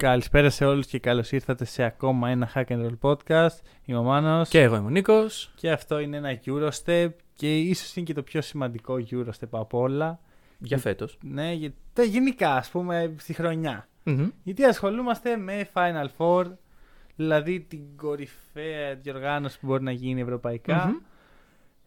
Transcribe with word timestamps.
Καλησπέρα 0.00 0.50
σε 0.50 0.64
όλους 0.64 0.86
και 0.86 0.98
καλώς 0.98 1.32
ήρθατε 1.32 1.64
σε 1.64 1.82
ακόμα 1.82 2.28
ένα 2.30 2.50
Hack 2.54 2.64
and 2.66 2.86
Roll 2.86 2.98
podcast. 3.00 3.56
Είμαι 3.84 3.98
ο 3.98 4.02
Μάνος. 4.02 4.48
Και 4.48 4.62
εγώ 4.62 4.76
είμαι 4.76 4.86
ο 4.86 4.90
Νίκος. 4.90 5.52
Και 5.54 5.70
αυτό 5.70 5.98
είναι 5.98 6.16
ένα 6.16 6.40
Eurostep 6.46 7.08
και 7.34 7.58
ίσως 7.58 7.96
είναι 7.96 8.06
και 8.06 8.14
το 8.14 8.22
πιο 8.22 8.40
σημαντικό 8.40 8.94
Eurostep 9.10 9.48
από 9.50 9.78
όλα. 9.78 10.20
Για 10.58 10.78
φέτος. 10.78 11.18
Ναι, 11.22 11.52
για... 11.52 11.72
γενικά 12.06 12.54
ας 12.54 12.68
πούμε 12.68 13.14
στη 13.18 13.32
χρονιά. 13.32 13.88
Μμμ. 14.02 14.28
Γιατί 14.42 14.64
ασχολούμαστε 14.64 15.36
με 15.36 15.68
Final 15.72 16.08
Four, 16.16 16.44
δηλαδή 17.16 17.60
την 17.60 17.80
κορυφαία 17.96 18.94
διοργάνωση 18.94 19.60
που 19.60 19.66
μπορεί 19.66 19.82
να 19.82 19.92
γίνει 19.92 20.20
ευρωπαϊκά. 20.20 20.86
Μμμ. 20.86 20.96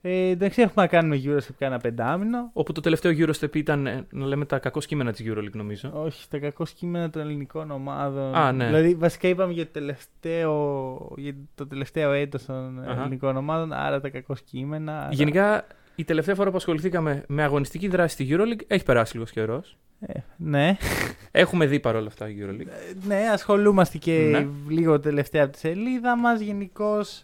Ε, 0.06 0.28
εντάξει, 0.30 0.62
έχουμε 0.62 0.84
να 0.84 0.88
κάνουμε 0.88 1.22
Eurostep 1.26 1.54
κάνα 1.58 1.78
πεντάμινο. 1.78 2.50
Όπου 2.54 2.72
το 2.72 2.82
τελευταίο 2.82 3.12
Eurostep 3.18 3.56
ήταν, 3.56 3.88
ε, 3.88 4.06
να 4.12 4.26
λέμε, 4.26 4.46
τα 4.46 4.60
κακό 4.60 4.80
κείμενα 4.80 5.12
της 5.12 5.26
EuroLeague 5.28 5.52
νομίζω. 5.54 5.92
Όχι, 5.94 6.28
τα 6.30 6.38
κακό 6.40 6.66
κείμενα 6.76 7.10
των 7.10 7.22
ελληνικών 7.22 7.72
ομάδων. 7.72 8.36
Α, 8.36 8.52
ναι. 8.52 8.66
Δηλαδή, 8.66 8.96
βασικά 8.96 9.28
είπαμε 9.28 9.54
για 9.54 9.66
το 9.66 9.72
τελευταίο, 9.72 11.14
για 11.18 11.36
το 11.56 11.68
τελευταίο 11.68 12.12
έτος 12.12 12.46
των 12.46 12.84
Αχα. 12.84 13.00
ελληνικών 13.02 13.38
ομάδων, 13.38 13.74
άρα 13.74 14.00
τα 14.02 14.10
κακό 14.10 14.36
κείμενα. 14.46 15.00
άρα- 15.00 15.10
Γενικά, 15.14 15.68
η 15.96 16.04
τελευταία 16.04 16.36
φορά 16.36 16.50
που 16.52 16.58
ασχοληθήκαμε 16.58 17.24
με 17.28 17.44
αγωνιστική 17.44 17.88
δράση 17.88 18.14
στη 18.14 18.28
EuroLeague 18.32 18.62
έχει 18.68 18.84
περάσει 18.84 19.14
λίγος 19.14 19.32
καιρός. 19.32 19.78
Ε, 20.00 20.20
ναι. 20.38 20.78
Έχουμε 21.32 21.66
δει 21.66 21.80
παρόλα 21.80 22.08
αυτά 22.08 22.30
η 22.30 22.36
EuroLeague. 22.42 22.68
Ε, 22.68 23.08
ναι, 23.08 23.30
ασχολούμαστε 23.32 23.98
και 23.98 24.28
Ναι. 24.32 24.48
λίγο 24.70 25.00
τελευταία 25.00 25.44
από 25.44 25.54
τη 25.54 25.60
σελίδα 25.60 26.18
μας. 26.18 26.40
Γενικώς 26.42 27.24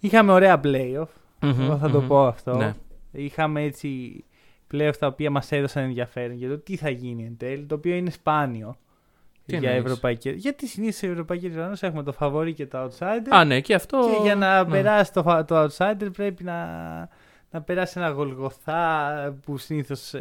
είχαμε 0.00 0.32
ωραία 0.32 0.60
playoff. 0.64 1.06
Εγώ 1.40 1.76
θα 1.78 1.90
το 1.90 2.00
Μμμ. 2.00 2.06
πω 2.06 2.26
αυτό. 2.26 2.56
Ναι. 2.56 2.74
Είχαμε 3.12 3.62
έτσι 3.62 4.24
playoff 4.72 4.92
τα 4.98 5.06
οποία 5.06 5.30
μας 5.30 5.52
έδωσαν 5.52 5.82
ενδιαφέρον 5.84 6.36
για 6.36 6.48
το 6.48 6.58
τι 6.58 6.76
θα 6.76 6.90
γίνει 6.90 7.24
εν 7.24 7.36
τέλει, 7.36 7.64
το 7.64 7.74
οποίο 7.74 7.94
είναι 7.94 8.10
σπάνιο. 8.10 8.76
Τι 9.46 9.56
για 9.56 9.70
εννοείς; 9.70 9.84
ευρωπαϊκή. 9.90 10.30
Γιατί 10.30 10.66
συνήθως 10.66 10.96
σε 10.96 11.06
ευρωπαϊκή 11.06 11.48
διοργάνωση 11.48 11.86
έχουμε 11.86 12.02
το 12.02 12.12
φαβορή 12.12 12.52
και 12.54 12.66
το 12.66 12.84
outsider. 12.84 13.28
Α, 13.30 13.44
ναι, 13.44 13.60
και 13.60 13.74
αυτό. 13.74 13.98
Και 14.16 14.22
για 14.22 14.34
να 14.34 14.64
ναι. 14.64 14.70
περάσει 14.70 15.12
το, 15.12 15.22
φα- 15.22 15.44
το 15.44 15.64
outsider 15.64 16.08
πρέπει 16.12 16.44
να, 16.44 16.66
να 17.50 17.62
περάσει 17.62 17.94
ένα 18.00 18.08
γολγοθά 18.08 19.10
που 19.44 19.58
συνήθως. 19.58 20.14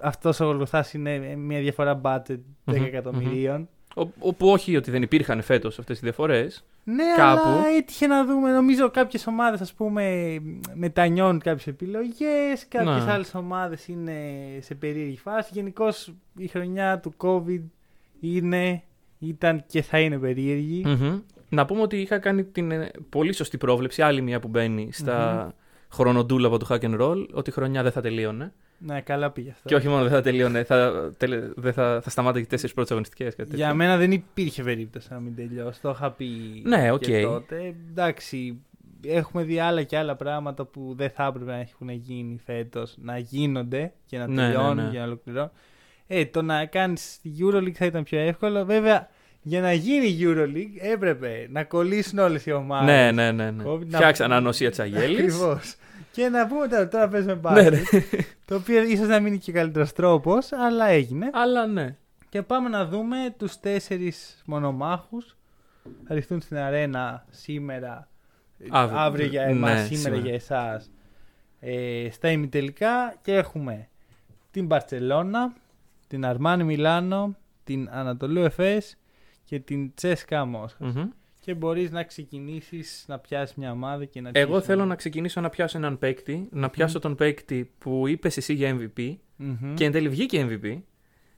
αυτός 0.00 0.40
ο 0.40 0.44
γολγοθάς 0.44 0.92
είναι 0.94 1.18
μια 1.36 1.60
διαφορά 1.60 2.00
budget 2.04 2.28
10 2.28 2.38
Μμμ, 2.64 2.84
εκατομμυρίων. 2.84 3.60
Ο- 3.62 3.68
Όπου 4.18 4.48
όχι 4.48 4.76
ότι 4.76 4.90
δεν 4.90 5.02
υπήρχαν 5.02 5.42
φέτος 5.42 5.78
αυτές 5.78 5.96
οι 5.96 6.00
διαφορές. 6.02 6.64
Ναι, 6.84 7.04
Κάπου. 7.16 7.48
αλλά 7.48 7.66
έτυχε 7.76 8.06
να 8.06 8.24
δούμε. 8.24 8.50
Νομίζω 8.52 8.90
κάποιες 8.90 9.26
ομάδες, 9.26 9.60
ας 9.60 9.72
πούμε, 9.72 10.36
μετανιώνουν 10.74 11.40
κάποιες 11.40 11.66
επιλογές. 11.66 12.66
Κάποιες 12.68 13.04
Ναι. 13.04 13.12
άλλες 13.12 13.34
ομάδες 13.34 13.88
είναι 13.88 14.14
σε 14.60 14.74
περίεργη 14.74 15.16
φάση. 15.18 15.50
Γενικώς 15.54 16.12
η 16.36 16.46
χρονιά 16.46 16.98
του 17.00 17.14
COVID 17.16 17.62
είναι, 18.20 18.82
ήταν 19.18 19.64
και 19.66 19.82
θα 19.82 19.98
είναι 20.00 20.18
περίεργη. 20.18 20.84
Να 21.48 21.64
πούμε 21.66 21.80
ότι 21.80 21.96
είχα 22.00 22.18
κάνει 22.18 22.44
την 22.44 22.70
ε, 22.70 22.90
πολύ 23.08 23.32
σωστή 23.32 23.58
πρόβλεψη, 23.58 24.02
άλλη 24.02 24.20
μια 24.20 24.40
που 24.40 24.48
μπαίνει 24.48 24.88
στα 24.92 25.54
χρονοντούλαπα 25.92 26.56
του 26.58 26.66
Hack 26.68 26.80
and 26.80 27.00
Roll, 27.00 27.26
ότι 27.32 27.50
η 27.50 27.52
χρονιά 27.52 27.82
δεν 27.82 27.92
θα 27.92 28.00
τελείωνε. 28.00 28.52
Ναι, 28.78 29.00
καλά 29.00 29.30
πήγε 29.30 29.50
αυτό. 29.50 29.68
Και 29.68 29.74
όχι 29.74 29.88
μόνο 29.88 30.02
δεν 30.02 30.10
θα 30.12 30.20
τελείωνε, 30.22 30.64
θα, 30.64 31.12
τελε- 31.16 31.44
δεν 31.56 31.72
θα, 31.72 32.00
θα 32.02 32.10
σταμάτησε 32.10 32.40
τις 32.40 32.48
τέσσερις 32.50 32.74
πρώτες 32.74 32.88
αγωνιστικές. 32.92 33.28
Για 33.54 33.74
μένα 33.74 33.96
δεν 33.96 34.12
υπήρχε 34.12 34.62
περίπτωση 34.62 35.08
να 35.10 35.18
μην 35.20 35.34
τελειώσει. 35.36 35.80
Το 35.80 35.90
είχα 35.90 36.10
πει 36.10 36.28
Ναι, 36.64 36.90
οκ. 36.92 37.00
και 37.00 37.22
τότε. 37.22 37.74
Εντάξει, 37.90 38.60
έχουμε 39.06 39.42
δει 39.42 39.58
άλλα 39.58 39.82
και 39.82 39.96
άλλα 39.98 40.16
πράγματα 40.16 40.64
που 40.64 40.94
δεν 40.96 41.10
θα 41.10 41.24
έπρεπε 41.26 41.50
να 41.50 41.58
έχουν 41.58 41.88
γίνει 41.90 42.40
φέτος 42.44 42.94
να 43.02 43.18
γίνονται 43.18 43.92
και 44.06 44.18
να 44.18 44.26
Ναι, 44.26 44.34
ναι, 44.34 44.52
τελειώνουν 44.52 44.84
ναι. 44.84 44.90
και 44.90 44.98
να 44.98 45.04
ολοκληρώνουν. 45.04 45.50
Ε, 46.06 46.26
το 46.26 46.42
να 46.42 46.64
κάνεις 46.66 47.18
τη 47.22 47.30
Euroleague 47.40 47.72
θα 47.72 47.84
ήταν 47.84 48.02
πιο 48.02 48.18
εύκολο. 48.18 48.64
Βέβαια, 48.64 49.08
για 49.42 49.60
να 49.60 49.72
γίνει 49.72 50.06
η 50.06 50.18
Euroleague 50.22 50.92
έπρεπε 50.92 51.46
να 51.50 51.64
κολλήσουν 51.64 52.18
όλες 52.18 52.46
οι 52.46 52.52
ομάδες. 52.52 52.86
Ναι, 52.86 53.12
ναι, 53.12 53.32
ναι. 53.32 53.50
ναι. 53.50 53.62
COVID, 53.66 53.86
να- 53.86 53.98
Φτιάξε 53.98 54.24
ανανοσία 54.24 54.70
τη 54.70 54.82
Αγέλη. 54.82 55.14
Ακριβώς. 55.14 55.74
Και 56.18 56.28
να 56.28 56.46
πούμε 56.46 56.68
τώρα, 56.68 56.88
τώρα 56.88 57.08
παίζουμε 57.08 57.32
ναι, 57.34 57.38
μπάσκετ. 57.40 57.72
ναι. 57.72 57.78
Το 58.44 58.54
οποίο 58.54 58.82
ίσως 58.82 59.08
να 59.08 59.18
μην 59.20 59.26
είναι 59.26 59.36
και 59.36 59.52
καλύτερος 59.52 59.92
τρόπος, 59.92 60.52
αλλά 60.52 60.86
έγινε. 60.86 61.30
Αλλά 61.32 61.66
ναι. 61.66 61.96
Και 62.28 62.42
πάμε 62.42 62.68
να 62.68 62.86
δούμε 62.86 63.34
τους 63.38 63.60
τέσσερις 63.60 64.42
μονομάχους. 64.46 65.36
Θα 66.06 66.14
ρηθούν 66.14 66.40
στην 66.40 66.56
αρένα 66.56 67.24
σήμερα, 67.30 68.08
Αύριο. 68.70 68.98
αύριο, 68.98 69.26
για 69.26 69.42
εμάς, 69.42 69.70
Ναι, 69.70 69.76
σήμερα, 69.76 69.96
σήμερα. 69.96 70.16
για 70.16 70.34
εσάς. 70.34 70.90
Ε, 71.60 72.08
στα 72.10 72.30
ημιτελικά 72.30 73.14
και 73.22 73.34
έχουμε 73.34 73.88
την 74.50 74.66
Μπαρτσελώνα, 74.66 75.52
την 76.08 76.24
Αρμάνι 76.26 76.64
Μιλάνο, 76.64 77.36
την 77.64 77.88
Ανατολού 77.92 78.40
Εφές 78.40 78.96
και 79.44 79.60
την 79.60 79.94
Τσέσκα 79.94 80.44
Μόσχα. 80.44 80.84
Μμμ. 80.84 81.08
Και 81.40 81.54
μπορείς 81.54 81.90
να 81.90 82.02
ξεκινήσεις 82.04 83.04
να 83.08 83.18
πιάσεις 83.18 83.56
μια 83.56 83.70
ομάδα 83.72 84.04
και 84.04 84.20
να 84.20 84.30
Εγώ 84.32 84.50
τύχεις 84.52 84.64
θέλω 84.66 84.78
μια- 84.78 84.86
να 84.88 84.94
ξεκινήσω 84.94 85.40
να 85.40 85.48
πιάσω 85.48 85.78
έναν 85.78 85.98
παίκτη, 85.98 86.48
να 86.50 86.70
πιάσω 86.70 86.98
τον 86.98 87.14
παίκτη 87.14 87.70
που 87.78 88.06
είπες 88.08 88.36
εσύ 88.36 88.52
για 88.54 88.76
MVP 88.80 89.16
Μμμ. 89.36 89.74
και 89.74 89.84
εν 89.84 89.92
τέλει 89.92 90.08
βγήκε 90.08 90.46
MVP. 90.62 90.82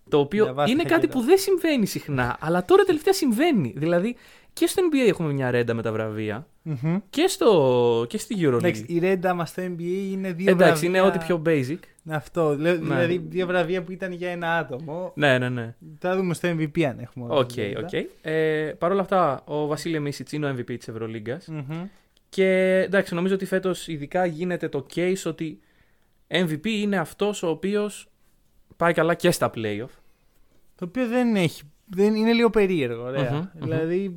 Το 0.09 0.19
οποίο 0.19 0.45
Διαβάστε 0.45 0.71
είναι 0.73 0.83
τα 0.83 0.89
κάτι 0.89 1.01
χέρια. 1.07 1.21
που 1.21 1.27
δεν 1.27 1.39
συμβαίνει 1.39 1.87
συχνά, 1.87 2.37
αλλά 2.41 2.65
τώρα 2.65 2.83
τελευταία 2.85 3.13
συμβαίνει. 3.13 3.73
Δηλαδή 3.77 4.17
και 4.53 4.67
στο 4.67 4.83
NBA 4.93 5.09
έχουμε 5.09 5.33
μια 5.33 5.51
ρέντα 5.51 5.75
με 5.75 5.83
τα 5.83 5.93
βραβεία 5.93 6.47
Μμμ. 6.63 6.97
και, 7.11 7.27
στο, 7.27 8.07
και 8.09 8.19
στη 8.19 8.45
Εντάξει, 8.45 8.85
EuroLeague. 8.87 8.91
η 8.91 8.99
Ρέντα 8.99 9.35
μας 9.35 9.49
στο 9.49 9.63
NBA 9.63 9.81
είναι 10.11 10.33
δύο 10.33 10.51
Εντάξει, 10.51 10.87
είναι 10.87 11.01
βραβεία- 11.01 11.17
ό,τι 11.21 11.27
πιο 11.27 11.43
basic. 11.47 11.79
Αυτό, 12.11 12.57
λέω- 12.59 12.75
Ναι. 12.75 12.79
δηλαδή 12.81 13.19
δύο 13.29 13.47
βραβεία 13.47 13.83
που 13.83 13.93
ήταν 13.93 14.13
για 14.13 14.31
ένα 14.31 14.57
άτομο. 14.57 15.13
Ναι, 15.15 15.39
ναι, 15.39 15.49
ναι. 15.49 15.75
Θα 15.99 16.17
δούμε 16.17 16.35
στο 16.35 16.49
MVP 16.49 16.83
αν 16.83 16.99
έχουμε. 16.99 17.25
όλα 17.25 17.35
Οκ, 17.35 17.49
τα 17.49 17.55
δεδομένα. 17.55 17.87
οκ. 17.87 18.07
Ε, 18.21 18.75
Παρ' 18.79 18.91
όλα 18.93 19.01
αυτά, 19.01 19.43
ο 19.45 19.67
Βασίλιε 19.67 20.01
Μίτσιτς 20.01 20.33
είναι 20.33 20.47
ο 20.47 20.49
MVP 20.59 20.77
της 20.79 20.89
Ευρωλίγκας. 20.89 21.47
Μμμ. 21.47 21.83
Και 22.29 22.79
εντάξει, 22.87 23.15
νομίζω 23.15 23.35
ότι 23.35 23.45
φέτος 23.45 23.89
ειδικά 23.89 24.27
γίνεται 24.27 24.69
το 24.69 24.87
case 24.95 25.23
ότι 25.25 25.61
MVP 26.29 26.67
είναι 26.67 26.97
αυτός 26.99 27.43
ο 27.43 27.49
οποίος 27.49 28.09
πάει 28.77 28.93
καλά 28.93 29.15
και 29.15 29.31
στα 29.31 29.51
playoff. 29.55 29.89
Το 30.77 30.85
οποίο 30.85 31.09
δεν 31.09 31.37
έχει. 31.37 31.63
Δεν, 31.87 32.15
είναι 32.15 32.33
λίγο 32.33 32.51
περίεργο, 32.51 33.03
ωραία. 33.03 33.31
Μμμ, 33.33 33.37
μμμ. 33.39 33.49
Δηλαδή 33.63 34.15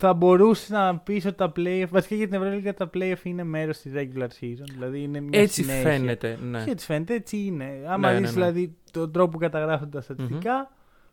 θα 0.00 0.14
μπορούσε 0.14 0.72
να 0.74 0.98
πεις 0.98 1.24
ότι 1.26 1.36
τα 1.36 1.52
playoff. 1.56 1.86
Βασικά 1.90 2.14
για 2.14 2.28
την 2.28 2.34
Ευρωλίγα 2.42 2.74
τα 2.74 2.90
playoff 2.94 3.16
είναι 3.22 3.44
μέρος 3.44 3.78
της 3.78 3.92
regular 3.94 4.28
season. 4.40 4.64
Δηλαδή 4.72 5.02
είναι 5.02 5.20
μια 5.20 5.40
Έτσι 5.40 5.62
συνέχεια. 5.62 5.90
φαίνεται. 5.90 6.38
Ναι. 6.42 6.64
Και 6.64 6.70
έτσι 6.70 6.86
φαίνεται, 6.86 7.14
έτσι 7.14 7.36
είναι. 7.36 7.70
Άμα 7.86 8.12
Ναι, 8.12 8.18
δεις 8.18 8.20
ναι, 8.20 8.26
ναι. 8.26 8.32
δηλαδή 8.50 8.76
τον 8.90 9.12
τρόπο 9.12 9.30
που 9.30 9.38
καταγράφονται 9.38 9.90
τα 9.96 10.00
στατιστικα 10.00 10.70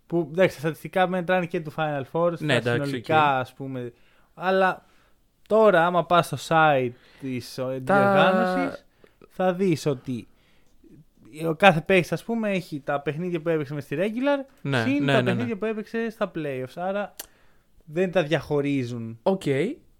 Που 0.08 0.30
εντάξει, 0.32 0.56
τα 0.56 0.62
στατιστικά 0.62 1.08
μετράνε 1.08 1.46
και 1.46 1.60
του 1.62 1.74
Final 1.78 2.02
Four. 2.12 2.32
στα 2.36 2.46
Ναι, 2.46 2.56
εντάξει, 2.56 2.84
συνολικά, 2.84 3.34
οκ. 3.36 3.40
ας 3.40 3.54
πούμε. 3.54 3.94
Αλλά 4.34 4.86
τώρα, 5.48 5.86
άμα 5.86 6.06
πας 6.06 6.26
στο 6.26 6.38
site 6.48 6.92
της 7.20 7.60
διοργάνωσης, 7.80 8.86
θα 9.30 9.54
δεις 9.54 9.86
ότι 9.86 10.28
ο 11.48 11.56
κάθε 11.56 11.82
παίκτης, 11.82 12.12
ας 12.12 12.24
πούμε, 12.24 12.50
έχει 12.52 12.80
τα 12.86 13.02
παιχνίδια 13.02 13.42
που 13.42 13.50
έπαιξε 13.50 13.74
μες 13.74 13.84
στη 13.84 13.96
regular 14.00 14.46
Ναι, 14.62 14.82
συν 14.82 15.04
ναι, 15.04 15.12
τα 15.14 15.22
ναι, 15.22 15.22
ναι. 15.22 15.24
παιχνίδια 15.32 15.58
που 15.58 15.66
έπαιξε 15.66 16.10
στα 16.10 16.32
playoffs. 16.36 16.74
Άρα 16.76 17.16
δεν 17.86 18.12
τα 18.12 18.24
διαχωρίζουν. 18.24 19.20
Οκ. 19.24 19.42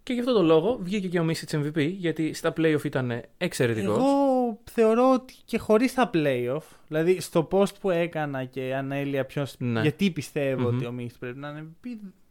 Και 0.04 0.14
γι' 0.14 0.20
αυτό 0.20 0.34
το 0.34 0.44
λόγο 0.44 0.78
βγήκε 0.82 1.08
και 1.08 1.20
ο 1.20 1.24
Μίσιτς 1.24 1.56
MVP, 1.56 1.90
γιατί 1.98 2.34
στα 2.34 2.54
playoff 2.58 2.84
ήταν 2.84 3.22
εξαιρετικός. 3.38 3.98
Εγώ 3.98 4.60
θεωρώ 4.64 5.12
ότι 5.14 5.34
και 5.46 5.58
χωρίς 5.58 5.94
τα 5.94 6.10
playoff, 6.14 6.62
δηλαδή 6.88 7.20
στο 7.22 7.48
post 7.52 7.74
που 7.82 7.90
έκανα 7.90 8.44
και 8.46 8.76
ανέλυα 8.76 9.26
ποιο. 9.26 9.46
Ναι. 9.58 9.82
Γιατί 9.82 10.12
πιστεύω 10.12 10.70
Μμμ. 10.70 10.76
ότι 10.76 10.86
ο 10.86 10.92
Μίσιτς 10.92 11.20
πρέπει 11.20 11.38
να 11.40 11.50
είναι. 11.50 11.66
MVP, 11.84 11.88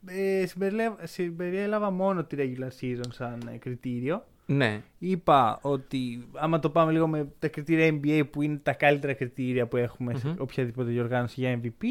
Ε, 0.07 0.47
συμπεριλέ- 0.47 0.93
συμπεριέλαβα 1.03 1.91
μόνο 1.91 2.25
τη 2.25 2.37
regular 2.39 2.69
season 2.85 3.09
σαν 3.11 3.51
ε, 3.55 3.57
κριτήριο. 3.57 4.25
Ναι. 4.47 4.83
Είπα 4.99 5.59
ότι 5.63 6.29
άμα 6.35 6.59
το 6.59 6.71
πάμε 6.71 6.93
λίγο 6.93 7.07
με 7.09 7.29
τα 7.39 7.49
κριτήρια 7.49 8.01
NBA 8.03 8.23
που 8.31 8.43
είναι 8.43 8.61
τα 8.63 8.73
καλύτερα 8.73 9.13
κριτήρια 9.13 9.67
που 9.67 9.77
εχουμε 9.77 10.15
σε 10.15 10.29
Μμμ. 10.29 10.35
οποιαδήποτε 10.39 10.91
διοργάνωση 10.91 11.41
για 11.41 11.61
MVP, 11.63 11.85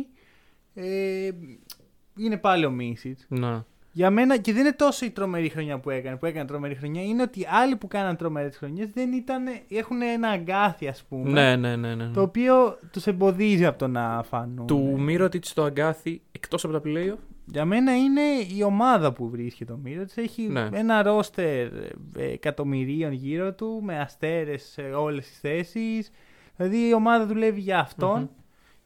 ε, 0.74 1.30
είναι 2.18 2.38
πάλι 2.38 2.65
ο 2.65 2.71
Μίσιτς. 2.71 3.25
Να. 3.30 3.65
Για 3.95 4.10
μένα 4.10 4.38
και 4.38 4.51
δεν 4.54 4.62
είναι 4.62 4.74
τόσο 4.74 5.06
η 5.06 5.10
τρομερή 5.10 5.50
χρονιά 5.50 5.80
που 5.80 5.89
έκανε, 5.89 6.15
που 6.18 6.25
έκανε 6.25 6.48
τρομερή 6.48 6.75
χρονιά, 6.75 7.04
είναι 7.04 7.21
ότι 7.21 7.45
άλλοι 7.50 7.75
που 7.75 7.88
κάναν 7.88 8.15
τρομερές 8.15 8.57
χρονιές 8.57 8.89
δεν 8.94 9.12
ήταν, 9.13 9.44
έχουν 9.69 10.01
ένα 10.01 10.27
αγκάθι, 10.30 10.88
ας 10.88 11.04
πούμε, 11.10 11.30
Ναι, 11.31 11.56
ναι, 11.56 11.75
ναι, 11.75 11.95
ναι. 11.95 12.07
το 12.13 12.21
οποίο 12.21 12.77
τους 12.92 13.07
εμποδίζει 13.07 13.65
από 13.65 13.77
το 13.77 13.88
να 13.88 14.24
φανούν. 14.30 14.68
Του 14.68 14.95
Μύρωτιτς 15.00 15.50
στο 15.50 15.63
αγκάθι 15.63 16.21
εκτός 16.31 16.63
από 16.63 16.74
τα 16.74 16.81
playoff. 16.86 17.18
Για 17.45 17.65
μένα 17.65 17.95
είναι 17.98 18.21
η 18.57 18.63
ομάδα 18.63 19.13
που 19.13 19.30
βρίσκεται 19.30 19.71
ο 19.71 19.80
Μύρο. 19.83 20.06
Έχει 20.16 20.42
Ναι. 20.42 20.68
ένα 20.74 21.04
ρόστερ 21.04 21.66
ε, 22.18 22.31
εκατομμυρίων 22.33 23.12
γύρω 23.12 23.54
του, 23.54 23.80
με 23.83 24.00
αστέρες 24.00 24.63
σε 24.63 24.81
όλες 24.81 25.27
τις 25.27 25.39
θέσεις. 25.39 26.12
Δηλαδή 26.56 26.88
η 26.88 26.94
ομάδα 26.94 27.25
δουλεύει 27.25 27.59
για 27.59 27.80
αυτον 27.80 28.19
Μμμ. 28.19 28.27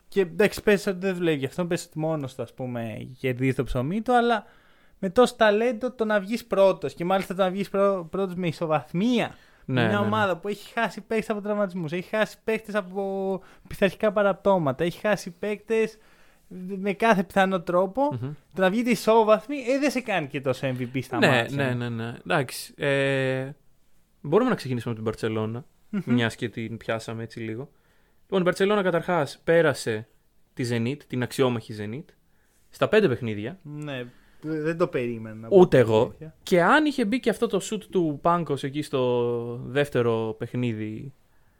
Και 0.07 0.21
εντάξει, 0.21 0.63
πες 0.63 0.87
ότι 0.87 0.97
δεν 0.99 1.15
δουλεύει 1.15 1.37
για 1.37 1.47
αυτόν, 1.47 1.67
πες 1.67 1.85
ότι 1.85 1.99
μόνος 1.99 2.35
του, 2.35 2.41
ας 2.41 2.53
πούμε, 2.53 3.07
κερδίζει 3.19 3.53
το 3.53 3.63
ψωμί 3.63 4.01
του, 4.01 4.13
αλλά 4.15 4.45
με 4.99 5.09
τόσο 5.09 5.35
ταλέντο 5.35 5.91
το 5.91 6.05
να 6.05 6.19
βγεις 6.19 6.45
πρώτος. 6.45 6.93
Και 6.93 7.05
μάλιστα 7.05 7.35
το 7.35 7.43
να 7.43 7.49
βγεις 7.49 7.69
πρώτος 8.09 8.35
με 8.35 8.47
ισοβαθμία. 8.47 9.35
Ναι, 9.65 9.81
μια 9.81 9.89
ναι, 9.91 9.97
ναι. 9.99 10.05
ομάδα 10.05 10.37
που 10.37 10.47
έχει 10.47 10.73
χάσει 10.73 11.01
παίκτες 11.01 11.29
από 11.29 11.41
τραυματισμούς, 11.41 11.91
έχει 11.91 12.09
χάσει 12.15 12.37
παίκτες 12.43 12.75
από 12.75 13.41
πειθαρχικά 13.67 14.11
παραπτώματα, 14.11 14.83
έχει 14.83 14.99
χάσει 14.99 15.31
παίκτες 15.31 15.97
με 16.77 16.93
κάθε 16.93 17.23
πιθανό 17.23 17.61
τρόπο, 17.61 18.01
Μμμ. 18.21 18.31
το 18.53 18.61
να 18.61 18.69
βγείτε 18.69 18.89
ισόβαθμοι 18.89 19.57
ε, 19.57 19.79
δεν 19.79 19.91
σε 19.91 19.99
κάνει 20.01 20.27
και 20.27 20.41
τόσο 20.41 20.67
MVP 20.67 20.99
στα 21.03 21.17
Ναι, 21.17 21.27
μάτια. 21.27 21.55
ναι, 21.55 21.73
ναι, 21.73 21.89
ναι. 21.89 22.13
Εντάξει. 22.25 22.73
Ε, 22.77 23.49
μπορούμε 24.21 24.49
να 24.49 24.55
ξεκινήσουμε 24.55 24.93
από 24.93 25.03
την 25.03 25.11
Παρσελώνα, 25.11 25.65
Μμμ. 25.89 26.01
μιας 26.05 26.35
και 26.35 26.49
την 26.49 26.77
πιάσαμε 26.77 27.23
έτσι 27.23 27.39
λίγο. 27.39 27.69
Λοιπόν, 28.29 28.41
η 28.41 28.43
Παρσελώνα 28.43 28.81
καταρχάς 28.81 29.39
πέρασε 29.43 30.07
τη 30.53 30.67
Zenit, 30.71 30.97
την 31.07 31.23
αξιόμαχη 31.23 31.73
Zenit, 31.79 32.13
στα 32.69 32.87
πέντε 32.87 33.07
παιχνίδια. 33.07 33.59
Ναι, 33.63 34.05
δεν 34.41 34.77
το 34.77 34.87
περίμενα. 34.87 35.35
να 35.35 35.47
πω 35.47 35.57
Ούτε 35.59 35.81
την 35.81 35.87
εγώ. 35.89 36.01
αλήθεια. 36.01 36.35
Και 36.43 36.61
αν 36.63 36.85
είχε 36.85 37.05
μπει 37.05 37.19
και 37.19 37.29
αυτό 37.29 37.47
το 37.47 37.61
shoot 37.71 37.83
του 37.91 38.19
Πάγκος 38.21 38.63
εκεί 38.63 38.81
στο 38.81 39.61
δεύτερο 39.65 40.35
παιχνίδι, 40.37 41.13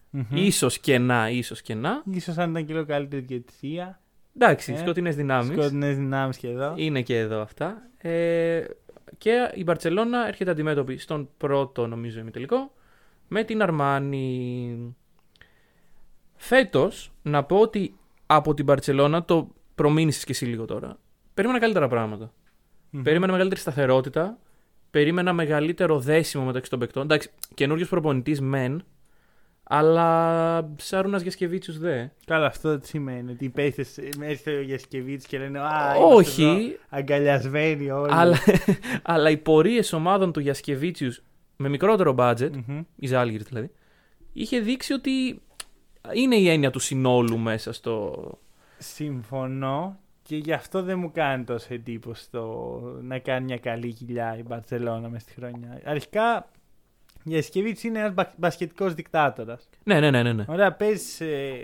Μμμ. 0.10 0.26
ίσως 0.34 0.80
και 0.80 0.98
να, 0.98 1.30
ίσως 1.30 1.62
και 1.62 1.74
να. 1.76 2.04
Ίσως 2.12 2.38
αν 2.38 2.50
ήταν 2.50 2.66
και 2.66 2.74
λίγο 2.74 2.86
καλύτερη 2.86 3.22
διαιτησία. 3.22 4.02
Εντάξει, 4.36 4.74
Ε, 4.74 4.78
σκοτεινές 4.78 5.16
δυνάμεις. 5.16 5.58
Σκοτεινές 5.58 5.96
δυνάμεις 5.98 6.38
και 6.38 6.48
εδώ. 6.48 6.74
Είναι 6.78 7.02
και 7.02 7.18
εδώ 7.18 7.42
αυτά. 7.42 7.82
Ε, 7.98 8.64
και 9.18 9.52
η 9.54 9.64
Μπαρτσελώνα 9.64 10.28
έρχεται 10.28 10.52
αντιμέτωπη 10.52 10.98
στον 10.98 11.30
πρώτο, 11.38 11.88
νομίζω, 11.88 12.20
ημιτελικό, 12.20 12.72
με 13.28 13.44
την 13.44 13.62
Αρμάνι. 13.62 14.96
Φέτος, 16.38 17.12
να 17.22 17.44
πω 17.44 17.58
ότι 17.58 17.96
από 18.26 18.54
την 18.54 18.66
Μπαρτσελώνα, 18.66 19.24
το 19.26 19.48
προμήνυσες 19.76 20.24
και 20.24 20.32
εσύ 20.32 20.46
λίγο 20.46 20.66
τώρα, 20.66 20.98
περίμενα 21.34 21.60
καλύτερα 21.60 21.88
πράγματα. 21.88 22.34
Μμμ. 22.90 23.02
Περίμενα 23.02 23.32
μεγαλύτερη 23.32 23.62
σταθερότητα, 23.62 24.38
περίμενα 24.92 25.34
μεγαλύτερο 25.34 26.00
δέσιμο 26.00 26.44
μεταξύ 26.46 26.70
των 26.70 26.80
παικτών. 26.80 27.04
Εντάξει, 27.04 27.30
καινούριο 27.54 27.86
προπονητής 27.86 28.42
μεν, 28.42 28.84
αλλά 29.64 30.70
Σάρουνας 30.78 31.22
Γιασκεβίτσιους 31.22 31.78
δε. 31.78 32.06
Καλά, 32.26 32.46
αυτό 32.46 32.80
τι 32.80 32.88
σημαίνει. 32.88 33.32
Ότι 33.32 33.46
οι 33.46 33.50
παίχτες 33.50 33.98
έρχεται 34.22 34.58
ο 34.58 34.62
Γιασκεβίτς 34.62 35.26
και 35.26 35.38
λένε 35.38 35.60
Α, 35.60 35.96
Όχι, 35.96 36.42
είμαστε 36.42 36.64
εδώ 36.64 36.76
αγκαλιασμένοι 36.90 37.90
όλοι. 37.92 38.12
αλλά, 38.14 38.38
αλλά 39.04 39.30
οι 39.30 39.38
πορείες 39.38 39.94
ομάδων 39.94 40.32
του 40.32 40.40
Γιασκεβίτσιους 40.40 41.22
με 41.56 41.70
μικρότερο 41.70 42.16
budget, 42.18 42.50
Μμμ. 42.68 42.82
η 42.96 43.08
Ζάλγκη 43.08 43.38
δηλαδή, 43.38 43.72
είχε 44.34 44.60
δείξει 44.60 44.94
ότι 44.94 45.42
είναι 46.14 46.36
η 46.36 46.50
έννοια 46.50 46.72
του 46.72 46.80
συνόλου 46.80 47.38
μέσα 47.38 47.74
στο. 47.74 48.14
Συμφωνώ 48.78 50.00
και 50.24 50.36
γι' 50.36 50.54
αυτό 50.54 50.84
δεν 50.84 51.00
μου 51.00 51.12
κάνει 51.12 51.44
τόσο 51.44 51.74
εντύπωση 51.74 52.30
το 52.32 52.70
να 53.02 53.20
κάνει 53.20 53.46
μια 53.46 53.58
καλή 53.58 53.94
κοιλιά 53.94 54.38
η 54.38 54.44
Μπαρσελόνα 54.44 55.10
μες 55.10 55.22
στη 55.22 55.34
χρονιά. 55.34 55.82
Αρχικά, 55.86 56.50
η 57.24 57.30
Γιασκεβίτς 57.30 57.84
είναι 57.84 58.00
ένας 58.00 58.14
μπα- 58.14 58.34
μπασκετικός 58.38 58.94
δικτάτορας. 58.94 59.70
Ναι, 59.84 60.00
ναι, 60.00 60.12
ναι, 60.12 60.24
ναι. 60.24 60.34
ναι. 60.34 60.46
Ωραία, 60.48 60.74
παίζεις, 60.74 61.22
ε, 61.22 61.58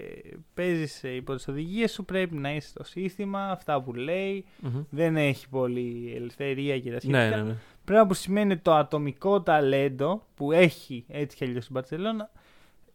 παίζεις 0.53 1.03
ε, 1.03 1.09
υπό 1.15 1.35
τις 1.35 1.47
οδηγίες 1.47 1.91
σου, 1.91 2.05
πρέπει 2.05 2.35
να 2.35 2.53
είσαι 2.55 2.67
στο 2.67 2.83
σύστημα, 2.83 3.45
αυτά 3.51 3.81
που 3.81 3.93
λέει. 3.93 4.45
Μμμ. 4.59 4.83
Δεν 4.89 5.15
έχει 5.17 5.49
πολύ 5.49 6.13
ελευθερία 6.15 6.79
και 6.79 6.91
τα 6.91 6.99
σχετικά. 6.99 7.29
ναι, 7.29 7.35
ναι, 7.35 7.41
ναι. 7.41 7.55
Πράγμα 7.85 8.07
που 8.07 8.13
σημαίνει 8.13 8.57
το 8.57 8.73
ατομικό 8.73 9.41
ταλέντο 9.41 10.25
που 10.35 10.51
έχει 10.51 11.05
έτσι 11.07 11.37
κι 11.37 11.43
αλλιώς 11.43 11.65
η 11.65 11.71
Μπαρσελόνα 11.71 12.29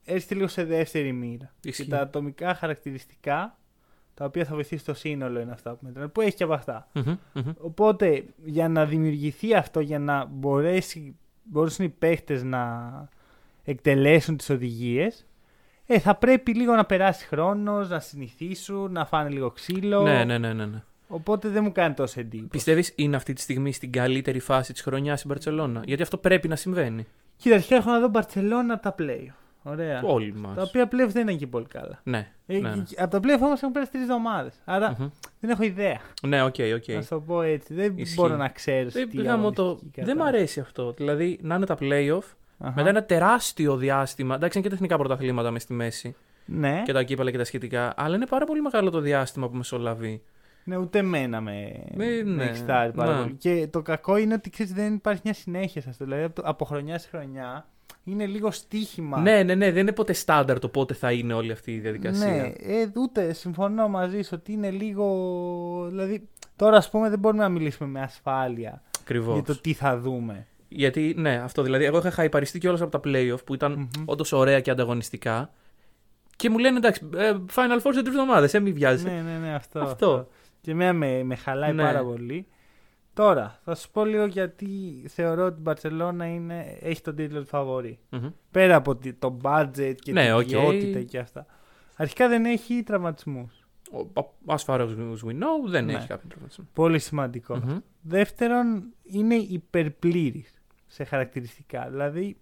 έρχεται 0.08 0.34
λίγο 0.34 0.48
σε 0.48 0.64
δεύτερη 0.64 1.12
μοίρα. 1.12 1.54
Ισχύει. 1.62 1.84
Και 1.84 1.90
τα 1.90 2.00
ατομικά 2.00 2.54
χαρακτηριστικά 2.54 3.58
τα 4.14 4.24
οποία 4.24 4.44
θα 4.44 4.54
βοηθήσει 4.54 4.84
το 4.84 4.94
σύνολο 4.94 5.40
είναι 5.40 5.52
αυτά 5.52 5.70
που 5.70 5.78
μετράνε, 5.80 6.08
που 6.08 6.20
έχει 6.20 6.36
και 6.36 6.44
από 6.44 6.52
αυτά. 6.52 6.88
Μμμ, 6.92 7.16
μμμ. 7.32 7.52
Οπότε 7.58 8.24
για 8.44 8.68
να 8.68 8.84
δημιουργηθεί 8.84 9.54
αυτό, 9.54 9.80
για 9.80 9.98
να 9.98 10.24
μπορέσει, 10.24 11.16
μπορέσουν 11.42 11.84
οι 11.84 11.88
παίχτες 11.88 12.42
να 12.42 13.08
εκτελέσουν 13.64 14.36
τις 14.36 14.50
οδηγίες, 14.50 15.26
ε, 15.86 15.98
θα 15.98 16.14
πρέπει 16.14 16.54
λίγο 16.54 16.74
να 16.74 16.84
περάσει 16.84 17.26
χρόνος, 17.26 17.88
να 17.88 18.00
συνηθίσουν, 18.00 18.92
να 18.92 19.04
φάνε 19.04 19.28
λίγο 19.28 19.50
ξύλο. 19.50 20.02
Ναι, 20.02 20.24
ναι, 20.24 20.38
ναι, 20.38 20.52
ναι, 20.52 20.66
ναι. 20.66 20.82
Οπότε 21.08 21.48
δεν 21.48 21.62
μου 21.62 21.72
κάνει 21.72 21.94
τόσο 21.94 22.20
εντύπωση. 22.20 22.48
Πιστεύεις 22.48 22.92
είναι 22.96 23.16
αυτή 23.16 23.32
τη 23.32 23.40
στιγμή 23.40 23.72
στην 23.72 23.92
καλύτερη 23.92 24.38
φάση 24.38 24.72
της 24.72 24.82
χρονιάς 24.82 25.22
η 25.22 25.26
Μπαρσελόνα. 25.26 25.82
Γιατί 25.84 26.02
αυτό 26.02 26.16
πρέπει 26.16 26.48
να 26.48 26.56
συμβαίνει. 26.56 27.06
Κοίτα, 27.36 27.54
αρχικά 27.54 27.76
έχω 27.76 27.90
να 27.90 28.00
δω 28.00 28.08
Μπαρσελόνα 28.08 28.64
από 28.64 28.80
τα 28.80 28.94
playoff. 28.98 29.26
Ωραία. 29.68 30.02
Όλοι 30.02 30.34
μας. 30.34 30.54
Τα 30.56 30.62
οποία 30.62 30.88
playoff 30.92 31.08
δεν 31.08 31.28
είναι 31.28 31.38
και 31.38 31.46
πολύ 31.46 31.66
καλά. 31.66 32.00
Ναι. 32.02 32.28
Ε, 32.46 32.58
ναι, 32.58 32.68
ναι. 32.74 32.82
Από 32.96 33.10
τα 33.10 33.18
playoff 33.18 33.40
όμως 33.42 33.60
έχουν 33.60 33.72
πέρασει 33.72 33.90
τρεις 33.90 34.02
εβδομάδες. 34.02 34.54
Άρα 34.64 34.96
Μμμ. 34.98 35.08
δεν 35.40 35.50
έχω 35.50 35.62
ιδέα. 35.62 35.98
Ναι, 36.22 36.42
οκ, 36.42 36.54
οκ. 36.74 36.88
Να 36.94 37.02
σου 37.02 37.08
το 37.08 37.20
πω 37.20 37.42
έτσι. 37.42 37.74
Δεν 37.74 37.92
Ισχύει. 37.96 38.14
μπορώ 38.14 38.36
να 38.36 38.48
ξέρω. 38.48 38.88
Δεν, 38.90 39.08
τη 39.10 39.22
γαμώ 39.22 39.52
το... 39.52 39.62
αγωνιστική 39.62 40.00
δεν 40.00 40.04
μ' 40.04 40.18
κατάσταση. 40.18 40.36
αρέσει 40.36 40.60
αυτό. 40.60 40.92
Δηλαδή 40.92 41.38
να 41.42 41.54
είναι 41.54 41.66
τα 41.66 41.76
playoff 41.80 42.34
Αχα. 42.58 42.72
μετά 42.76 42.88
ένα 42.88 43.04
τεράστιο 43.04 43.76
διάστημα. 43.76 44.34
Εντάξει, 44.34 44.58
είναι 44.58 44.66
και 44.66 44.72
τα 44.72 44.76
εθνικά 44.78 44.98
πρωταθλήματα 44.98 45.50
μες 45.50 45.62
στη 45.62 45.72
μέση 45.72 46.16
Ναι, 46.44 46.82
και 46.84 46.92
τα 46.92 47.02
κύπελα 47.02 47.30
και 47.30 47.38
τα 47.38 47.44
σχετικά. 47.44 47.94
Αλλά 47.96 48.16
είναι 48.16 48.26
πάρα 48.26 48.44
πολύ 48.46 48.60
μεγάλο 48.60 48.90
το 48.90 49.00
διάστημα 49.00 49.48
που 49.48 49.56
μεσολαβεί. 49.56 50.22
ναι, 50.64 50.76
ούτε 50.76 50.98
εμένα 50.98 51.40
με, 51.40 51.72
Με- 51.94 52.22
με 52.24 52.34
ναι, 52.34 52.44
εξτάρει 52.44 52.92
πάρα 52.92 53.14
ναι. 53.16 53.22
πολύ. 53.22 53.34
Και 53.34 53.68
το 53.70 53.82
κακό 53.82 54.16
είναι 54.16 54.34
ότι 54.34 54.50
ξέρεις, 54.50 54.72
δεν 54.72 54.94
υπάρχει 54.94 55.20
μια 55.24 55.34
συνέχεια 55.34 55.80
σε 55.80 55.88
αυτό. 55.88 56.04
Δηλαδή 56.04 56.22
από, 56.22 56.34
το- 56.42 56.48
από 56.48 56.64
χρονιά 56.64 56.98
σε 56.98 57.08
χρονιά 57.08 57.66
είναι 58.10 58.26
λίγο 58.26 58.50
στοίχημα. 58.50 59.20
Ναι, 59.20 59.42
ναι, 59.42 59.54
ναι, 59.54 59.70
δεν 59.72 59.82
είναι 59.82 59.92
ποτέ 59.92 60.12
στάνταρ 60.12 60.58
το 60.58 60.68
πότε 60.68 60.94
θα 60.94 61.12
είναι 61.12 61.32
όλη 61.34 61.52
αυτή 61.52 61.72
η 61.74 61.78
διαδικασία. 61.78 62.26
Ναι, 62.26 62.52
ε, 62.58 62.90
ούτε 62.96 63.32
συμφωνώ 63.32 63.88
μαζί 63.88 64.22
σου 64.22 64.30
ότι 64.32 64.52
είναι 64.52 64.70
λίγο. 64.70 65.86
Δηλαδή, 65.88 66.28
τώρα 66.56 66.76
ας 66.76 66.90
πούμε 66.90 67.08
δεν 67.10 67.18
μπορούμε 67.18 67.42
να 67.42 67.48
μιλήσουμε 67.48 67.88
με 67.88 68.00
ασφάλεια 68.00 68.82
Ακριβώς. 69.00 69.34
για 69.34 69.42
το 69.42 69.60
τι 69.60 69.72
θα 69.72 69.98
δούμε. 69.98 70.46
Γιατί, 70.68 71.14
ναι, 71.16 71.36
αυτό 71.36 71.62
δηλαδή. 71.62 71.84
Εγώ 71.84 71.98
είχα 71.98 72.10
χαϊπαριστεί 72.10 72.58
κιόλας 72.58 72.80
από 72.80 72.98
τα 72.98 73.00
playoff 73.04 73.44
που 73.44 73.54
ήταν 73.54 73.72
Μμμ. 73.72 74.02
όντως 74.04 74.32
ωραία 74.32 74.60
και 74.60 74.70
ανταγωνιστικά. 74.70 75.52
Και 76.36 76.50
μου 76.50 76.58
λένε 76.58 76.76
εντάξει, 76.76 77.08
ε, 77.16 77.32
Final 77.54 77.76
Four 77.82 77.90
σε 77.94 78.02
τρεις 78.02 78.06
εβδομάδες, 78.08 78.54
ε, 78.54 78.60
μην 78.60 78.74
βιάζεσαι. 78.74 79.08
Ναι, 79.08 79.20
ναι, 79.30 79.38
ναι, 79.46 79.54
αυτό. 79.54 79.80
Αυτό. 79.80 80.28
Και 80.60 80.70
εμένα 80.70 80.92
με, 80.92 81.22
με 81.22 81.34
χαλάει 81.34 81.72
Ναι. 81.72 81.82
πάρα 81.82 82.04
πολύ. 82.04 82.46
Τώρα, 83.18 83.58
θα 83.64 83.74
σου 83.74 83.90
πω 83.90 84.04
λίγο 84.04 84.24
γιατί 84.26 84.66
θεωρώ 85.08 85.44
ότι 85.44 85.54
η 85.58 85.62
Μπαρσελόνα 85.62 86.26
είναι, 86.26 86.78
έχει 86.80 87.00
τον 87.02 87.14
τίτλο 87.16 87.40
του 87.40 87.46
φαβορή. 87.46 87.98
Μμμ. 88.10 88.28
Πέρα 88.50 88.76
από 88.76 88.96
τη- 88.96 89.12
το 89.12 89.38
budget 89.42 89.94
και 89.98 90.12
Ναι, 90.12 90.24
την 90.24 90.32
οκ. 90.34 90.44
ποιότητα 90.44 91.02
και 91.02 91.18
αυτά. 91.18 91.46
Αρχικά 91.96 92.28
δεν 92.28 92.44
έχει 92.44 92.82
τραυματισμούς. 92.82 93.66
Ο- 94.14 94.24
As 94.46 94.64
far 94.66 94.80
as 94.80 94.88
we 95.24 95.30
know, 95.30 95.68
δεν 95.68 95.84
Ναι. 95.84 95.92
έχει 95.92 96.06
κάποιο 96.06 96.28
τραυματισμό. 96.28 96.64
Πολύ 96.72 96.98
σημαντικό. 96.98 97.56
Μμμ. 97.56 97.78
Δεύτερον, 98.00 98.84
είναι 99.02 99.34
υπερπλήρης 99.34 100.62
σε 100.86 101.04
χαρακτηριστικά. 101.04 101.88
Δηλαδή, 101.90 102.36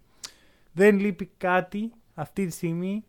δεν 0.71 0.99
λείπει 0.99 1.29
κάτι 1.37 1.91
αυτή 2.13 2.45
τη 2.45 2.51
στιγμή 2.51 3.03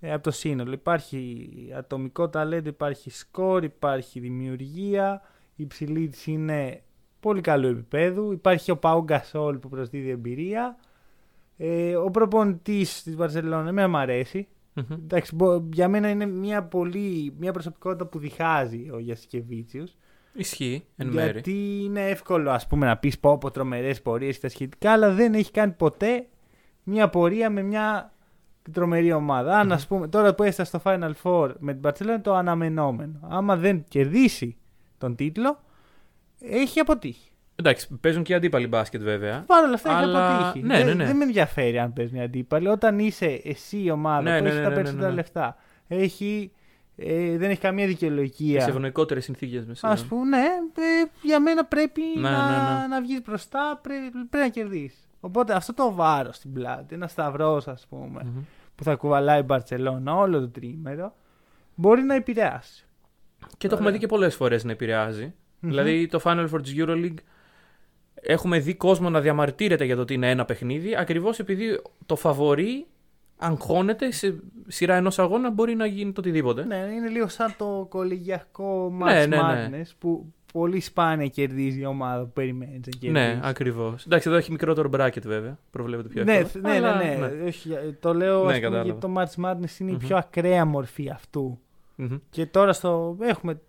ε, 0.00 0.12
από 0.12 0.22
το 0.22 0.30
σύνολο. 0.30 0.72
Υπάρχει 0.72 1.50
ατομικό 1.76 2.28
ταλέντο, 2.28 2.68
υπάρχει 2.68 3.10
σκορ, 3.10 3.64
υπάρχει 3.64 4.20
δημιουργία. 4.20 5.22
Η 5.56 5.62
υψηλή 5.62 6.08
της 6.08 6.26
είναι 6.26 6.82
πολύ 7.20 7.40
καλού 7.40 7.66
επίπεδου. 7.68 8.32
Υπάρχει 8.32 8.70
ο 8.70 8.76
Πάου 8.76 9.02
Γκασόλ 9.02 9.56
που 9.56 9.68
προσδίδει 9.68 10.10
εμπειρία. 10.10 10.76
Ε, 11.56 11.96
ο 11.96 12.10
προπονητής 12.10 13.02
της 13.02 13.16
Βαρσελόνα 13.16 13.68
εμένα 13.68 13.88
μου 13.88 13.96
αρέσει. 13.96 14.48
Μμμ. 14.74 14.84
Εντάξει, 14.92 15.34
μπο- 15.34 15.62
για 15.72 15.88
μένα 15.88 16.08
είναι 16.08 16.26
μια, 16.26 16.62
πολύ, 16.62 17.34
μια 17.38 17.52
προσωπικότητα 17.52 18.06
που 18.06 18.18
διχάζει 18.18 18.90
ο 18.92 18.98
Γιασκεβίτσιος. 18.98 19.96
Ισχύει, 20.32 20.84
εν 20.96 21.06
μέρη. 21.08 21.30
Γιατί 21.30 21.80
είναι 21.84 22.08
εύκολο 22.08 22.50
ας 22.50 22.66
πούμε 22.66 22.86
να 22.86 22.96
πεις 22.96 23.18
πω 23.18 23.30
από 23.30 23.50
τρομερές 23.50 24.02
πορείες 24.02 24.34
και 24.34 24.40
τα 24.40 24.48
σχετικά, 24.48 24.92
αλλά 24.92 25.10
δεν 25.10 25.34
έχει 25.34 25.50
κάνει 25.50 25.72
ποτέ 25.72 26.26
μια 26.82 27.08
πορεία 27.08 27.50
με 27.50 27.62
μια 27.62 28.12
τρομερή 28.72 29.12
ομάδα. 29.12 29.58
Αν 29.58 29.72
ας 29.72 29.86
πούμε 29.86 30.08
τώρα 30.08 30.34
που 30.34 30.42
έστασε 30.42 30.78
στο 30.78 30.80
Final 30.84 31.12
Four 31.22 31.52
με 31.58 31.74
την 31.74 31.82
Barcelona 31.84 32.00
είναι 32.00 32.18
το 32.18 32.34
αναμενόμενο. 32.34 33.18
Άμα 33.28 33.56
δεν 33.56 33.84
κερδίσει 33.88 34.56
τον 34.98 35.14
τίτλο, 35.14 35.60
έχει 36.40 36.80
αποτύχει. 36.80 37.30
Εντάξει, 37.56 37.98
παίζουν 38.00 38.22
και 38.22 38.32
οι 38.32 38.36
αντίπαλοι 38.36 38.66
μπάσκετ 38.66 39.02
βέβαια. 39.02 39.44
Παρ' 39.46 39.64
όλα 39.64 39.74
αυτά 39.74 39.96
Αλλά- 39.96 40.30
έχει 40.30 40.42
αποτύχει. 40.42 40.64
ναι, 40.66 40.78
ναι, 40.78 40.84
δεν, 40.84 40.96
ναι. 40.96 41.04
δεν 41.06 41.16
με 41.16 41.24
ενδιαφέρει 41.24 41.78
αν 41.78 41.92
παίζει 41.92 42.12
μια 42.14 42.22
αντίπαλη. 42.24 42.68
Όταν 42.68 42.98
είσαι 42.98 43.40
εσύ 43.44 43.82
η 43.82 43.90
ομάδα 43.90 44.22
Ναι, 44.22 44.36
που 44.38 44.42
ναι, 44.42 44.48
έχεις 44.48 44.58
ναι, 44.58 44.64
τα 44.64 44.68
ναι, 44.68 44.74
ναι, 44.74 44.74
περισσότερα 44.82 45.08
ναι. 45.08 45.14
λεφτά, 45.14 45.56
έχει, 45.88 46.52
ε, 46.96 47.36
δεν 47.36 47.50
έχει 47.50 47.60
καμία 47.60 47.84
Σε 47.84 47.90
δικαιολογία. 47.90 48.64
ευνοϊκότερες 48.68 49.24
συνθήκες 49.24 49.64
μέσα. 49.66 49.88
Α 49.88 49.96
πούμε, 50.08 50.36
ναι, 50.38 50.44
ε, 50.76 51.04
για 51.22 51.40
μένα 51.40 51.64
πρέπει 51.64 52.02
Ναι, 52.14 52.20
να, 52.30 52.30
ναι, 52.74 52.80
ναι. 52.80 52.86
να 52.86 53.00
βγεις 53.00 53.22
μπροστά, 53.22 53.78
πρέπει, 53.82 54.10
πρέπει 54.10 54.44
να 54.44 54.48
κερδίσεις. 54.48 55.08
Οπότε 55.20 55.52
αυτό 55.54 55.74
το 55.74 55.92
βάρος 55.94 56.36
στην 56.36 56.52
πλάτη, 56.52 56.94
ένα 56.94 57.06
σταυρός, 57.06 57.68
ας 57.68 57.86
πούμε, 57.88 58.20
Μμμ. 58.24 58.40
που 58.74 58.84
θα 58.84 58.94
κουβαλάει 58.94 59.40
η 59.40 59.44
Μπαρσελόνα 59.46 60.14
όλο 60.16 60.40
το 60.40 60.48
τρίμερο, 60.48 61.14
μπορεί 61.74 62.02
να 62.02 62.14
επηρεάσει. 62.14 62.86
Και 63.58 63.68
το 63.68 63.74
έχουμε 63.74 63.78
Ωραία. 63.88 63.92
δει 63.92 63.98
και 63.98 64.06
πολλές 64.06 64.34
φορές 64.34 64.64
να 64.64 64.72
επηρεάζει. 64.72 65.34
Δηλαδή 65.60 66.06
το 66.06 66.20
Final 66.24 66.48
Four 66.52 66.62
της 66.62 66.74
Euroleague 66.76 67.14
έχουμε 68.14 68.58
δει 68.58 68.74
κόσμο 68.74 69.10
να 69.10 69.20
διαμαρτύρεται 69.20 69.84
για 69.84 69.96
το 69.96 70.02
ότι 70.02 70.14
είναι 70.14 70.30
ένα 70.30 70.44
παιχνίδι, 70.44 70.96
ακριβώς 70.96 71.38
επειδή 71.38 71.80
το 72.06 72.16
φαβορεί 72.16 72.86
αγχώνεται 73.36 74.10
σε 74.12 74.40
σειρά 74.66 74.94
ενός 74.94 75.18
αγώνα 75.18 75.50
μπορεί 75.50 75.74
να 75.74 75.86
γίνει 75.86 76.12
το 76.12 76.20
οτιδήποτε. 76.20 76.64
Ναι, 76.64 76.76
είναι 76.76 77.08
λίγο 77.08 77.28
σαν 77.28 77.54
το 77.58 77.86
κολεγιακό 77.88 78.94
Ναι, 78.98 79.04
Match 79.24 79.28
ναι, 79.28 79.36
ναι. 79.36 79.68
Madness 79.82 79.90
που 79.98 80.32
πολύ 80.52 80.80
σπάνια 80.80 81.26
κερδίζει 81.26 81.80
η 81.80 81.84
ομάδα 81.86 82.22
που 82.24 82.30
περιμένεις 82.32 82.74
να 82.74 82.80
κερδίσεις. 82.98 83.10
Ναι, 83.12 83.40
ακριβώς. 83.42 84.04
Εντάξει, 84.06 84.28
εδώ 84.28 84.38
έχει 84.38 84.50
μικρότερο 84.50 84.90
bracket 84.92 85.22
βέβαια. 85.24 85.58
Προβλέπεται 85.70 86.08
πιο 86.08 86.24
ναι, 86.24 86.34
εύκολα. 86.36 86.68
ναι, 86.68 86.76
Αλλά, 86.76 86.96
ναι, 86.96 87.16
ναι. 87.20 87.46
Όχι, 87.46 87.70
το 88.00 88.14
λέω 88.14 88.34
Ναι, 88.44 88.50
ας 88.52 88.56
πούμε, 88.56 88.58
κατάλαβα. 88.58 88.84
γιατί 88.84 89.00
το 89.00 89.12
Match 89.16 89.44
Madness 89.44 89.78
είναι 89.80 89.90
Μμμ. 89.90 89.98
η 90.02 90.06
πιο 90.06 90.16
ακραία 90.16 90.64
μορφή 90.64 91.10
αυτού. 91.10 91.58
Μμμ. 91.94 92.16
Και 92.30 92.46
τώρα 92.46 92.72
στο, 92.72 93.16
έχουμε 93.20 93.60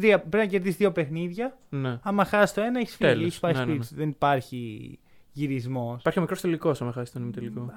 τρία, 0.00 0.20
πρέπει 0.20 0.36
να 0.36 0.46
κερδίσεις 0.46 0.76
δύο 0.76 0.92
παιχνίδια. 0.92 1.58
Ναι. 1.68 1.98
Άμα 2.02 2.24
χάσεις 2.24 2.54
το 2.54 2.60
ένα, 2.60 2.78
έχεις 2.78 2.94
φύγει. 2.96 3.10
Τέλος. 3.10 3.26
Έχεις 3.26 3.40
πάει 3.40 3.52
Ναι, 3.52 3.58
ναι, 3.58 3.64
σπίτι 3.64 3.78
ναι. 3.78 3.84
σου. 3.84 3.94
Δεν 3.94 4.08
υπάρχει 4.08 4.98
γυρισμός. 5.32 6.00
Υπάρχει 6.00 6.18
ο 6.18 6.22
μικρός 6.22 6.40
τελικός, 6.40 6.82
άμα 6.82 6.92
χάσεις 6.92 7.12
τον 7.12 7.22
ημιτελικό. 7.22 7.72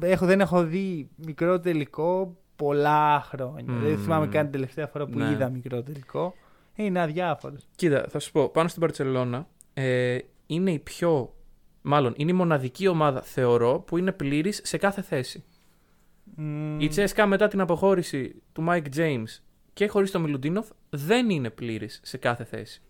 Έχω, 0.00 0.26
δεν 0.26 0.40
έχω 0.40 0.64
δει 0.64 1.08
μικρό 1.16 1.60
τελικό 1.60 2.36
πολλά 2.56 3.20
χρόνια. 3.20 3.72
Μμμ. 3.72 3.80
Δεν 3.82 3.98
θυμάμαι 3.98 4.26
καν 4.26 4.42
την 4.42 4.52
τελευταία 4.52 4.86
φορά 4.86 5.06
που 5.06 5.18
Ναι. 5.18 5.30
είδα 5.30 5.48
μικρό 5.48 5.82
τελικό. 5.82 6.34
Είναι 6.74 7.00
αδιάφορος. 7.00 7.66
Κοίτα, 7.76 8.06
θα 8.08 8.18
σου 8.18 8.32
πω, 8.32 8.48
πάνω 8.48 8.68
στην 8.68 8.80
Παρσελώνα 8.80 9.48
ε, 9.74 10.18
είναι 10.46 10.70
η 10.70 10.78
πιο. 10.78 11.34
Μάλλον 11.82 12.12
είναι 12.16 12.30
η 12.30 12.34
μοναδική 12.34 12.88
ομάδα, 12.88 13.22
θεωρώ, 13.22 13.80
που 13.86 13.96
είναι 13.96 14.12
πλήρης 14.12 14.60
σε 14.64 14.76
κάθε 14.76 15.02
θέση. 15.02 15.44
Η 16.78 16.88
Τσέσκα 16.88 17.26
μετά 17.26 17.48
την 17.48 17.60
αποχώρηση 17.60 18.42
του 18.52 18.64
Mike 18.68 18.86
James 18.96 19.40
και 19.72 19.86
χωρίς 19.86 20.10
τον 20.10 20.22
Μιλουντίνοφ 20.22 20.68
δεν 20.90 21.30
είναι 21.30 21.50
πλήρης 21.50 22.00
σε 22.02 22.16
κάθε 22.16 22.44
θέση. 22.44 22.82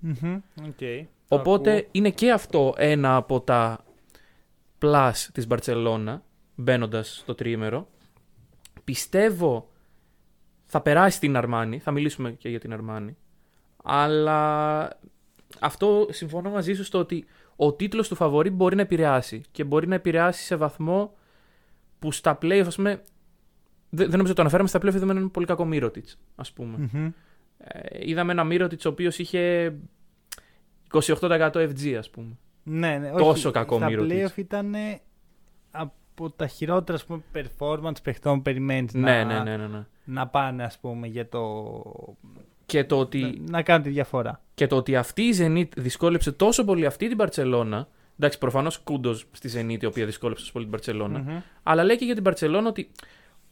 Οπότε 1.28 1.88
είναι 1.90 2.10
και 2.10 2.32
αυτό 2.32 2.74
ένα 2.76 3.16
από 3.16 3.40
τα 3.40 3.84
plus 4.82 5.12
της 5.32 5.46
Μπαρτσελώνα 5.46 6.22
μπαίνοντας 6.54 7.16
στο 7.18 7.34
τρίμερο. 7.34 7.88
Πιστεύω 8.84 9.70
θα 10.64 10.80
περάσει 10.80 11.20
την 11.20 11.36
Αρμάνη, 11.36 11.78
θα 11.78 11.90
μιλήσουμε 11.90 12.30
και 12.30 12.48
για 12.48 12.60
την 12.60 12.72
Αρμάνη. 12.72 13.16
Αλλά 13.84 14.88
αυτό 15.58 16.06
συμφωνώ 16.10 16.50
μαζί 16.50 16.74
σου 16.74 16.84
στο 16.84 16.98
ότι 16.98 17.24
ο 17.56 17.72
τίτλος 17.72 18.08
του 18.08 18.14
φαβορή 18.14 18.50
μπορεί 18.50 18.76
να 18.76 18.82
επηρεάσει 18.82 19.40
και 19.52 19.64
μπορεί 19.64 19.86
να 19.86 19.94
επηρεάσει 19.94 20.44
σε 20.44 20.56
βαθμό 20.56 21.14
που 21.98 22.12
στα 22.12 22.38
playoff, 22.42 22.64
ας 22.66 22.76
πούμε, 22.76 23.02
δεν, 23.90 24.08
δεν 24.08 24.16
νομίζω 24.16 24.34
το 24.34 24.40
αναφέραμε, 24.40 24.68
στα 24.68 24.78
playoff 24.78 24.94
είδαμε 24.94 25.12
έναν 25.12 25.30
πολύ 25.30 25.46
κακό 25.46 25.64
Μύρωτιτς, 25.64 26.18
ας 26.34 26.52
πούμε. 26.52 26.90
Ε, 27.58 28.08
είδαμε 28.08 28.32
ένα 28.32 28.44
Μύρωτιτς 28.44 28.84
ο 28.84 28.88
οποίος 28.88 29.18
είχε 29.18 29.74
28% 30.90 31.50
FG, 31.52 31.94
ας 31.98 32.10
πούμε. 32.10 32.36
Ναι, 32.62 32.98
ναι, 32.98 33.10
Τόσο 33.10 33.30
όχι, 33.30 33.50
κακό 33.50 33.76
στα 33.76 33.88
Mirotic. 33.90 34.10
playoff 34.10 34.36
ήταν 34.36 34.74
από 35.70 36.30
τα 36.30 36.46
χειρότερα 36.46 36.98
ας 36.98 37.04
πούμε, 37.04 37.22
performance 37.34 38.02
παιχτών 38.02 38.36
που 38.36 38.42
περιμένεις 38.42 38.94
Ναι, 38.94 39.24
να, 39.24 39.42
ναι, 39.42 39.50
ναι, 39.50 39.56
ναι, 39.56 39.66
ναι. 39.66 39.86
να 40.04 40.26
πάνε 40.26 40.64
ας 40.64 40.78
πούμε 40.78 41.06
για 41.06 41.28
το... 41.28 41.82
Και 42.66 42.84
το 42.84 42.98
ότι 42.98 43.20
να, 43.20 43.50
να 43.50 43.62
κάνουν 43.62 43.82
τη 43.82 43.90
διαφορά. 43.90 44.42
Και 44.54 44.66
το 44.66 44.76
ότι 44.76 44.96
αυτή 44.96 45.22
η 45.22 45.34
Zenit 45.38 45.68
δυσκόλεψε 45.76 46.32
τόσο 46.32 46.64
πολύ 46.64 46.86
αυτή 46.86 47.08
την 47.08 47.16
Παρσελώνα. 47.16 47.88
Εντάξει, 48.18 48.38
προφανώς 48.38 48.78
κούντος 48.78 49.26
στη 49.32 49.50
Zenit 49.54 49.82
η 49.82 49.86
οποία 49.86 50.04
δυσκόλεψε 50.06 50.42
τόσο 50.42 50.52
πολύ 50.52 50.64
την 50.64 50.74
παρσελωνα 50.74 51.18
Μμμ. 51.18 51.40
Αλλά 51.62 51.84
λέει 51.84 51.96
και 51.96 52.04
για 52.04 52.14
την 52.14 52.22
Παρσελώνα 52.22 52.68
ότι 52.68 52.90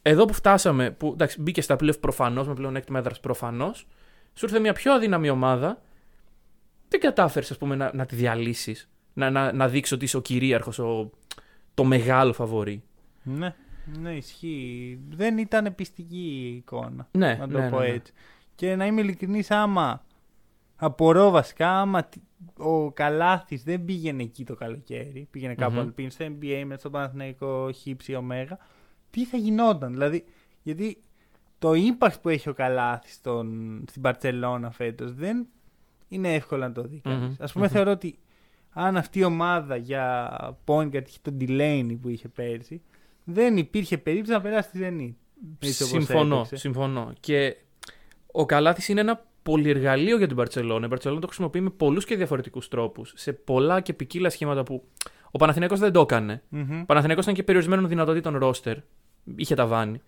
εδώ 0.02 0.24
που 0.24 0.32
φτάσαμε, 0.32 0.90
που 0.90 1.10
εντάξει, 1.12 1.40
μπήκε 1.42 1.60
στα 1.60 1.74
playoff 1.80 2.00
προφανώς, 2.00 2.46
με 2.48 2.54
πλέον 2.54 2.76
έκτημα 2.76 2.98
έδρας 2.98 3.20
προφανώς, 3.20 3.86
σου 4.34 4.44
ήρθε 4.44 4.58
μια 4.58 4.72
πιο 4.72 4.92
αδύναμη 4.92 5.28
ομάδα. 5.30 5.82
Δεν 6.88 7.00
κατάφερες, 7.00 7.50
ας 7.50 7.58
πούμε, 7.58 7.74
να, 7.76 7.90
να 7.94 8.06
τη 8.06 8.16
διαλύσεις. 8.16 8.90
Να, 9.12 9.30
να, 9.30 9.52
να 9.52 9.68
δείξεις 9.68 9.94
ότι 9.94 10.04
είσαι 10.04 10.16
ο 10.16 10.20
κυρίαρχος, 10.20 10.76
το 11.74 11.84
μεγάλο 11.84 12.32
φαβορή. 12.32 12.82
Ναι, 13.22 13.54
ναι, 14.00 14.12
ισχύει. 14.16 14.98
Δεν 15.10 15.38
ήταν 15.38 15.74
πιστική 15.74 16.48
η 16.52 16.56
εικόνα. 16.56 17.08
Ναι, 17.10 17.34
να 17.40 17.48
το 17.48 17.58
ναι, 17.58 17.70
πω 17.70 17.78
ναι, 17.78 17.86
ναι. 17.86 17.92
έτσι. 17.92 18.12
Και 18.54 18.76
να 18.76 18.86
είμαι 18.86 19.00
ειλικρινής, 19.00 19.50
άμα 19.50 20.04
απορώ 20.76 21.30
βασικά, 21.30 21.80
άμα 21.80 22.04
τι- 22.04 22.20
ο 22.56 22.92
Καλάθης 22.92 23.62
δεν 23.62 23.84
πήγαινε 23.84 24.22
εκεί 24.22 24.44
το 24.44 24.54
καλοκαίρι, 24.54 25.28
πήγαινε 25.30 25.54
κάπου 25.54 25.72
Μμμ. 25.72 25.78
αλλού, 25.80 25.92
πήγαινε 25.94 26.12
στο 26.12 26.24
NBA 26.24 26.62
μες 26.66 26.78
στο 26.80 26.90
Παναθηναϊκό 26.90 27.70
Χύψη 27.72 28.14
Ωμέγα, 28.14 28.58
τι 29.10 29.24
θα 29.24 29.36
γινόταν. 29.36 29.92
Δηλαδή, 29.92 30.24
γιατί 30.62 31.02
το 31.58 31.70
impact 31.70 32.14
που 32.22 32.28
έχει 32.28 32.48
ο 32.48 32.52
Καλάθης 32.54 33.14
στον, 33.14 33.84
στην 33.88 34.02
Παρσελώνα 34.02 34.70
φέτος 34.70 35.14
δεν 35.14 35.46
είναι 36.08 36.34
εύκολο 36.34 36.60
να 36.60 36.72
το 36.72 36.82
δει. 36.82 37.00
κανείς. 37.04 37.26
Μμμ. 37.28 37.34
Ας 37.38 37.52
πούμε, 37.52 37.64
Μμμ. 37.66 37.72
θεωρώ 37.72 37.90
ότι 37.90 38.18
αν 38.70 38.96
αυτή 38.96 39.18
η 39.18 39.24
ομάδα 39.24 39.76
για 39.76 40.28
point 40.64 40.86
guard 40.92 41.02
είχε 41.06 41.18
τον 41.22 41.36
Delaney 41.40 41.96
που 42.02 42.08
είχε 42.08 42.28
πέρσι, 42.28 42.82
δεν 43.24 43.56
υπήρχε 43.56 43.98
περίπτωση 43.98 44.32
να 44.32 44.40
περάσει 44.40 44.70
τη 44.70 44.78
Zenit. 44.82 45.12
Έτσι 45.58 45.82
όπως 45.82 46.04
Συμφωνώ, 46.04 46.34
έπαιξε. 46.36 46.56
συμφωνώ. 46.56 47.12
Και 47.20 47.56
ο 48.32 48.46
Καλάθης 48.46 48.88
είναι 48.88 49.00
ένα 49.00 49.26
πολυεργαλείο 49.42 50.16
για 50.18 50.26
την 50.26 50.36
Παρσελόνα. 50.36 50.86
Η 50.86 50.88
Παρσελόνα 50.88 51.20
το 51.20 51.26
χρησιμοποιεί 51.26 51.60
με 51.60 51.70
πολλούς 51.70 52.04
και 52.04 52.16
διαφορετικούς 52.16 52.68
τρόπους. 52.68 53.12
Σε 53.16 53.32
πολλά 53.32 53.80
και 53.80 53.92
ποικίλα 53.92 54.30
σχήματα 54.30 54.62
που 54.62 54.84
ο 55.30 55.38
Παναθηναίκος 55.38 55.78
δεν 55.78 55.92
το 55.92 56.00
έκανε. 56.00 56.42
Μμμ. 56.48 56.80
Ο 56.80 56.84
Παναθηναίκος 56.86 57.22
ήταν 57.22 57.34
και 57.34 57.42
περιορισμένων 57.42 57.88
δυνατοτήτων 57.88 58.36
ρόστερ. 58.38 58.76
Είχε 59.36 59.54
τα 59.54 59.66
βάνη. 59.66 60.00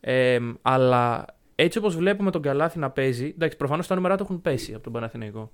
Ε, 0.00 0.38
αλλά 0.62 1.24
έτσι 1.54 1.78
όπως 1.78 1.96
βλέπουμε 1.96 2.30
τον 2.30 2.42
Καλάθη 2.42 2.78
να 2.78 2.90
παίζει, 2.90 3.26
εντάξει, 3.34 3.56
προφανώς 3.56 3.86
τα 3.86 3.94
νούμερα 3.94 4.16
του 4.16 4.22
έχουν 4.22 4.40
πέσει 4.40 4.74
από 4.74 4.82
τον 4.82 4.92
Παναθηναϊκό. 4.92 5.52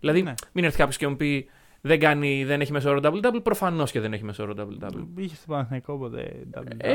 Δηλαδή, 0.00 0.22
Ναι. 0.22 0.34
μην 0.52 0.64
έρθει 0.64 0.76
κάποιος 0.76 0.96
και 0.96 1.06
μου 1.08 1.16
πει 1.16 1.48
δεν, 1.80 1.98
κάνει, 2.00 2.44
δεν 2.44 2.60
έχει 2.60 2.72
μεσόωρο 2.72 3.00
double-double, 3.02 3.42
προφανώς 3.42 3.90
και 3.90 4.00
δεν 4.00 4.12
έχει 4.12 4.24
μεσόωρο 4.24 4.54
double-double. 4.58 5.06
Είχε 5.16 5.34
στο 5.36 5.46
Παναθηναϊκό 5.46 5.98
ποτέ 5.98 6.32
double 6.54 6.62
Ε, 6.76 6.92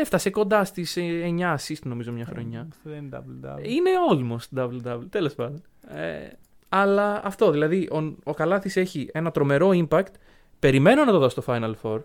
έφτασε 0.00 0.30
κοντά 0.30 0.64
στις 0.64 0.96
9 0.98 1.54
assist 1.56 1.82
νομίζω 1.84 2.12
μια 2.12 2.24
χρονιά. 2.24 2.66
Αυτό 2.70 2.90
δεν 2.90 2.98
είναι 3.04 3.08
double 3.12 3.46
double. 3.48 3.62
Είναι 3.68 3.90
almost 4.10 4.58
double-double, 4.60 5.06
τέλος 5.10 5.34
πάντων. 5.34 5.62
Ε, 5.88 6.28
αλλά 6.68 7.20
αυτό, 7.24 7.50
δηλαδή, 7.50 7.88
ο, 7.92 8.16
ο 8.24 8.34
Καλάθης 8.34 8.76
έχει 8.76 9.08
ένα 9.12 9.30
τρομερό 9.30 9.70
impact. 9.72 10.10
Περιμένω 10.58 11.04
να 11.04 11.12
το 11.12 11.18
δω 11.18 11.28
στο 11.28 11.42
Final 11.46 11.74
Four. 11.82 12.02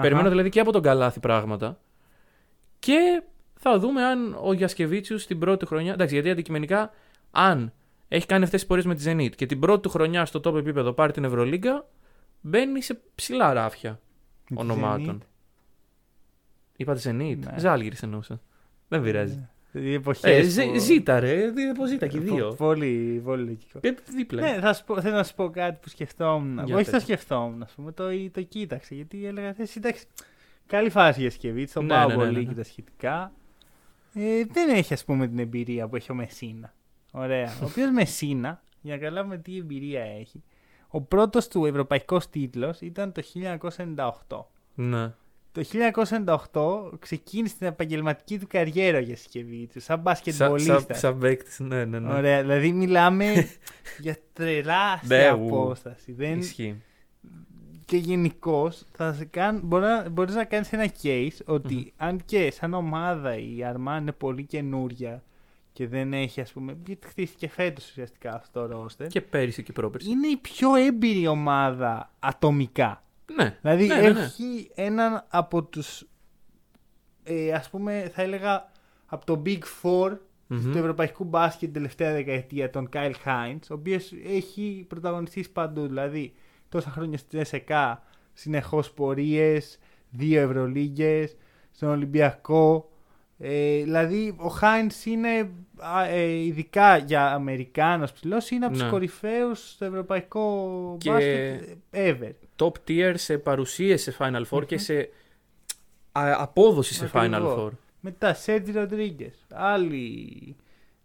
Περιμένω 0.00 0.28
δηλαδή 0.28 0.48
και 0.48 0.60
από 0.60 0.72
τον 0.72 0.82
Καλάθη 0.82 1.20
πράγματα. 1.20 1.78
Και 2.78 3.22
θα 3.54 3.78
δούμε 3.78 4.04
αν 4.04 4.36
ο 4.40 4.52
Γιασκεβίτσιου 4.52 5.18
στην 5.18 5.38
πρώτη 5.38 5.58
του 5.58 5.66
χρονιά. 5.66 5.92
Εντάξει, 5.92 6.14
γιατί 6.14 6.30
αντικειμενικά, 6.30 6.90
αν 7.30 7.72
έχει 8.08 8.26
κάνει 8.26 8.44
αυτές 8.44 8.60
τις 8.60 8.68
πορείες 8.68 8.86
με 8.86 8.94
τη 8.94 9.02
Zenit 9.06 9.34
και 9.36 9.46
την 9.46 9.60
πρώτη 9.60 9.80
του 9.80 9.88
χρονιά 9.88 10.24
στο 10.24 10.40
top 10.44 10.56
επίπεδο 10.56 10.92
πάρει 10.92 11.12
την 11.12 11.24
Ευρωλίγκα, 11.24 11.86
μπαίνει 12.40 12.82
σε 12.82 13.00
ψηλά 13.14 13.52
ράφια 13.52 14.00
ονομάτων. 14.54 15.22
Είπατε 16.76 17.00
Zenit. 17.04 17.38
Ναι. 17.38 17.58
Ζάλγιρη 17.58 17.96
εννοούσα. 18.02 18.40
Δεν 18.88 19.02
πειράζει. 19.02 19.48
Οι 19.82 19.92
εποχές. 19.94 20.24
Ε, 20.24 20.42
ζη- 20.42 20.78
ζήτα 20.78 21.20
ρε, 21.20 21.50
δι- 21.50 21.86
ζήτα 21.88 22.06
και 22.06 22.18
δύο. 22.18 22.54
Πολύ, 22.58 23.20
πολύ 23.24 23.42
λογικό. 23.44 23.78
Και 23.80 23.96
δίπλα. 24.16 24.40
Ναι, 24.42 24.58
θα 24.60 24.72
σου 24.74 24.84
πω, 24.84 25.00
θέλω 25.00 25.14
να 25.14 25.24
σου 25.24 25.34
πω 25.34 25.50
κάτι 25.50 25.78
που 25.82 25.88
σκεφτόμουν. 25.88 26.64
Για 26.64 26.74
Όχι, 26.76 26.84
πες. 26.84 26.92
το 26.94 27.00
σκεφτόμουν, 27.00 27.62
ας 27.62 27.72
πούμε. 27.72 27.92
Το, 27.92 28.04
το 28.32 28.42
κοίταξε. 28.42 28.94
Γιατί 28.94 29.26
έλεγα, 29.26 29.52
θες 29.52 29.76
εντάξει. 29.76 30.04
Καλή 30.66 30.90
φάση 30.90 31.20
για 31.20 31.30
Σκεβίτ, 31.30 31.72
τον 31.72 31.84
Ναι, 31.84 31.94
πάω 31.94 32.08
ναι, 32.08 32.14
ναι, 32.14 32.18
πολύ 32.20 32.32
ναι, 32.32 32.38
ναι. 32.40 32.44
και 32.44 32.54
τα 32.54 32.62
σχετικά. 32.62 33.32
Ε, 34.14 34.44
δεν 34.52 34.68
έχει, 34.68 34.92
ας 34.92 35.04
πούμε, 35.04 35.28
την 35.28 35.38
εμπειρία 35.38 35.88
που 35.88 35.96
έχει 35.96 36.12
ο 36.12 36.14
Μεσίνα. 36.14 36.74
Ωραία. 37.12 37.56
Ο 37.62 37.64
οποίος 37.64 37.90
Μεσίνα, 37.90 38.62
για 38.80 38.94
να 38.94 39.00
καταλάβουμε 39.00 39.38
τι 39.38 39.56
εμπειρία 39.56 40.02
έχει, 40.02 40.42
ο 40.88 41.00
πρώτος 41.00 41.48
του 41.48 41.64
ευρωπαϊκός 41.66 42.28
τίτλος 42.30 42.80
ήταν 42.80 43.12
το 43.12 43.22
1998. 43.22 44.50
Ναι. 44.74 45.12
Το 45.56 45.62
1998 46.92 46.98
ξεκίνησε 46.98 47.54
την 47.58 47.66
επαγγελματική 47.66 48.38
του 48.38 48.46
καριέρα 48.48 48.98
για 49.00 49.16
Σκεβίτσου, 49.16 49.80
σαν 49.80 49.96
Σαν 49.96 50.00
μπασκετμπολίστα. 50.00 50.94
σαν 50.94 51.18
παίκτης, 51.18 51.58
ναι, 51.58 51.84
ναι, 51.84 51.98
ναι. 51.98 52.12
Ωραία, 52.12 52.40
δηλαδή 52.40 52.72
μιλάμε 52.72 53.34
για 54.00 54.16
τεράστια 54.32 55.16
Ναι, 55.18 55.30
ου. 55.32 55.46
απόσταση. 55.46 56.12
Δεν... 56.12 56.38
Ισχύει. 56.38 56.82
Και 57.84 57.96
γενικώς 57.96 58.84
μπορεί 59.62 59.84
να, 59.84 60.08
μπορείς 60.08 60.34
να 60.34 60.44
κάνεις 60.44 60.72
ένα 60.72 60.90
case 61.02 61.36
ότι 61.44 61.92
αν 61.96 62.20
και 62.24 62.50
σαν 62.50 62.74
ομάδα 62.74 63.36
η 63.38 63.64
Αρμάν 63.64 64.00
είναι 64.02 64.12
πολύ 64.12 64.44
καινούρια 64.44 65.22
και 65.72 65.86
δεν 65.88 66.12
έχει 66.12 66.40
ας 66.40 66.52
πούμε, 66.52 66.76
γιατί 66.86 67.06
χτίστηκε 67.06 67.48
φέτος 67.48 67.88
ουσιαστικά 67.88 68.34
αυτό 68.34 68.66
το 68.68 68.84
roster, 68.86 69.06
Και 69.08 69.20
πέρυσι 69.20 69.62
και 69.62 69.72
πρόπερσι. 69.72 70.10
είναι 70.10 70.26
η 70.26 70.36
πιο 70.36 70.74
έμπειρη 70.74 71.26
ομάδα 71.26 72.10
ατομικά. 72.18 73.00
Ναι. 73.34 73.58
Δηλαδή 73.60 73.86
ναι, 73.86 73.94
ναι, 73.94 74.08
ναι. 74.10 74.20
έχει 74.20 74.70
έναν 74.74 75.24
από 75.28 75.62
τους, 75.64 76.06
ε, 77.22 77.52
ας 77.52 77.70
πούμε 77.70 78.10
θα 78.14 78.22
έλεγα 78.22 78.70
από 79.06 79.26
το 79.26 79.42
Big 79.46 79.58
Four 79.82 80.16
Μμμ. 80.46 80.72
του 80.72 80.78
ευρωπαϊκού 80.78 81.24
μπάσκετ 81.24 81.60
την 81.60 81.72
τελευταία 81.72 82.12
δεκαετία, 82.12 82.70
τον 82.70 82.88
Κάιλ 82.88 83.14
Χάιντ, 83.22 83.62
ο 83.70 83.74
οποίος 83.74 84.12
έχει 84.26 84.84
πρωταγωνιστήσει 84.88 85.50
παντού. 85.52 85.86
Δηλαδή, 85.86 86.34
τόσα 86.68 86.90
χρόνια 86.90 87.18
στην 87.18 87.38
ΕΣΕΚΑ, 87.38 88.02
συνεχώς 88.32 88.90
πορείες, 88.92 89.78
δύο 90.10 90.40
Ευρωλίγε, 90.40 91.28
στον 91.70 91.88
Ολυμπιακό. 91.88 92.90
Ε, 93.38 93.82
δηλαδή, 93.82 94.34
ο 94.38 94.48
Χάιντ 94.48 94.92
είναι, 95.04 95.50
α, 95.78 96.04
ε, 96.04 96.30
ειδικά 96.44 96.96
για 96.96 97.32
Αμερικάνος 97.32 98.12
ψηλός, 98.12 98.50
είναι 98.50 98.64
από 98.66 98.74
Ναι. 98.76 98.80
τους 98.82 98.90
κορυφαίους 98.90 99.70
στο 99.70 99.84
ευρωπαϊκό 99.84 100.96
Και- 101.00 101.10
μπάσκετ 101.10 101.62
ever. 101.90 102.32
Top 102.58 102.72
tier 102.88 103.12
σε 103.16 103.38
παρουσίες 103.38 104.02
σε 104.02 104.16
Final 104.18 104.42
Four 104.50 104.66
και 104.66 104.78
σε 104.78 105.08
α, 106.12 106.34
απόδοση 106.38 106.94
σε 106.94 107.10
Final 107.12 107.30
Ακριβώς. 107.32 107.72
Four. 107.72 107.76
Μετά, 108.00 108.34
Σέρτζι 108.34 108.72
Ροντρίγκες. 108.72 109.34
Άλλη, 109.52 110.56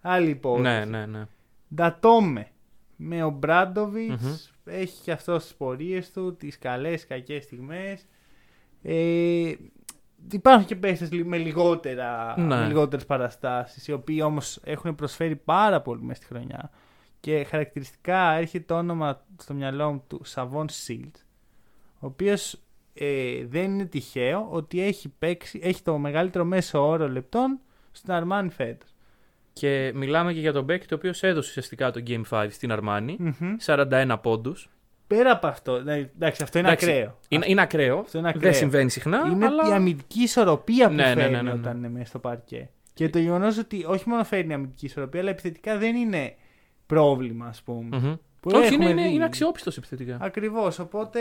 άλλη 0.01 0.29
υπόθεση. 0.29 0.61
Ναι, 0.61 0.85
ναι, 0.85 1.05
ναι. 1.05 1.25
Ντατόμε. 1.75 2.47
Με 2.95 3.23
ο 3.23 3.29
μπραντοβιτ 3.29 4.09
Μμμ. 4.21 4.35
έχει 4.65 5.01
και 5.01 5.11
αυτός 5.11 5.43
τις 5.43 5.53
πορείες 5.55 6.11
του, 6.11 6.35
τις 6.35 6.57
καλές 6.57 7.07
κακές 7.07 7.43
στιγμές. 7.43 8.05
Ε, 8.81 9.53
υπάρχουν 10.31 10.65
και 10.65 10.75
παίχτες 10.75 11.09
με, 11.09 11.37
λιγότερα, 11.37 12.35
Ναι. 12.39 12.45
με 12.55 12.67
λιγότερες 12.67 13.05
παραστάσεις 13.05 13.87
οι 13.87 13.91
οποίοι 13.91 14.21
όμως 14.23 14.59
έχουν 14.63 14.95
προσφέρει 14.95 15.35
πάρα 15.35 15.81
πολύ 15.81 16.01
μέσα 16.01 16.21
στη 16.23 16.33
χρονιά 16.33 16.71
και 17.19 17.43
χαρακτηριστικά 17.43 18.31
έρχεται 18.31 18.63
το 18.67 18.77
όνομα 18.77 19.25
στο 19.37 19.53
μυαλό 19.53 19.91
μου 19.91 20.03
του 20.07 20.21
Σαβόν 20.23 20.69
Σίλτς, 20.69 21.25
ο 22.01 22.05
οποίος 22.07 22.61
ε, 22.93 23.45
δεν 23.45 23.63
είναι 23.63 23.85
τυχαίο 23.85 24.47
ότι 24.51 24.81
έχει, 24.81 25.09
παίξει, 25.19 25.59
έχει 25.63 25.81
το 25.81 25.97
μεγαλύτερο 25.97 26.45
μέσο 26.45 26.87
όρο 26.87 27.09
λεπτών 27.09 27.59
στην 27.91 28.13
Αρμάνι 28.13 28.49
φέτος. 28.49 28.89
Και 29.53 29.91
μιλάμε 29.95 30.33
και 30.33 30.39
για 30.39 30.53
τον 30.53 30.65
παίκτη 30.65 30.93
ο 30.93 30.97
οποίος 30.97 31.23
έδωσε 31.23 31.49
ουσιαστικά 31.49 31.91
το 31.91 32.03
Game 32.07 32.21
5 32.29 32.47
στην 32.49 32.71
Αρμάνι. 32.71 33.17
41 33.65 34.15
πόντους. 34.21 34.69
Πέρα 35.07 35.31
από 35.31 35.47
αυτό, 35.47 35.81
ναι, 35.81 35.95
εντάξει, 35.95 36.43
αυτό 36.43 36.59
είναι 36.59 36.67
Εντάξει, 36.67 36.89
ακραίο. 36.89 37.17
Είναι, 37.27 37.45
είναι, 37.47 37.61
ακραίο. 37.61 37.99
Αυτό 37.99 38.17
είναι 38.17 38.27
ακραίο. 38.27 38.43
Δεν 38.43 38.53
συμβαίνει 38.53 38.89
συχνά. 38.89 39.27
Είναι 39.31 39.45
αλλά... 39.45 39.69
η 39.69 39.71
αμυντική 39.73 40.21
ισορροπία 40.21 40.87
που 40.87 40.93
Ναι, 40.93 41.03
ναι, 41.03 41.13
ναι, 41.13 41.21
φέρνει 41.21 41.35
ναι, 41.35 41.41
ναι. 41.41 41.51
όταν 41.51 41.77
είναι 41.77 41.89
μέσα 41.89 42.05
στο 42.05 42.19
παρκέ. 42.19 42.69
Και 42.93 43.09
το 43.09 43.19
γεγονός 43.19 43.57
ότι 43.57 43.85
όχι 43.87 44.09
μόνο 44.09 44.23
φέρνει 44.23 44.53
αμυντική 44.53 44.85
ισορροπία, 44.85 45.19
αλλά 45.19 45.29
επιθετικά 45.29 45.77
δεν 45.77 45.95
είναι 45.95 46.35
πρόβλημα, 46.85 47.45
ας 47.45 47.61
πούμε. 47.61 47.97
Μμμ. 47.97 48.15
Που 48.41 48.51
Όχι, 48.53 48.65
έχουμε 48.65 48.83
είναι, 48.83 48.93
είναι, 49.01 49.09
δει. 49.09 49.15
είναι 49.15 49.23
αξιόπιστος 49.23 49.77
επιθετικά. 49.77 50.17
Ακριβώς. 50.21 50.79
Οπότε 50.79 51.19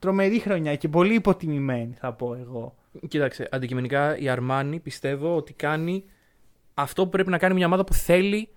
τρομερή 0.00 0.38
χρονιά 0.38 0.76
και 0.76 0.88
πολύ 0.88 1.14
υποτιμημένη, 1.14 1.94
θα 2.00 2.12
πω 2.12 2.34
εγώ. 2.34 2.74
Κοίταξε, 3.08 3.48
αντικειμενικά 3.50 4.18
η 4.18 4.28
Αρμάνι 4.28 4.80
πιστεύω 4.80 5.36
ότι 5.36 5.52
κάνει 5.52 6.04
αυτό 6.74 7.04
που 7.04 7.08
πρέπει 7.08 7.30
να 7.30 7.38
κάνει 7.38 7.54
μια 7.54 7.66
ομάδα 7.66 7.84
που 7.84 7.94
θέλει 7.94 8.48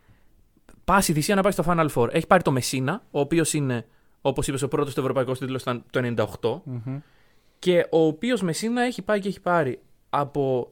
πάση 0.86 1.14
θυσία 1.14 1.36
να 1.36 1.42
πάει 1.42 1.52
στο 1.52 1.64
Final 1.68 1.88
Four. 1.96 2.14
Έχει 2.14 2.28
πάρει 2.28 2.44
το 2.44 2.52
Μεσίνα, 2.52 3.04
ο 3.12 3.20
οποίος 3.20 3.54
είναι, 3.54 3.86
όπως 4.22 4.48
είπες, 4.48 4.62
ο 4.62 4.68
πρώτος 4.68 4.94
του 4.94 5.00
ευρωπαϊκό 5.00 5.34
τίτλο 5.34 5.58
ήταν 5.62 5.84
το 5.90 6.00
98. 6.42 6.62
Μμμ. 6.64 7.00
Και 7.60 7.88
ο 7.92 8.06
οποίος 8.06 8.42
Μεσίνα 8.42 8.82
έχει 8.82 9.02
πάει 9.02 9.20
και 9.20 9.28
έχει 9.28 9.42
πάρει 9.42 9.80
από 10.10 10.72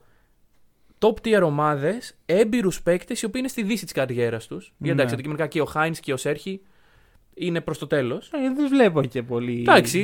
top 1.00 1.14
tier 1.24 1.42
ομάδες 1.44 2.16
έμπειρους 2.26 2.82
παίκτες 2.82 3.22
οι 3.22 3.26
οποίοι 3.26 3.36
είναι 3.44 3.50
στη 3.50 3.64
δύση 3.64 3.84
της 3.84 3.94
καριέρας 3.94 4.48
τους. 4.48 4.74
Ναι. 4.78 4.90
Εντάξει, 4.90 5.14
αντικειμενικά 5.14 5.48
και 5.48 5.62
ο 5.62 5.66
Χάινς 5.66 6.00
και 6.00 6.14
ο 6.14 6.18
Σέρχη 6.18 6.62
είναι 7.34 7.62
προς 7.62 7.78
το 7.78 7.88
τέλος. 7.88 8.32
Ε, 8.34 8.54
δεν 8.56 8.68
βλέπω 8.70 9.02
και 9.04 9.24
πολύ. 9.24 9.60
Εντάξει, 9.60 10.04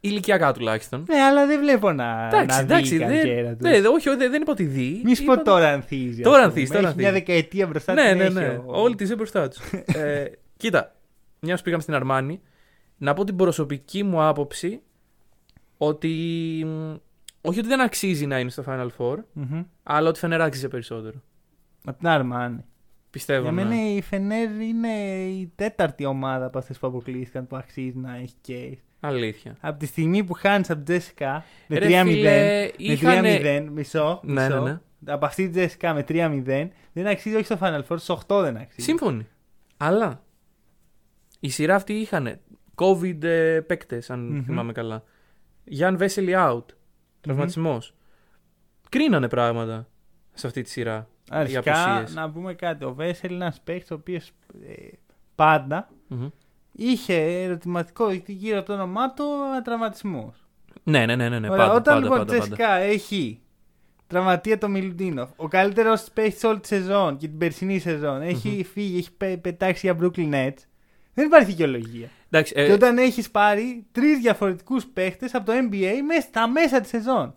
ηλικιακά 0.00 0.52
τουλάχιστον. 0.52 1.04
Ναι, 1.08 1.20
αλλά 1.20 1.46
δεν 1.46 1.60
βλέπω 1.60 1.92
να, 1.92 2.26
Εντάξει, 2.32 2.56
να 2.56 2.62
εντάξει. 2.62 2.96
δει 2.96 3.04
η 3.04 3.06
Δεν, 3.06 3.16
καριέρα 3.16 3.50
τους. 3.56 3.60
ναι, 3.70 3.76
όχι, 3.88 4.08
όχι, 4.08 4.18
δεν, 4.18 4.30
δεν 4.30 4.40
είπα 4.42 4.52
ότι 4.52 4.64
δει. 4.64 5.00
Μη 5.04 5.14
σου 5.14 5.22
Είπα- 5.22 5.36
πω 5.36 5.42
τώρα 5.44 5.68
ανθίζει. 5.72 6.22
Τώρα 6.22 6.38
ας 6.38 6.44
ανθίζει, 6.44 6.66
πούμε. 6.66 6.78
τώρα 6.78 6.88
Έχει 6.88 6.98
μια 6.98 7.08
ανθίζει. 7.08 7.26
δεκαετία 7.32 7.66
μπροστά 7.66 7.92
Ναι, 7.94 8.08
την 8.08 8.16
ναι, 8.18 8.24
έχει 8.24 8.32
ναι. 8.34 8.60
ο- 8.66 8.80
Όλη 8.82 8.94
της 8.94 9.08
ζει 9.08 9.14
μπροστά 9.14 9.48
τους. 9.48 9.60
ε, 10.02 10.24
κοίτα, 10.56 10.94
μια 11.40 11.56
που 11.56 11.62
πήγαμε 11.62 11.82
στην 11.82 11.94
Αρμάνη, 11.94 12.40
να 12.96 13.14
πω 13.14 13.24
την 13.24 13.36
προσωπική 13.36 14.02
μου 14.02 14.22
άποψη 14.22 14.80
ότι. 15.76 16.08
μ, 16.66 16.94
Όχι 17.40 17.58
ότι 17.58 17.68
δεν 17.68 17.80
αξίζει 17.80 18.26
να 18.26 18.38
είναι 18.38 18.50
στο 18.50 18.64
Final 18.66 18.88
Four, 18.98 19.16
Μμμ. 19.32 19.62
αλλά 19.82 20.08
ότι 20.08 20.18
Φενέρ 20.18 20.40
άξιζε 20.40 20.68
περισσότερο. 20.68 21.22
Από 21.84 21.98
την 21.98 22.08
Αρμάνη. 22.08 22.64
Πιστεύω. 23.12 23.42
Για 23.42 23.52
ναι. 23.52 23.64
μένα 23.64 23.90
η 23.94 24.00
Φενέρ 24.02 24.60
είναι 24.60 24.88
η 25.24 25.52
τέταρτη 25.54 26.04
ομάδα 26.04 26.44
από 26.46 26.58
αυτές 26.58 26.78
που 26.78 26.86
αποκλείστηκαν 26.86 27.46
που 27.46 27.56
αξίζει 27.56 27.96
να 27.98 28.16
έχει 28.16 28.34
case. 28.48 28.82
Αλήθεια. 29.00 29.56
Από 29.60 29.78
τη 29.78 29.86
στιγμή 29.86 30.24
που 30.24 30.32
χάνεις 30.32 30.70
από 30.70 30.82
την 30.82 30.84
Τζέσικα 30.98 31.44
με 31.66 31.78
Ρε 31.78 31.86
3-0. 32.02 32.06
φίλε, 32.06 32.60
Με 32.60 32.70
είχανε- 32.76 33.38
3-0, 33.42 33.70
μισό. 33.72 34.20
Ναι, 34.24 34.42
μισό. 34.42 34.60
ναι, 34.62 34.70
ναι. 34.70 35.12
Από 35.12 35.26
αυτή 35.26 35.42
την 35.42 35.52
Τζέσικα 35.52 35.94
με 35.94 36.04
3-0 36.08 36.68
δεν 36.92 37.06
αξίζει 37.06 37.34
όχι 37.36 37.44
στο 37.44 37.58
Final 37.60 37.80
Four, 37.88 37.96
στου 37.98 38.12
8 38.28 38.40
δεν 38.42 38.56
αξίζει. 38.56 38.86
Σύμφωνοι. 38.86 39.26
Αλλά 39.76 40.22
η 41.40 41.48
σειρά 41.50 41.74
αυτή 41.74 41.92
είχαν 41.92 42.38
COVID 42.74 43.22
ε, 43.22 43.60
παίκτες, 43.60 44.10
αν 44.10 44.20
Μμμ. 44.26 44.42
θυμάμαι 44.42 44.72
καλά. 44.72 45.04
Γιάνν 45.64 45.96
Βέσελι 45.96 46.32
out. 46.36 46.64
τραυματισμός. 47.20 47.94
Κρίνανε 48.88 49.28
πράγματα 49.28 49.88
σε 50.32 50.46
αυτή 50.46 50.62
τη 50.62 50.70
σειρά. 50.70 51.08
Οι 51.30 51.34
Αρχικά 51.34 51.94
απουσίες. 51.96 52.14
να 52.14 52.30
πούμε 52.30 52.54
κάτι. 52.54 52.84
Ο 52.84 52.94
Βέσελ 52.94 53.32
είναι 53.34 53.44
ένας 53.44 53.60
παίκτης 53.64 53.90
ο 53.90 53.94
οποίος 53.94 54.30
πάντα 55.34 55.88
Μμμ. 56.08 56.28
είχε 56.72 57.14
ερωτηματικό 57.42 58.10
γύρω 58.26 58.58
από 58.58 58.66
το 58.66 58.72
όνομά 58.72 59.12
του 59.12 59.24
τραυματισμού. 59.64 60.34
Ναι, 60.82 61.06
ναι, 61.06 61.16
ναι, 61.16 61.28
ναι, 61.28 61.38
ναι. 61.38 61.50
Ωραία, 61.50 61.66
πάντα, 61.66 61.78
όταν 61.78 61.94
πάντα, 61.94 61.98
λοιπόν 62.00 62.18
πάντα, 62.18 62.34
η 62.36 62.38
πάντα. 62.38 62.54
Τσέσικα 62.54 62.74
έχει 62.76 63.40
τραυματία 64.06 64.58
το 64.58 64.68
Μιλουτίνοφ, 64.68 65.30
ο 65.36 65.48
καλύτερος 65.48 66.04
παίχτη 66.14 66.46
όλη 66.46 66.60
τη 66.60 66.66
σεζόν 66.66 67.16
και 67.16 67.28
την 67.28 67.38
περσινή 67.38 67.78
σεζόν 67.78 68.22
έχει 68.22 68.66
φύγει, 68.72 68.98
έχει 68.98 69.12
πε- 69.12 69.36
πετάξει 69.40 69.86
για 69.86 69.96
Brooklyn 70.00 70.32
Nets. 70.34 70.58
Δεν 71.14 71.26
υπάρχει 71.26 71.46
δικαιολογία. 71.46 72.08
Εντάξει, 72.30 72.52
ε, 72.56 72.66
και 72.66 72.72
όταν 72.72 72.98
έχεις 72.98 73.30
πάρει 73.30 73.86
τρεις 73.92 74.18
διαφορετικούς 74.18 74.86
παίχτε 74.86 75.28
από 75.32 75.46
το 75.46 75.52
NBA 75.52 75.90
μέσα 76.06 76.20
στα 76.20 76.48
μέσα 76.48 76.80
της 76.80 76.88
σεζόν. 76.90 77.32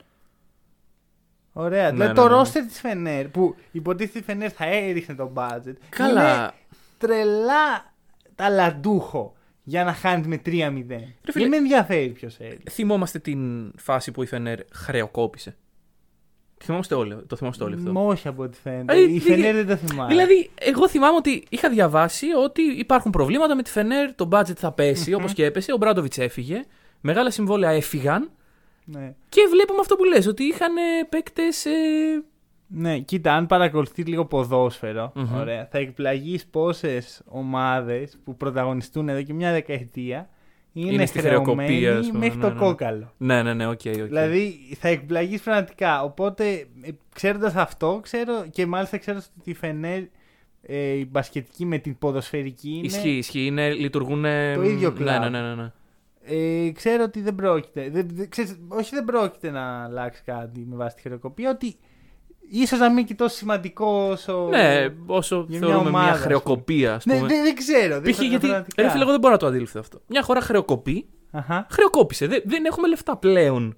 Ωραία. 1.58 1.84
Ναι, 1.84 1.90
δηλαδή 1.92 2.08
ναι, 2.10 2.14
το 2.16 2.24
ναι. 2.28 2.36
ρόστερ 2.36 2.64
της 2.66 2.80
Φενέρ 2.80 3.28
που 3.28 3.56
υποτίθεται 3.72 4.20
η 4.20 4.22
Φενέρ 4.22 4.52
θα 4.56 4.66
έριχνε 4.66 5.16
το 5.16 5.32
budget. 5.36 5.66
Είναι 5.66 5.78
καλά. 5.90 6.54
τρελά 6.98 7.94
ταλαντούχο 8.36 9.36
για 9.64 9.84
να 9.84 9.94
χάνει 9.94 10.28
με 10.28 10.36
3-0. 10.36 10.42
φίλε- 10.46 11.14
Δεν 11.34 11.48
με 11.50 11.56
ενδιαφέρει 11.58 12.10
ποιος 12.10 12.36
θέλει. 12.36 12.60
Θυμόμαστε 12.72 13.20
την 13.20 13.72
φάση 13.78 14.12
που 14.12 14.24
η 14.24 14.26
Φενέρ 14.26 14.60
χρεοκόπησε. 14.74 15.56
Θυμόμαστε 16.64 16.96
όλοι, 16.96 17.18
το 17.28 17.36
θυμόμαστε 17.36 17.64
όλοι 17.64 17.76
αυτό. 17.76 17.92
Μ, 17.92 17.98
όχι 17.98 18.28
από 18.28 18.44
ό,τι 18.44 18.58
φαίνεται. 18.60 18.94
Ε, 18.94 19.02
η 19.02 19.06
δι- 19.06 19.22
Φενέρ 19.22 19.56
δεν 19.56 19.68
το 19.68 19.76
θυμάμαι. 19.76 20.10
Δηλαδή, 20.10 20.50
εγώ 20.60 20.90
θυμάμαι 20.90 21.16
ότι 21.16 21.44
είχα 21.50 21.70
διαβάσει 21.70 22.26
ότι 22.44 22.62
υπάρχουν 22.62 23.12
προβλήματα 23.12 23.56
με 23.56 23.62
τη 23.64 23.70
Φενέρ, 23.70 24.16
το 24.16 24.28
budget 24.32 24.56
θα 24.56 24.72
πέσει 24.72 25.14
όπως 25.14 25.34
και 25.34 25.46
έπεσε. 25.46 25.72
Ο 25.74 25.78
Μπράντοβιτς 25.78 26.18
έφυγε. 26.18 26.64
Μεγάλα 27.02 27.30
συμβόλαια 27.32 27.70
έφυγαν. 27.70 28.30
Ναι. 28.86 29.16
Και 29.30 29.42
βλέπουμε 29.52 29.80
αυτό 29.80 29.96
που 29.96 30.04
λες, 30.04 30.28
ότι 30.28 30.44
είχαν 30.44 30.74
παίκτες. 31.10 31.66
ναι, 32.68 33.00
κοίτα, 33.00 33.34
αν 33.34 33.46
παρακολουθείς 33.46 34.04
λίγο 34.04 34.26
ποδόσφαιρο, 34.26 35.12
Μμμ. 35.16 35.36
ωραία, 35.36 35.68
θα 35.72 35.78
εκπλαγείς 35.78 36.46
πόσες 36.46 37.22
ομάδες 37.26 38.18
που 38.24 38.36
πρωταγωνιστούν 38.38 39.10
εδώ 39.10 39.22
και 39.22 39.34
μια 39.34 39.52
δεκαετία 39.52 40.30
είναι, 40.74 40.92
Είναι 40.94 41.06
στη 41.06 41.20
χρεοκοπία, 41.20 41.66
χρεωμένοι 41.66 41.88
ας 41.88 42.08
πούμε, 42.08 42.20
μέχρι 42.20 42.38
ναι, 42.38 42.44
το 42.44 42.50
ναι. 42.54 42.60
κόκαλο. 42.60 43.14
Ναι, 43.18 43.44
ναι, 43.44 43.54
ναι, 43.54 43.68
οκ, 43.68 43.80
οκ. 43.86 43.94
Δηλαδή 43.94 44.56
θα 44.80 44.88
εκπλαγείς 44.88 45.42
πραγματικά. 45.42 46.04
Οπότε, 46.04 46.68
ξέροντας 47.14 47.56
αυτό, 47.56 48.00
ξέρω 48.04 48.46
και 48.52 48.66
μάλιστα 48.66 48.98
ξέρω 48.98 49.22
ότι 49.40 49.50
η 49.50 49.54
Φενέρ 49.54 50.02
ε, 50.62 50.78
η 50.78 51.08
μπασκετική 51.12 51.66
με 51.66 51.78
την 51.78 51.98
ποδοσφαιρική 51.98 52.70
είναι. 52.70 52.86
Ισχύει, 52.86 53.10
ισχύει. 53.18 53.46
Είναι, 53.46 53.74
λειτουργούν. 53.74 54.22
Το 54.56 54.62
ίδιο 54.64 54.90
Ναι, 54.90 54.96
κλαμπ. 54.96 55.22
ναι, 55.22 55.30
ναι, 55.30 55.42
ναι, 55.42 55.56
ναι. 55.56 55.72
Ε, 56.26 56.72
ξέρω 56.72 57.04
ότι 57.04 57.22
δεν 57.22 57.36
πρόκειται. 57.36 57.90
Δεν, 57.90 58.08
δεν- 58.12 58.30
ξέρεις, 58.30 58.58
όχι, 58.68 58.96
δεν 58.96 59.04
πρόκειται 59.06 59.50
να 59.50 59.84
αλλάξει 59.84 60.22
κάτι 60.26 60.66
με 60.70 60.76
βάση 60.76 60.96
τη 60.96 61.02
χρεοκοπία. 61.02 61.50
Ότι 61.50 61.76
ίσως 62.50 62.80
να 62.80 62.88
μην 62.88 62.98
είναι 62.98 63.08
και 63.08 63.16
τόσο 63.16 63.36
σημαντικό 63.36 64.08
όσο. 64.12 64.48
Ναι, 64.50 64.88
όσο 65.06 65.46
για 65.50 65.60
μια 65.60 65.68
θεωρούμε 65.68 65.90
μια, 65.90 66.00
ομάδα, 66.00 66.12
ας 66.14 66.20
χρεοκοπία, 66.20 66.94
ας 66.94 67.06
Ναι, 67.06 67.16
πούμε. 67.16 67.28
δεν, 67.28 67.44
δεν 67.44 67.56
ξέρω. 67.56 67.94
Δεν 67.94 68.02
Π.χ. 68.04 68.10
ξέρω 68.12 68.30
γιατί. 68.30 68.48
πραγματικά. 68.48 68.82
Ρε 68.84 68.90
φίλε, 68.90 69.02
εγώ 69.02 69.12
δεν 69.12 69.20
μπορώ 69.20 69.34
να 69.34 69.40
το 69.40 69.46
αντιληφθώ 69.48 69.80
αυτό. 69.80 70.02
Μια 70.08 70.24
χώρα 70.24 70.42
χρεοκοπεί, 70.42 71.06
Αχα. 71.32 71.68
χρεοκόπησε. 71.70 72.28
Δεν, 72.28 72.42
δεν 72.46 72.66
έχουμε 72.66 72.88
λεφτά 72.88 73.18
πλέον. 73.18 73.78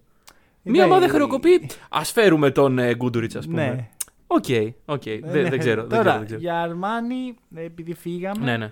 Μια 0.70 0.86
Ναι, 0.86 0.92
ομάδα 0.92 1.06
ε, 1.06 1.08
χρεοκοπεί. 1.08 1.70
Ας 1.90 2.04
φέρουμε 2.04 2.52
τον 2.52 2.80
ε, 2.80 2.96
Γκούντουριτς, 2.96 3.36
ας 3.36 3.46
πούμε. 3.46 3.66
Ναι. 3.68 3.90
Οκ, 4.28 4.46
οκ. 4.86 5.06
Ε, 5.06 5.20
Δεν, 5.24 5.44
ναι. 5.44 5.50
δεν 5.50 5.60
ξέρω. 5.60 5.82
δεν 5.82 5.90
Τώρα, 5.90 6.02
ξέρω, 6.02 6.18
δεν 6.18 6.26
ξέρω. 6.26 6.42
για 6.42 6.62
Αρμάνι, 6.62 7.36
επειδή 7.56 7.94
φύγαμε, 7.94 8.46
Ναι, 8.46 8.58
ναι. 8.58 8.72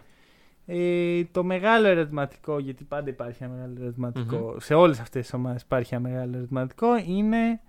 Ε, 0.65 1.23
το 1.31 1.43
μεγάλο 1.43 1.87
ερωτηματικό, 1.87 2.59
γιατί 2.59 2.83
πάντα 2.83 3.09
υπάρχει 3.09 3.43
ένα 3.43 3.53
μεγάλο 3.53 3.75
ερωτηματικό, 3.81 4.55
σε 4.59 4.73
όλες 4.73 4.99
αυτές 4.99 5.21
τις 5.21 5.33
ομάδες 5.33 5.61
υπάρχει 5.61 5.93
ένα 5.95 6.09
μεγάλο 6.09 6.37
ερωτηματικό, 6.37 6.87
είναι 6.97 7.59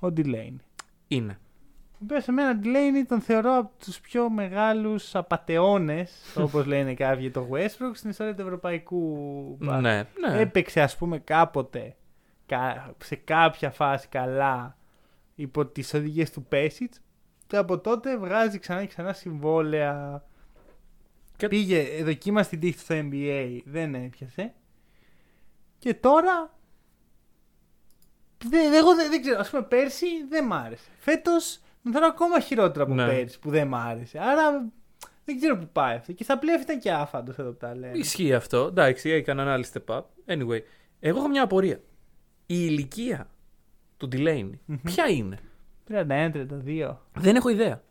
ο 0.00 0.06
Delaney. 0.16 0.56
Είναι. 1.08 1.38
Ο 1.92 1.96
οποίος 2.02 2.28
εμένα 2.28 2.60
Delaney 2.62 3.04
τον 3.08 3.20
θεωρώ 3.20 3.56
από 3.56 3.70
τους 3.84 4.00
πιο 4.00 4.30
μεγάλους 4.30 5.14
απατεώνες, 5.14 6.12
όπως 6.44 6.66
λένε 6.66 6.94
κάποιοι 6.94 7.18
για 7.20 7.32
το 7.32 7.48
Westbrook, 7.52 7.90
στην 7.92 8.10
ιστορία 8.10 8.34
του 8.34 8.40
ευρωπαϊκού 8.42 9.16
μπάσκετ. 9.60 9.82
Ναι, 9.82 10.28
ναι. 10.28 10.40
Έπαιξε 10.40 10.80
ας 10.80 10.96
πούμε 10.96 11.18
κάποτε 11.18 11.96
κα- 12.46 12.94
σε 13.04 13.14
κάποια 13.16 13.70
φάση 13.70 14.08
καλά 14.08 14.76
υπό 15.34 15.66
τις 15.66 15.94
οδηγίες 15.94 16.30
του 16.30 16.42
Πέσιτς 16.44 17.00
και 17.46 17.56
από 17.56 17.78
τότε 17.78 18.16
βγάζει 18.18 18.58
ξανά 18.58 18.80
και 18.80 18.86
ξανά 18.86 19.12
συμβόλαια. 19.12 20.24
Και- 21.40 21.48
Πήγε, 21.48 21.78
ε, 21.80 22.02
δοκίμασε 22.04 22.50
την 22.50 22.60
τύχη 22.60 22.74
του 22.74 22.80
στο 22.80 22.94
NBA, 22.98 23.58
δεν 23.64 23.94
έπιασε. 23.94 24.54
Και 25.78 25.94
τώρα. 25.94 26.58
Δεν, 28.44 28.72
εγώ 28.72 28.94
δεν, 28.94 29.10
δεν 29.10 29.20
ξέρω, 29.20 29.38
ας 29.38 29.50
πούμε 29.50 29.62
πέρσι 29.62 30.06
δεν 30.28 30.44
μ' 30.44 30.52
άρεσε. 30.52 30.88
Φέτος 30.98 31.60
τον 31.82 31.92
θέλω 31.92 32.06
ακόμα 32.06 32.40
χειρότερο 32.40 32.84
από 32.84 32.94
Ναι. 32.94 33.06
πέρσι 33.06 33.38
που 33.38 33.50
δεν 33.50 33.68
μ' 33.68 33.74
άρεσε. 33.74 34.18
Άρα 34.18 34.68
δεν 35.24 35.36
ξέρω 35.36 35.56
που 35.56 35.68
πάει 35.72 35.96
αυτό. 35.96 36.12
Και 36.12 36.24
στα 36.24 36.38
πλέον 36.38 36.60
ήταν 36.60 36.78
και 36.78 36.92
άφαντος 36.92 37.38
εδώ 37.38 37.50
που 37.50 37.56
τα 37.56 37.74
λέμε. 37.76 37.98
Ισχύει 37.98 38.34
αυτό. 38.34 38.66
Εντάξει, 38.66 39.10
έκανε 39.10 39.42
ένα 39.42 39.52
άλλο 39.52 39.64
step 39.72 39.96
up. 39.96 40.02
Anyway, 40.26 40.60
εγώ 41.00 41.18
έχω 41.18 41.28
μια 41.28 41.42
απορία. 41.42 41.76
Η 42.46 42.54
ηλικία 42.68 43.30
του 43.96 44.08
Delaney 44.12 44.50
ποια 44.82 45.06
είναι; 45.08 45.38
31-32. 45.88 46.96
Δεν 47.14 47.36
έχω 47.36 47.48
ιδέα. 47.48 47.82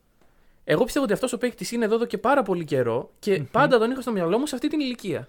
Εγώ 0.71 0.83
πιστεύω 0.83 1.05
ότι 1.05 1.13
αυτός 1.13 1.33
ο 1.33 1.37
παίκτης 1.37 1.71
είναι 1.71 1.85
εδώ, 1.85 1.95
εδώ 1.95 2.05
και 2.05 2.17
πάρα 2.17 2.43
πολύ 2.43 2.65
καιρό 2.65 3.09
και 3.19 3.41
πάντα 3.51 3.77
τον 3.79 3.91
είχα 3.91 4.01
στο 4.01 4.11
μυαλό 4.11 4.37
μου 4.37 4.45
σε 4.45 4.55
αυτή 4.55 4.67
την 4.67 4.79
ηλικία. 4.79 5.27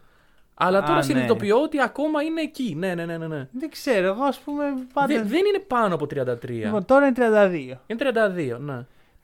Αλλά 0.55 0.79
Α, 0.79 0.83
τώρα 0.83 0.95
ναι. 0.97 1.03
συνειδητοποιώ 1.03 1.63
ότι 1.63 1.81
ακόμα 1.81 2.23
είναι 2.23 2.41
εκεί. 2.41 2.75
Ναι, 2.79 2.95
ναι, 2.95 3.05
ναι, 3.05 3.19
ναι. 3.19 3.27
ναι. 3.27 3.49
Δεν 3.53 3.71
ξέρω, 3.71 4.07
εγώ 4.07 4.23
ας 4.25 4.39
πούμε 4.39 4.65
πάντα. 4.93 5.07
Δεν, 5.15 5.29
δεν 5.29 5.39
είναι 5.47 5.59
πάνω 5.67 5.95
από 5.95 6.05
33. 6.05 6.37
Λοιπόν, 6.49 6.85
τώρα 6.85 7.07
είναι 7.07 7.17
32. 7.19 7.77
Είναι 7.87 8.11
32, 8.55 8.59
ναι. 8.61 8.75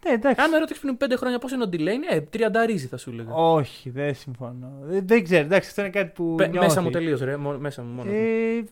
Ναι, 0.05 0.13
εντάξει. 0.13 0.41
Αν 0.43 0.51
με 0.51 0.59
ρώτησες 0.59 0.83
πριν 0.83 0.97
5 1.05 1.13
χρόνια 1.17 1.39
πώς 1.39 1.53
είναι 1.53 1.65
ο 1.65 1.69
Delaney, 1.73 2.15
ε, 2.15 2.21
τριανταρίζει 2.21 2.87
θα 2.87 2.97
σου 2.97 3.11
έλεγα. 3.11 3.33
Όχι, 3.35 3.91
δεν 3.91 4.15
συμφωνώ. 4.15 4.73
Δεν, 4.83 5.07
δεν 5.07 5.25
ξέρω. 5.25 5.45
Εντάξει, 5.45 5.69
αυτό 5.69 5.81
είναι 5.81 5.91
κάτι 5.91 6.11
που. 6.15 6.35
Πε- 6.35 6.51
νιώθεις. 6.51 6.69
μέσα 6.69 6.81
μου 6.83 6.91
τελείω, 6.91 7.19
ρε. 7.23 7.37
μο- 7.37 7.59
Μέσα 7.59 7.83
μου 7.83 7.93
μόνο. 7.95 8.11
Ε, 8.13 8.65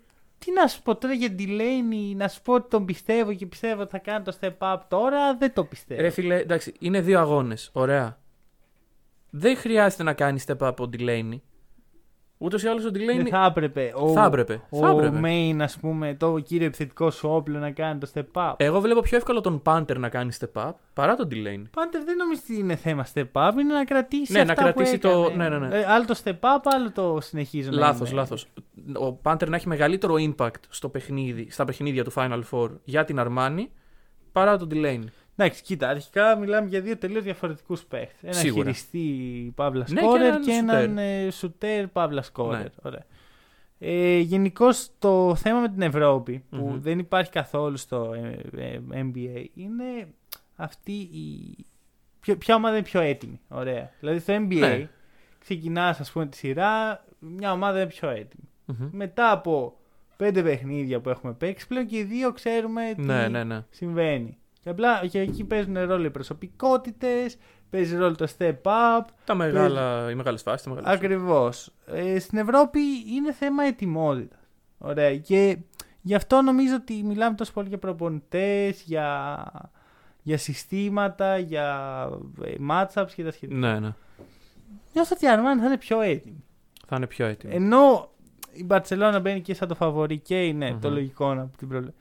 τι 0.44 0.52
να 0.52 0.66
σου 0.66 0.83
πω 0.83 0.96
τώρα 0.96 1.14
για 1.14 1.35
την 1.35 1.48
Delaney, 1.48 2.16
να 2.16 2.28
σου 2.28 2.42
πω 2.42 2.52
ότι 2.52 2.68
τον 2.68 2.85
πιστεύω 2.85 3.35
και 3.35 3.46
πιστεύω 3.46 3.83
ότι 3.83 3.90
θα 3.90 3.98
κάνει 3.98 4.24
το 4.24 4.37
step 4.40 4.59
up 4.59 4.78
τώρα, 4.88 5.37
δεν 5.37 5.52
το 5.52 5.64
πιστεύω. 5.64 6.00
Ρε 6.00 6.11
φίλε, 6.11 6.37
εντάξει, 6.37 6.74
είναι 6.78 7.00
δύο 7.00 7.18
αγώνες. 7.20 7.70
Ωραία. 7.72 8.18
Δεν 9.30 9.57
χρειάζεται 9.57 10.02
να 10.02 10.12
κάνει 10.12 10.44
step 10.46 10.68
up 10.68 10.76
ο 10.78 10.88
Delaney. 10.92 11.40
Ούτως 12.44 12.62
ή 12.62 12.68
άλλως 12.68 12.85
ο 12.85 12.88
Delaney. 12.88 13.16
δεν 13.16 13.26
θα 13.26 13.44
έπρεπε. 13.48 13.92
Ο, 13.96 14.09
Θα 14.12 14.24
έπρεπε. 14.24 14.61
Ο 14.70 14.78
Θα 14.78 14.88
έπρεπε. 14.90 15.20
main, 15.24 15.57
ας 15.61 15.76
πούμε, 15.78 16.14
το 16.14 16.38
κύριο 16.38 16.66
επιθετικό 16.66 17.11
σου 17.11 17.28
όπλο 17.30 17.59
να 17.59 17.70
κάνει 17.70 17.98
το 17.98 18.11
step 18.14 18.24
up. 18.33 18.54
Εγώ 18.57 18.80
βλέπω 18.80 19.00
πιο 19.00 19.16
εύκολο 19.16 19.40
τον 19.40 19.62
Panther 19.64 19.96
να 19.96 20.09
κάνει 20.09 20.30
step 20.40 20.62
up 20.68 20.72
παρά 20.92 21.14
τον 21.16 21.28
Delaney. 21.30 21.62
Πάντε 21.70 21.98
δεν 22.04 22.16
νομίζω 22.16 22.40
ότι 22.44 22.59
είναι 22.59 22.76
θέμα 22.76 23.07
step 23.14 23.24
up, 23.33 23.50
είναι 23.61 23.72
να 23.74 23.85
κρατήσει. 23.85 24.33
Ναι, 24.33 24.44
να 24.44 24.52
αυτά 24.52 24.62
κρατήσει 24.62 24.98
που 24.98 25.09
το- 25.09 25.20
έκανε. 25.28 25.48
ναι, 25.48 25.59
ναι, 25.59 25.66
ναι. 25.66 25.78
Ε, 25.78 25.85
άλλο 25.87 26.04
το 26.04 26.20
step 26.24 26.30
up, 26.40 26.59
άλλο 26.64 26.90
το 26.92 27.18
συνεχίζω. 27.20 27.70
να 27.70 27.76
Λάθος, 27.78 28.11
είμαι. 28.11 28.18
λάθος. 28.20 28.46
Ο 29.11 29.18
Panther 29.22 29.48
να 29.48 29.57
έχει 29.57 29.68
μεγαλύτερο 29.68 30.14
impact 30.18 30.50
στο 30.68 30.88
παιχνίδι, 30.88 31.46
στα 31.50 31.64
παιχνίδια 31.64 32.04
του 32.04 32.12
Final 32.14 32.40
Four 32.50 32.68
για 32.85 33.04
την 33.04 33.18
Armani 33.20 33.66
παρά 34.33 34.57
τον 34.59 34.68
Delaney. 34.72 35.04
Εντάξει, 35.36 35.62
κοίτα, 35.62 35.88
αρχικά 35.88 36.36
μιλάμε 36.36 36.68
για 36.68 36.80
δύο 36.80 36.96
τελείως 36.96 37.24
διαφορετικούς 37.24 37.84
παίχτες. 37.84 38.22
Ένα 38.22 38.32
Σίγουρα. 38.32 38.62
χειριστή 38.64 39.52
παύλας 39.54 39.90
Ναι, 39.90 40.00
και 40.00 40.06
σκόρερ 40.06 40.26
έναν 40.26 40.42
και 40.42 40.52
σουτέρ. 40.52 40.82
έναν 40.82 40.98
ε, 40.98 41.30
σουτέρ 41.30 41.86
παύλας 41.88 42.26
σκόρερ. 42.26 42.60
Ναι. 42.60 42.68
Ωραία. 42.82 43.04
Ε, 43.78 44.18
Γενικώς 44.18 44.90
το 44.98 45.34
θέμα 45.34 45.60
με 45.60 45.68
την 45.68 45.82
Ευρώπη 45.82 46.44
που 46.50 46.56
Μμμ. 46.56 46.80
δεν 46.80 46.98
υπάρχει 46.98 47.30
καθόλου 47.30 47.76
στο 47.76 48.12
ε, 48.56 48.62
ε, 48.62 48.80
NBA 48.90 49.44
είναι 49.54 50.08
αυτή 50.56 50.92
η. 50.92 51.56
Ποια, 52.20 52.36
ποια 52.36 52.54
ομάδα 52.54 52.74
είναι 52.76 52.84
πιο 52.84 53.00
έτοιμη. 53.00 53.40
Ωραία. 53.48 53.90
Δηλαδή 54.00 54.18
στο 54.18 54.34
NBA 54.36 54.58
Ναι. 54.58 54.88
ξεκινάς, 55.38 56.00
ας 56.00 56.10
πούμε, 56.12 56.26
τη 56.26 56.36
σειρά, 56.36 57.04
μια 57.18 57.52
ομάδα 57.52 57.78
είναι 57.80 57.88
πιο 57.88 58.08
έτοιμη. 58.08 58.48
Μμμ. 58.64 58.88
Μετά 58.92 59.30
από 59.30 59.76
πέντε 60.16 60.42
παιχνίδια 60.42 61.00
που 61.00 61.08
έχουμε 61.08 61.32
παίξει, 61.32 61.66
πλέον 61.66 61.86
και 61.86 61.96
οι 61.98 62.02
δύο 62.04 62.32
ξέρουμε 62.32 62.92
τι 62.96 63.02
Ναι, 63.02 63.28
ναι, 63.28 63.44
ναι. 63.44 63.64
συμβαίνει. 63.70 64.38
Και 64.64 64.70
απλά 64.70 65.07
και 65.07 65.18
εκεί 65.20 65.44
παίζουν 65.44 65.79
ρόλο 65.79 66.05
οι 66.05 66.11
προσωπικότητες, 66.11 67.37
παίζει 67.70 67.96
ρόλο 67.96 68.14
το 68.14 68.27
step 68.38 68.55
up. 68.62 69.05
Τα 69.24 69.35
μεγάλα, 69.35 70.11
οι 70.11 70.14
μεγάλες 70.14 70.42
φάσεις. 70.42 70.72
Ακριβώς. 70.83 71.72
Ε, 71.87 72.18
στην 72.18 72.38
Ευρώπη 72.38 72.81
είναι 73.14 73.33
θέμα 73.33 73.64
ετοιμότητας. 73.64 74.38
Ωραία. 74.79 75.16
Και 75.16 75.59
γι' 76.00 76.14
αυτό 76.14 76.42
νομίζω 76.42 76.74
ότι 76.74 77.03
μιλάμε 77.03 77.35
τόσο 77.37 77.53
πολύ 77.53 77.68
για 77.68 77.79
προπονητές, 77.79 78.83
για, 78.83 79.42
για 80.22 80.38
συστήματα, 80.38 81.38
για 81.38 82.09
ε, 82.44 82.55
matchups 82.70 83.11
και 83.14 83.24
τα 83.24 83.31
σχετικά. 83.31 83.59
Ναι, 83.59 83.79
ναι. 83.79 83.92
Νιώθω 84.92 85.14
ότι 85.16 85.24
η 85.24 85.29
Αρμάνι 85.29 85.61
θα 85.61 85.66
είναι 85.66 85.79
πιο 85.79 86.00
έτοιμη. 86.00 86.44
Θα 86.87 86.96
είναι 86.96 87.07
πιο 87.07 87.27
Ε, 87.27 87.31
έτοιμο. 87.31 87.53
Ενώ 87.57 88.11
η 88.53 88.64
Μπαρσελόνα 88.64 89.20
μπαίνει 89.20 89.40
και 89.40 89.55
σαν 89.55 89.68
το 89.68 89.74
φαβορή 89.74 90.18
και 90.18 90.44
είναι 90.44 90.70
Μμμ. 90.70 90.81
το 90.81 90.90
λογικό 90.90 91.35
να 91.35 91.48
την 91.59 91.68
προβλέψει. 91.68 91.98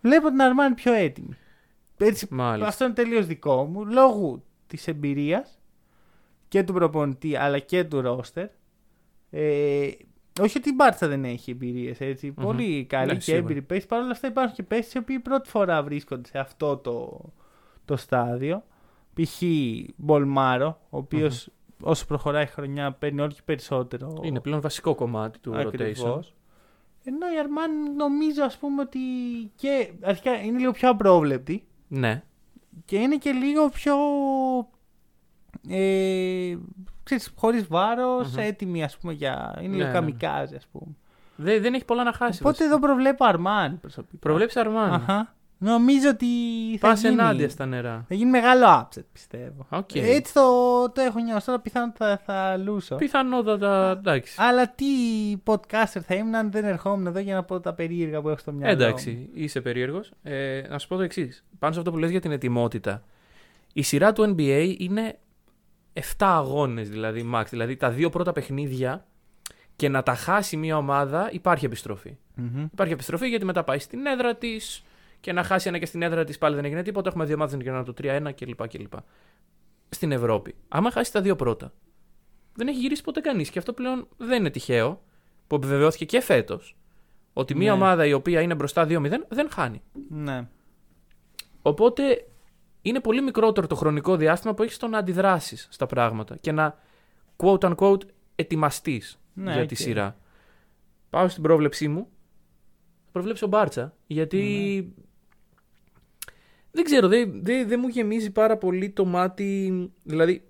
Βλέπω 0.00 0.28
την 0.28 0.42
Αρμάνι 0.42 0.74
πιο 0.74 0.92
έτοιμη. 0.92 1.36
Έτσι, 1.98 2.26
Μάλιστα. 2.30 2.68
αυτό 2.68 2.84
είναι 2.84 2.94
τελείως 2.94 3.26
δικό 3.26 3.64
μου. 3.64 3.84
Λόγω 3.86 4.42
της 4.66 4.88
εμπειρίας 4.88 5.58
και 6.48 6.62
του 6.62 6.72
προπονητή 6.72 7.36
αλλά 7.36 7.58
και 7.58 7.84
του 7.84 8.00
ρόστερ. 8.00 8.48
Ε, 9.30 9.88
όχι 10.40 10.58
ότι 10.58 10.68
η 10.68 10.72
Μπάρτσα 10.76 11.08
δεν 11.08 11.24
έχει 11.24 11.50
εμπειρίες. 11.50 11.98
Μμμ. 12.22 12.44
Πολύ 12.44 12.84
καλή 12.84 13.06
Ναι, 13.06 13.14
και 13.14 13.20
σίγουρα. 13.20 13.42
έμπειρη 13.42 13.62
παίχτη. 13.62 13.86
Παρ' 13.86 14.00
όλα 14.00 14.10
αυτά 14.10 14.26
υπάρχουν 14.26 14.54
και 14.54 14.62
παίχτε 14.62 14.90
οι 14.94 15.02
οποίοι 15.02 15.18
πρώτη 15.18 15.48
φορά 15.48 15.82
βρίσκονται 15.82 16.28
σε 16.28 16.38
αυτό 16.38 16.76
το, 16.76 17.20
το 17.84 17.96
στάδιο. 17.96 18.64
Π.χ. 19.14 19.42
Μπολμάρο, 19.96 20.78
ο 20.90 20.96
οποίος 20.96 21.48
όσο 21.80 22.06
προχωράει 22.06 22.42
η 22.42 22.46
χρονιά 22.46 22.92
παίρνει 22.92 23.20
όλο 23.20 23.30
και 23.30 23.42
περισσότερο. 23.44 24.20
Είναι 24.22 24.40
πλέον 24.40 24.60
βασικό 24.60 24.94
κομμάτι 24.94 25.38
του 25.38 25.52
rotation. 25.54 25.66
Ακριβώς. 25.66 26.34
Ενώ 27.04 27.26
η 27.34 27.38
Αρμάνι 27.38 27.94
νομίζω 27.96 28.42
ας 28.42 28.56
πούμε 28.58 28.82
ότι 28.82 28.98
και 29.56 29.92
αρχικά 30.00 30.42
είναι 30.42 30.58
λίγο 30.58 30.72
πιο 30.72 30.90
απρόβλεπτη 30.90 31.66
Ναι. 31.88 32.22
και 32.84 32.96
είναι 32.96 33.16
και 33.16 33.30
λίγο 33.30 33.68
πιο 33.68 33.94
ε, 35.68 36.56
ξέρεις, 37.02 37.32
χωρίς 37.36 37.66
βάρος, 37.66 38.30
Μμμ. 38.32 38.38
έτοιμη 38.38 38.84
ας 38.84 38.98
πούμε 38.98 39.12
για... 39.12 39.54
είναι 39.58 39.68
Ναι, 39.68 39.74
λίγο 39.76 39.86
ναι. 39.86 39.92
καμικάζι 39.92 40.54
ας 40.54 40.66
πούμε. 40.72 40.94
Δεν, 41.36 41.62
δεν 41.62 41.74
έχει 41.74 41.84
πολλά 41.84 42.02
να 42.04 42.12
χάσει. 42.12 42.42
Οπότε 42.42 42.64
εδώ 42.64 42.78
προβλέπω 42.78 43.24
Αρμάνι 43.24 43.80
προσωπικά. 43.80 44.16
Προβλέψεις 44.18 44.60
Αρμάνι. 44.60 44.94
Αχα. 44.94 45.36
Νομίζω 45.60 46.08
ότι 46.08 46.26
θα 46.78 46.88
Πας 46.88 47.00
γίνει, 47.00 47.12
ενάντια 47.12 47.48
στα 47.48 47.66
νερά. 47.66 48.04
θα 48.08 48.14
γίνει 48.14 48.30
μεγάλο 48.30 48.66
upset 48.66 49.04
πιστεύω. 49.12 49.66
Οκ. 49.68 49.94
Έτσι 49.94 50.32
το, 50.32 50.42
το 50.94 51.00
έχω 51.00 51.18
νιώσει. 51.18 51.46
Τώρα 51.46 51.60
πιθανόν 51.60 51.92
θα, 51.96 52.20
θα 52.24 52.56
λουστώ. 52.56 52.96
Πιθανότατα 52.96 53.90
εντάξει. 53.98 54.34
Αλλά 54.38 54.68
τι 54.68 54.84
podcaster 55.44 56.00
θα 56.06 56.14
ήμουν 56.14 56.34
αν 56.34 56.50
δεν 56.50 56.64
ερχόμουν 56.64 57.06
εδώ 57.06 57.18
για 57.18 57.34
να 57.34 57.42
πω 57.42 57.60
τα 57.60 57.72
περίεργα 57.74 58.20
που 58.20 58.28
έχω 58.28 58.38
στο 58.38 58.52
μυαλό. 58.52 58.76
μου. 58.76 58.82
Εντάξει, 58.82 59.28
είσαι 59.34 59.60
περίεργος. 59.60 60.10
Ε, 60.22 60.62
να 60.68 60.78
σου 60.78 60.88
πω 60.88 60.96
το 60.96 61.02
εξής. 61.02 61.44
Πάνω 61.58 61.72
σε 61.72 61.78
αυτό 61.78 61.90
που 61.90 61.98
λες 61.98 62.10
για 62.10 62.20
την 62.20 62.32
ετοιμότητα. 62.32 63.02
Η 63.72 63.82
σειρά 63.82 64.12
του 64.12 64.34
NBA 64.36 64.74
είναι 64.78 65.18
7 65.92 66.00
αγώνες 66.18 66.88
δηλαδή, 66.88 67.30
max. 67.34 67.44
Δηλαδή 67.50 67.76
τα 67.76 67.90
δύο 67.90 68.10
πρώτα 68.10 68.32
παιχνίδια 68.32 69.06
και 69.76 69.88
να 69.88 70.02
τα 70.02 70.14
χάσει 70.14 70.56
μια 70.56 70.76
ομάδα 70.76 71.28
υπάρχει 71.32 71.64
επιστροφή. 71.64 72.16
Μμμ. 72.34 72.66
Υπάρχει 72.72 72.92
επιστροφή 72.92 73.28
γιατί 73.28 73.44
μετά 73.44 73.64
πάει 73.64 73.78
στην 73.78 74.06
έδρα 74.06 74.34
της 74.36 74.82
και 75.20 75.32
να 75.32 75.42
χάσει 75.42 75.68
ένα 75.68 75.78
και 75.78 75.86
στην 75.86 76.02
έδρα 76.02 76.24
της 76.24 76.38
πάλι 76.38 76.54
δεν 76.54 76.64
έγινε 76.64 76.82
τίποτα. 76.82 77.08
Έχουμε 77.08 77.24
δύο 77.24 77.34
ομάδες 77.34 77.56
να 77.56 77.62
γυρνάνε 77.62 77.84
το 77.84 77.94
3-1 78.02 78.30
κλπ. 78.34 78.68
κλπ. 78.68 78.92
Στην 79.88 80.12
Ευρώπη. 80.12 80.54
Άμα 80.68 80.90
χάσει 80.90 81.12
τα 81.12 81.20
δύο 81.20 81.36
πρώτα, 81.36 81.72
δεν 82.54 82.68
έχει 82.68 82.78
γυρίσει 82.78 83.02
ποτέ 83.02 83.20
κανείς. 83.20 83.50
Και 83.50 83.58
αυτό 83.58 83.72
πλέον 83.72 84.08
δεν 84.16 84.38
είναι 84.40 84.50
τυχαίο, 84.50 85.02
που 85.46 85.54
επιβεβαιώθηκε 85.54 86.04
και 86.04 86.20
φέτος. 86.20 86.76
Ότι 87.32 87.54
μια 87.54 87.70
Ναι. 87.74 87.76
ομάδα 87.82 88.06
η 88.06 88.12
οποία 88.12 88.40
είναι 88.40 88.54
μπροστά 88.54 88.84
2-0 88.84 89.26
δεν 89.28 89.50
χάνει. 89.50 89.82
Ναι. 90.08 90.48
Οπότε 91.62 92.26
είναι 92.82 93.00
πολύ 93.00 93.22
μικρότερο 93.22 93.66
το 93.66 93.74
χρονικό 93.74 94.16
διάστημα 94.16 94.54
που 94.54 94.62
έχεις 94.62 94.74
στο 94.74 94.86
να 94.86 94.98
αντιδράσεις 94.98 95.68
στα 95.70 95.86
πράγματα 95.86 96.36
και 96.36 96.52
να 96.52 96.78
quote 97.36 97.74
unquote 97.74 98.00
ετοιμαστείς 98.34 99.20
Ναι, 99.34 99.52
για 99.52 99.62
οκ. 99.62 99.68
τη 99.68 99.74
σειρά. 99.74 100.16
Πάω 101.10 101.28
στην 101.28 101.42
πρόβλεψή 101.42 101.88
μου. 101.88 102.08
Θα 103.04 103.10
προβλέψω 103.12 103.46
Μπάρτσα. 103.46 103.94
Γιατί. 104.06 104.38
Ναι. 104.96 105.02
Δεν 106.70 106.84
ξέρω, 106.84 107.08
δεν, 107.08 107.44
δεν, 107.44 107.68
δεν 107.68 107.78
μου 107.82 107.88
γεμίζει 107.88 108.30
πάρα 108.30 108.56
πολύ 108.56 108.90
το 108.90 109.04
μάτι. 109.04 109.72
Δηλαδή, 110.02 110.42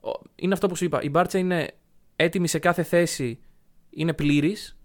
ο- 0.00 0.20
είναι 0.34 0.52
αυτό 0.54 0.68
που 0.68 0.76
σου 0.76 0.84
είπα. 0.84 1.02
Η 1.02 1.08
Μπάρτσα 1.10 1.38
είναι 1.38 1.68
έτοιμη 2.16 2.48
σε 2.48 2.58
κάθε 2.58 2.82
θέση, 2.82 3.40
είναι 3.90 4.12
πλήρης. 4.12 4.76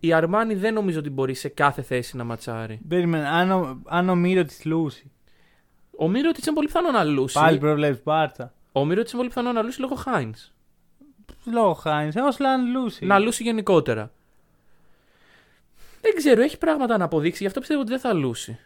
Η 0.00 0.12
Αρμάνι 0.12 0.54
δεν 0.54 0.74
νομίζω 0.74 0.98
ότι 0.98 1.10
μπορεί 1.10 1.34
σε 1.34 1.48
κάθε 1.48 1.82
θέση 1.82 2.16
να 2.16 2.24
ματσάρει. 2.24 2.80
Περίμενε, 2.88 3.28
αν 3.28 3.50
ο, 3.50 3.82
αν 3.86 4.08
ο 4.08 4.14
Μύρο 4.14 4.44
της 4.44 4.64
λούσει. 4.64 5.10
Ο 5.96 6.08
Μύρο 6.08 6.28
είναι 6.28 6.54
πολύ 6.54 6.66
πιθανό 6.66 6.90
να 6.90 7.04
λούσει. 7.04 7.38
Πάλι 7.38 7.58
προβλέπεις 7.58 8.02
Μπάρτσα. 8.04 8.54
Ο 8.72 8.84
Μύρο 8.84 9.00
είναι 9.00 9.10
πολύ 9.16 9.28
πιθανό 9.28 9.52
να 9.52 9.62
λούσει 9.62 9.80
λόγω 9.80 9.94
Χάινς. 9.94 10.52
Λόγω 11.52 11.72
Χάινς, 11.74 12.14
εγώ 12.16 12.30
σου 12.30 12.42
λέω 12.42 12.50
αν 12.52 12.70
λούσει. 12.70 13.04
Να 13.04 13.18
λούσει 13.18 13.42
γενικότερα. 13.42 14.12
Δεν 16.00 16.14
ξέρω, 16.14 16.42
έχει 16.42 16.58
πράγματα 16.58 16.98
να 16.98 17.04
αποδείξει, 17.04 17.38
γι' 17.40 17.46
αυτό 17.46 17.60
πιστεύω 17.60 17.80
ότι 17.80 17.90
δεν 17.90 18.00
θα 18.00 18.12
λούσει. 18.12 18.58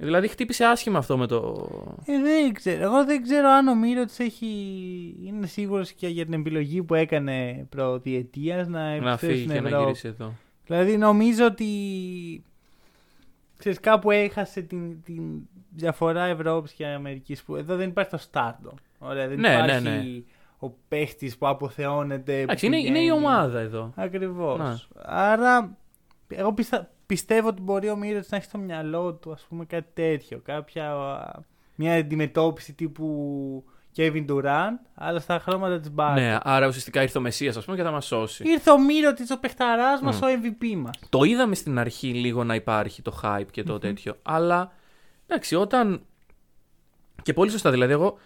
Δηλαδή 0.00 0.28
χτύπησε 0.28 0.64
άσχημα 0.64 0.98
αυτό 0.98 1.16
με 1.18 1.26
το. 1.26 1.68
Ε, 2.04 2.20
δεν 2.22 2.52
ξέρω. 2.52 2.82
Εγώ 2.82 3.04
δεν 3.04 3.22
ξέρω 3.22 3.48
αν 3.48 3.68
ο 3.68 3.74
Μύρο 3.74 4.04
έχει. 4.18 4.46
είναι 5.24 5.46
σίγουρος 5.46 5.92
και 5.92 6.08
για 6.08 6.24
την 6.24 6.32
επιλογή 6.34 6.82
που 6.82 6.94
έκανε 6.94 7.66
προδιετίας 7.68 8.68
να 8.68 8.78
να 8.80 8.90
επιστρέψει 8.92 9.26
φύγει 9.26 9.38
στην 9.42 9.52
και 9.54 9.60
να 9.60 9.66
Ευρώπη. 9.68 9.84
γυρίσει 9.84 10.08
εδώ. 10.08 10.32
Δηλαδή 10.66 10.96
νομίζω 10.96 11.44
ότι. 11.46 11.66
Ξέρεις, 13.56 13.80
κάπου 13.80 14.10
έχασε 14.10 14.60
την, 14.60 15.02
την 15.02 15.22
διαφορά 15.70 16.24
Ευρώπης 16.24 16.72
και 16.72 16.86
Αμερικής 16.86 17.42
που 17.42 17.56
εδώ 17.56 17.76
δεν 17.76 17.88
υπάρχει 17.88 18.10
το 18.10 18.18
stardom. 18.32 18.74
Ωραία, 18.98 19.28
δεν 19.28 19.40
Ναι, 19.40 19.48
ναι, 19.48 19.54
υπάρχει 19.54 19.82
ναι. 19.88 20.22
ο 20.58 20.70
παίχτης 20.88 21.36
που 21.38 21.48
αποθεώνεται. 21.48 22.32
που 22.34 22.40
Εντάξει, 22.40 22.66
είναι, 22.66 22.76
είναι 22.76 22.86
η 22.86 22.90
πηγαίνει. 22.92 23.10
ομάδα 23.10 23.60
εδώ. 23.60 23.92
Ακριβώς. 23.96 24.58
Ναι. 24.58 24.74
Άρα, 25.02 25.76
εγώ 26.28 26.54
pisτα- 26.56 26.90
πιστεύω 27.08 27.48
ότι 27.48 27.62
μπορεί 27.62 27.90
ο 27.90 27.96
Μύρωτς 27.96 28.30
να 28.30 28.36
έχει 28.36 28.46
στο 28.46 28.58
μυαλό 28.58 29.14
του 29.14 29.32
ας 29.32 29.46
πούμε 29.48 29.64
κάτι 29.64 29.88
τέτοιο. 29.94 30.40
Κάποια, 30.44 30.92
α, 30.92 31.32
μια 31.74 31.94
αντιμετώπιση 31.94 32.72
τύπου 32.72 33.64
Kevin 33.96 34.26
Durant, 34.28 34.78
αλλά 34.94 35.20
στα 35.20 35.38
χρώματα 35.38 35.80
της 35.80 35.90
μπάρας. 35.90 36.20
Ναι, 36.20 36.38
άρα 36.42 36.66
ουσιαστικά 36.66 37.02
ήρθε 37.02 37.18
ο 37.18 37.20
Μεσσίας, 37.20 37.56
ας 37.56 37.64
πούμε, 37.64 37.76
και 37.76 37.82
θα 37.82 37.90
μας 37.90 38.06
σώσει. 38.06 38.48
Ήρθε 38.48 38.70
ο 38.70 38.78
Μύρωτης 38.80 39.30
ο 39.30 39.38
παιχταράς 39.38 40.00
μας, 40.00 40.20
Μμ. 40.20 40.22
ο 40.22 40.26
MVP 40.28 40.74
μας. 40.76 40.98
Το 41.08 41.22
είδαμε 41.22 41.54
στην 41.54 41.78
αρχή 41.78 42.08
λίγο 42.08 42.44
να 42.44 42.54
υπάρχει 42.54 43.02
το 43.02 43.20
hype 43.22 43.50
και 43.50 43.62
το 43.62 43.78
τέτοιο. 43.78 44.16
Αλλά 44.22 44.72
εντάξει, 45.26 45.54
όταν. 45.54 46.02
Και 47.22 47.32
πολύ 47.32 47.50
σωστά 47.50 47.70
δηλαδή, 47.70 47.92
εγώ 47.92 48.18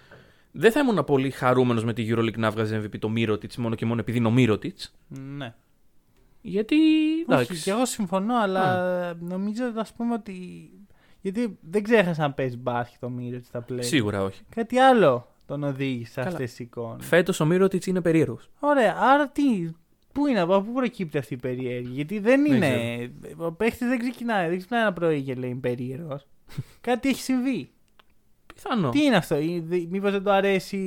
δεν 0.53 0.73
θα 0.73 0.81
ήμουν 0.81 1.05
πολύ 1.05 1.31
χαρούμενος 1.31 1.85
με 1.85 1.93
τη 1.93 2.07
Euroleague 2.11 2.39
να 2.39 2.51
βγάζει 2.51 2.81
MVP 2.83 2.99
το 2.99 3.13
Mirotic 3.17 3.55
μόνο 3.55 3.75
και 3.75 3.87
μόνο 3.87 4.01
επειδή 4.01 4.19
είναι 4.19 4.29
ο 4.29 4.35
Mirotic. 4.37 4.77
Ναι. 5.09 5.55
Γιατί. 6.43 6.77
Όχι, 6.77 7.23
Εντάξει. 7.23 7.63
και 7.63 7.71
εγώ 7.71 7.87
συμφωνώ, 7.87 8.37
αλλά 8.37 9.15
νομίζω 9.21 9.65
ας 9.77 9.93
πούμε 9.93 10.15
ότι 10.15 10.71
Γιατί 11.21 11.59
δεν 11.61 11.83
ξέχασα 11.83 12.23
να 12.23 12.33
παίζεις 12.33 12.59
μπάσκετ 12.59 13.03
ο 13.03 13.09
Μύρωτιτ 13.09 13.45
στα 13.45 13.61
πλέον. 13.61 13.83
Σίγουρα 13.83 14.23
όχι. 14.23 14.43
Κάτι 14.55 14.79
άλλο 14.79 15.27
τον 15.47 15.63
οδήγησε 15.65 16.13
σε 16.13 16.21
Καλά. 16.21 16.33
αυτές 16.33 16.51
τις 16.51 16.59
εικόνες. 16.59 17.07
Φέτος 17.07 17.41
ο 17.41 17.45
Μύρωτιτ 17.45 17.87
είναι 17.87 18.01
περίεργος. 18.01 18.51
Ωραία, 18.61 18.97
άρα 19.01 19.29
τι. 19.29 19.71
Πού 20.13 20.27
είναι, 20.27 20.41
από 20.41 20.61
πού 20.63 20.73
προκύπτει 20.73 21.19
αυτή 21.19 21.35
η 21.35 21.37
περιέργεια; 21.37 21.91
Γιατί 21.91 22.19
δεν 22.19 22.43
Δεν 22.43 22.55
είναι. 22.55 23.11
Ο 23.37 23.53
παίχτης 23.53 23.89
δεν 23.89 23.99
ξεκινάει. 23.99 24.49
Δεν 24.49 24.57
ξεκινάει 24.59 24.83
ένα 24.83 24.93
πρωί 24.93 25.23
και 25.23 25.35
λέει 25.35 25.51
είμαι 25.51 25.61
περίεργος. 25.61 26.27
Κάτι 26.81 27.09
έχει 27.09 27.21
συμβεί. 27.21 27.71
Πιθανό. 28.63 28.89
Τι 28.89 29.05
είναι 29.05 29.17
αυτό, 29.17 29.37
Μήπως 29.89 30.11
δεν 30.11 30.23
του 30.23 30.31
αρέσει 30.31 30.79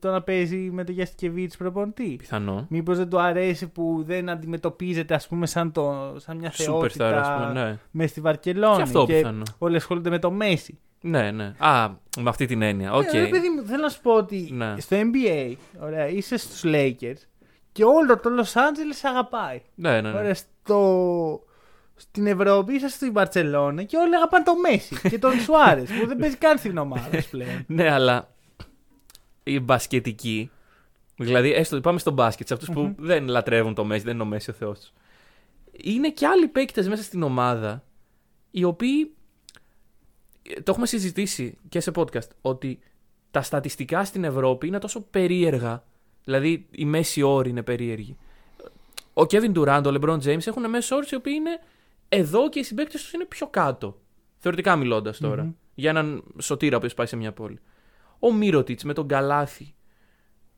το 0.00 0.10
να 0.10 0.22
παίζει 0.22 0.56
με 0.56 0.84
το 0.84 0.92
Γιασικεβίτσιους 0.92 1.52
προπονητή; 1.58 2.16
Πιθανό. 2.18 2.66
Μήπως 2.68 2.96
δεν 2.96 3.08
του 3.08 3.20
αρέσει 3.20 3.68
που 3.68 4.02
δεν 4.06 4.28
αντιμετωπίζεται 4.28 5.14
ας 5.14 5.28
πούμε 5.28 5.46
σαν, 5.46 5.72
το, 5.72 6.14
σαν 6.16 6.36
μια 6.36 6.52
Superstar, 6.52 6.64
θεότητα 6.64 7.20
ας 7.20 7.28
πούμε, 7.28 7.60
ναι. 7.60 7.78
μέσα 7.90 8.08
στη 8.08 8.20
Βαρκελόνη. 8.20 8.76
Και 8.76 8.82
αυτό 8.82 9.04
πιθανό. 9.04 9.42
όλοι 9.58 9.76
ασχολούνται 9.76 10.10
με 10.10 10.18
το 10.18 10.30
Μέσι. 10.30 10.78
Ναι, 11.00 11.30
ναι. 11.30 11.54
Α, 11.58 11.90
με 12.20 12.28
αυτή 12.28 12.46
την 12.46 12.62
έννοια. 12.62 12.92
Οκ. 12.92 13.12
Ε, 13.12 13.18
ρε 13.20 13.26
παιδί 13.26 13.48
μου, 13.48 13.66
θέλω 13.66 13.82
να 13.82 13.88
σου 13.88 14.00
πω 14.00 14.14
ότι 14.14 14.48
Ναι. 14.52 14.74
στο 14.78 14.96
NBA, 14.96 15.52
ωραία, 15.80 16.08
είσαι 16.08 16.36
στους 16.36 16.62
Lakers 16.64 17.26
και 17.72 17.84
όλο 17.84 18.18
το 18.18 18.30
Los 18.38 18.52
Angeles 18.58 18.91
σ' 18.91 19.00
αγαπάει. 19.02 19.62
Ναι, 19.74 20.00
ναι, 20.00 20.10
ναι. 20.10 20.18
Ωραία, 20.18 20.34
στο... 20.34 21.40
Στην 22.00 22.26
Ευρώπη 22.26 22.74
είσαι 22.74 22.88
στη 22.88 23.10
Βαρκελόνη 23.10 23.86
και 23.86 23.96
όλοι 23.96 24.16
αγαπάνε 24.16 24.44
τον 24.44 24.60
Μέση 24.60 25.08
και 25.08 25.18
τον 25.18 25.38
Σουάρες 25.44 25.90
που 25.90 26.06
δεν 26.06 26.16
παίζει 26.16 26.36
καν 26.36 26.58
στην 26.58 26.78
ομάδα 26.78 27.20
σου 27.20 27.30
πλέον. 27.30 27.64
Ναι, 27.66 27.92
αλλά 27.92 28.34
οι 29.42 29.60
μπασκετικοί, 29.60 30.50
δηλαδή 31.16 31.52
έστω 31.52 31.80
πάμε 31.80 31.98
στο 31.98 32.10
μπάσκετ, 32.10 32.46
σε 32.46 32.54
αυτου 32.54 32.72
που 32.72 32.94
δεν 32.98 33.28
λατρεύουν 33.28 33.74
το 33.74 33.84
Μέση, 33.84 34.04
δεν 34.04 34.14
είναι 34.14 34.22
ο 34.22 34.26
Μέση 34.26 34.50
ο 34.50 34.52
Θεός 34.52 34.78
τους. 34.78 34.92
Είναι 35.72 36.10
και 36.10 36.26
άλλοι 36.26 36.48
παίκτες 36.48 36.88
μέσα 36.88 37.02
στην 37.02 37.22
ομάδα, 37.22 37.84
οι 38.50 38.64
οποίοι. 38.64 39.12
Το 40.42 40.70
έχουμε 40.70 40.86
συζητήσει 40.86 41.58
και 41.68 41.80
σε 41.80 41.90
podcast, 41.94 42.28
ότι 42.40 42.78
τα 43.30 43.42
στατιστικά 43.42 44.04
στην 44.04 44.24
Ευρώπη 44.24 44.66
είναι 44.66 44.78
τόσο 44.78 45.00
περίεργα. 45.00 45.84
Δηλαδή, 46.24 46.66
η 46.70 46.84
μέση 46.84 47.22
όρη 47.22 47.50
είναι 47.50 47.62
περίεργη. 47.62 48.16
Ο 49.12 49.22
Kevin 49.22 49.52
Durant, 49.54 49.82
ο 49.86 49.90
LeBron 50.00 50.18
James 50.24 50.46
έχουν 50.46 50.68
μέσο 50.68 50.96
όρους 50.96 51.10
οι 51.10 51.14
οποίοι 51.14 51.32
είναι 51.36 51.60
εδώ 52.08 52.48
και 52.48 52.58
οι 52.58 52.62
συμπαίκτες 52.62 53.02
τους 53.02 53.12
είναι 53.12 53.24
πιο 53.24 53.46
κάτω. 53.46 54.00
Θεωρητικά 54.36 54.76
μιλώντας 54.76 55.18
τώρα. 55.18 55.42
Μμμ. 55.42 55.52
Για 55.74 55.90
έναν 55.90 56.24
σωτήρα 56.38 56.78
που 56.78 56.88
πάει 56.96 57.06
σε 57.06 57.16
μια 57.16 57.32
πόλη. 57.32 57.58
Ο 58.18 58.32
Μύρωτιτς 58.32 58.84
με 58.84 58.92
τον 58.92 59.08
Καλάθι. 59.08 59.74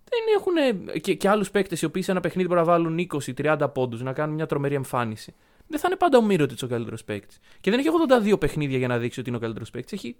Δεν 0.05 0.21
έχουν. 0.37 1.01
και, 1.01 1.15
και 1.15 1.29
άλλους 1.29 1.51
παίκτες 1.51 1.83
οι 1.83 1.85
οποίοι 1.85 2.03
σε 2.03 2.11
ένα 2.11 2.21
παιχνίδι 2.21 2.49
μπορούν 2.49 2.65
να 2.65 2.71
βάλουν 2.71 3.07
20-30 3.37 3.71
πόντους, 3.75 4.03
να 4.03 4.13
κάνουν 4.13 4.35
μια 4.35 4.47
τρομερή 4.47 4.75
εμφάνιση. 4.75 5.35
Δεν 5.67 5.79
θα 5.79 5.87
είναι 5.89 5.97
πάντα 5.97 6.19
ο 6.19 6.23
Μύρωτιτς 6.23 6.63
ο 6.63 6.67
καλύτερος 6.67 7.05
παίκτης. 7.05 7.39
Και 7.61 7.71
δεν 7.71 7.79
έχει 7.79 7.89
82 8.33 8.41
παιχνίδια 8.41 8.79
για 8.79 8.89
να 8.89 8.99
δείξει 8.99 9.21
ότι 9.21 9.29
είναι 9.29 9.39
ο 9.39 9.41
καλύτερος 9.41 9.71
παίκτης. 9.71 9.93
Έχει 9.93 10.17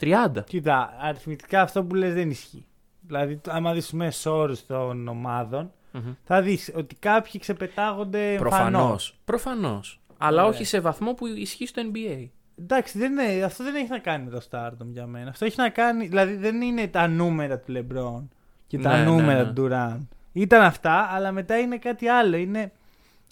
30. 0.00 0.44
Κοίτα, 0.46 0.96
αριθμητικά 1.00 1.60
αυτό 1.62 1.84
που 1.84 1.94
λες 1.94 2.14
δεν 2.14 2.30
ισχύει. 2.30 2.66
Δηλαδή, 3.00 3.40
άμα 3.48 3.72
δεις 3.72 3.92
μέσο 3.92 4.36
όρους 4.36 4.66
των 4.66 5.08
ομάδων, 5.08 5.72
Μμμ. 5.92 6.12
θα 6.24 6.42
δεις 6.42 6.72
ότι 6.76 6.94
κάποιοι 6.94 7.40
ξεπετάγονται 7.40 8.36
Προφανώς. 8.38 8.66
εμφανώς. 8.72 9.18
Προφανώς. 9.24 10.00
Αλλά 10.24 10.42
Ωραία. 10.44 10.54
όχι 10.54 10.64
σε 10.64 10.80
βαθμό 10.80 11.14
που 11.14 11.26
ισχύει 11.26 11.66
στο 11.66 11.82
NBA. 11.92 12.28
Εντάξει, 12.58 12.98
δεν 12.98 13.12
είναι, 13.12 13.42
αυτό 13.44 13.64
δεν 13.64 13.74
έχει 13.74 13.90
να 13.90 13.98
κάνει 13.98 14.24
με 14.24 14.30
το 14.30 14.46
Stardom 14.50 14.86
για 14.92 15.06
μένα. 15.06 15.30
Αυτό 15.30 15.44
έχει 15.44 15.60
να 15.60 15.68
κάνει, 15.68 16.06
δηλαδή 16.06 16.36
δεν 16.36 16.60
είναι 16.62 16.88
τα 16.88 17.08
νούμερα 17.08 17.58
του 17.58 17.72
LeBron 17.76 18.28
και 18.66 18.78
τα 18.78 18.90
Ναι, 18.90 18.98
ναι, 18.98 19.04
νούμερα 19.04 19.44
ναι. 19.44 19.52
του 19.52 19.68
Durant. 19.70 20.06
Ήταν 20.32 20.62
αυτά, 20.62 21.08
αλλά 21.10 21.32
μετά 21.32 21.58
είναι 21.58 21.76
κάτι 21.78 22.08
άλλο. 22.08 22.36
Είναι 22.36 22.72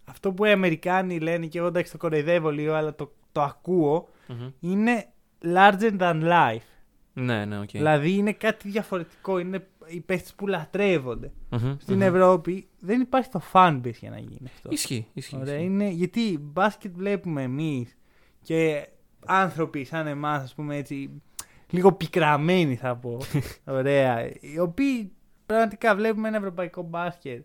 αυτό 0.04 0.32
που 0.32 0.44
οι 0.44 0.50
Αμερικάνοι 0.50 1.18
λένε 1.18 1.46
και 1.46 1.58
εγώ 1.58 1.66
εντάξει 1.66 1.92
το 1.92 1.98
κοροϊδεύω 1.98 2.50
λίγο, 2.50 2.72
αλλά 2.72 2.94
το, 2.94 3.12
το 3.32 3.42
ακούω. 3.42 4.08
Μμμ. 4.26 4.50
Είναι 4.60 5.06
larger 5.44 5.98
than 5.98 6.22
life. 6.22 6.68
Ναι, 7.12 7.44
ναι, 7.44 7.58
οκ. 7.58 7.70
Δηλαδή 7.70 8.12
είναι 8.12 8.32
κάτι 8.32 8.68
διαφορετικό. 8.68 9.38
Είναι 9.38 9.66
οι 9.90 10.00
παίχτες 10.00 10.34
που 10.34 10.46
λατρεύονται. 10.46 11.32
Μμμ, 11.50 11.74
Στην 11.78 11.94
μμμ. 11.94 12.02
Ευρώπη 12.02 12.68
δεν 12.80 13.00
υπάρχει 13.00 13.30
το 13.30 13.40
fanbase 13.52 13.92
για 14.00 14.10
να 14.10 14.18
γίνει 14.18 14.50
αυτό. 14.54 14.68
Ισχύει, 14.72 15.06
ισχύει. 15.12 15.36
Ωραία, 15.36 15.54
ισχύει. 15.54 15.66
είναι, 15.66 15.88
γιατί 15.88 16.38
μπάσκετ 16.40 16.92
βλέπουμε 16.96 17.42
εμείς 17.42 17.96
και 18.42 18.88
άνθρωποι 19.26 19.84
σαν 19.84 20.06
εμάς, 20.06 20.42
ας 20.42 20.54
πούμε 20.54 20.76
έτσι, 20.76 21.22
λίγο 21.70 21.92
πικραμένοι 21.92 22.76
θα 22.76 22.96
πω. 22.96 23.18
Ωραία. 23.78 24.26
Οι 24.40 24.58
οποίοι 24.58 25.12
πραγματικά 25.46 25.94
βλέπουμε 25.94 26.28
ένα 26.28 26.36
ευρωπαϊκό 26.36 26.82
μπάσκετ 26.82 27.44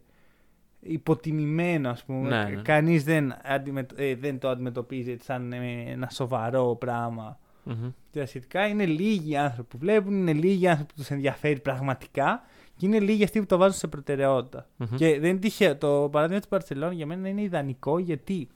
υποτιμημένο, 0.79 1.89
ας 1.89 2.03
πούμε. 2.03 2.29
Ναι, 2.29 2.55
ναι. 2.55 2.61
Κανείς 2.61 3.03
δεν, 3.03 3.33
αντιμετω- 3.43 3.95
ε, 3.97 4.15
δεν 4.15 4.39
το 4.39 4.49
αντιμετωπίζει 4.49 5.17
σαν 5.23 5.53
ε, 5.53 5.83
ένα 5.87 6.09
σοβαρό 6.09 6.75
πράγμα. 6.79 7.39
Μμμ. 7.65 7.89
Τα 8.11 8.25
σχετικά 8.25 8.67
είναι 8.67 8.85
λίγοι 8.85 9.31
οι 9.31 9.37
άνθρωποι 9.37 9.69
που 9.69 9.77
βλέπουν, 9.77 10.13
είναι 10.13 10.33
λίγοι 10.33 10.63
οι 10.63 10.67
άνθρωποι 10.67 10.93
που 10.93 10.99
τους 10.99 11.09
ενδιαφέρει 11.09 11.59
πραγματικά 11.59 12.43
και 12.77 12.85
είναι 12.85 12.99
λίγοι 12.99 13.23
αυτοί 13.23 13.39
που 13.39 13.45
το 13.45 13.57
βάζουν 13.57 13.77
σε 13.77 13.87
προτεραιότητα. 13.87 14.67
Μμμ. 14.77 14.95
Και 14.95 15.19
δεν 15.19 15.29
είναι 15.29 15.39
τυχαίο. 15.39 15.77
Το 15.77 16.09
παράδειγμα 16.11 16.39
της 16.39 16.49
Παρσελόνη 16.49 16.95
για 16.95 17.05
μένα 17.05 17.27
είναι 17.27 17.41
ιδανικό 17.41 17.99
γιατί 17.99 18.47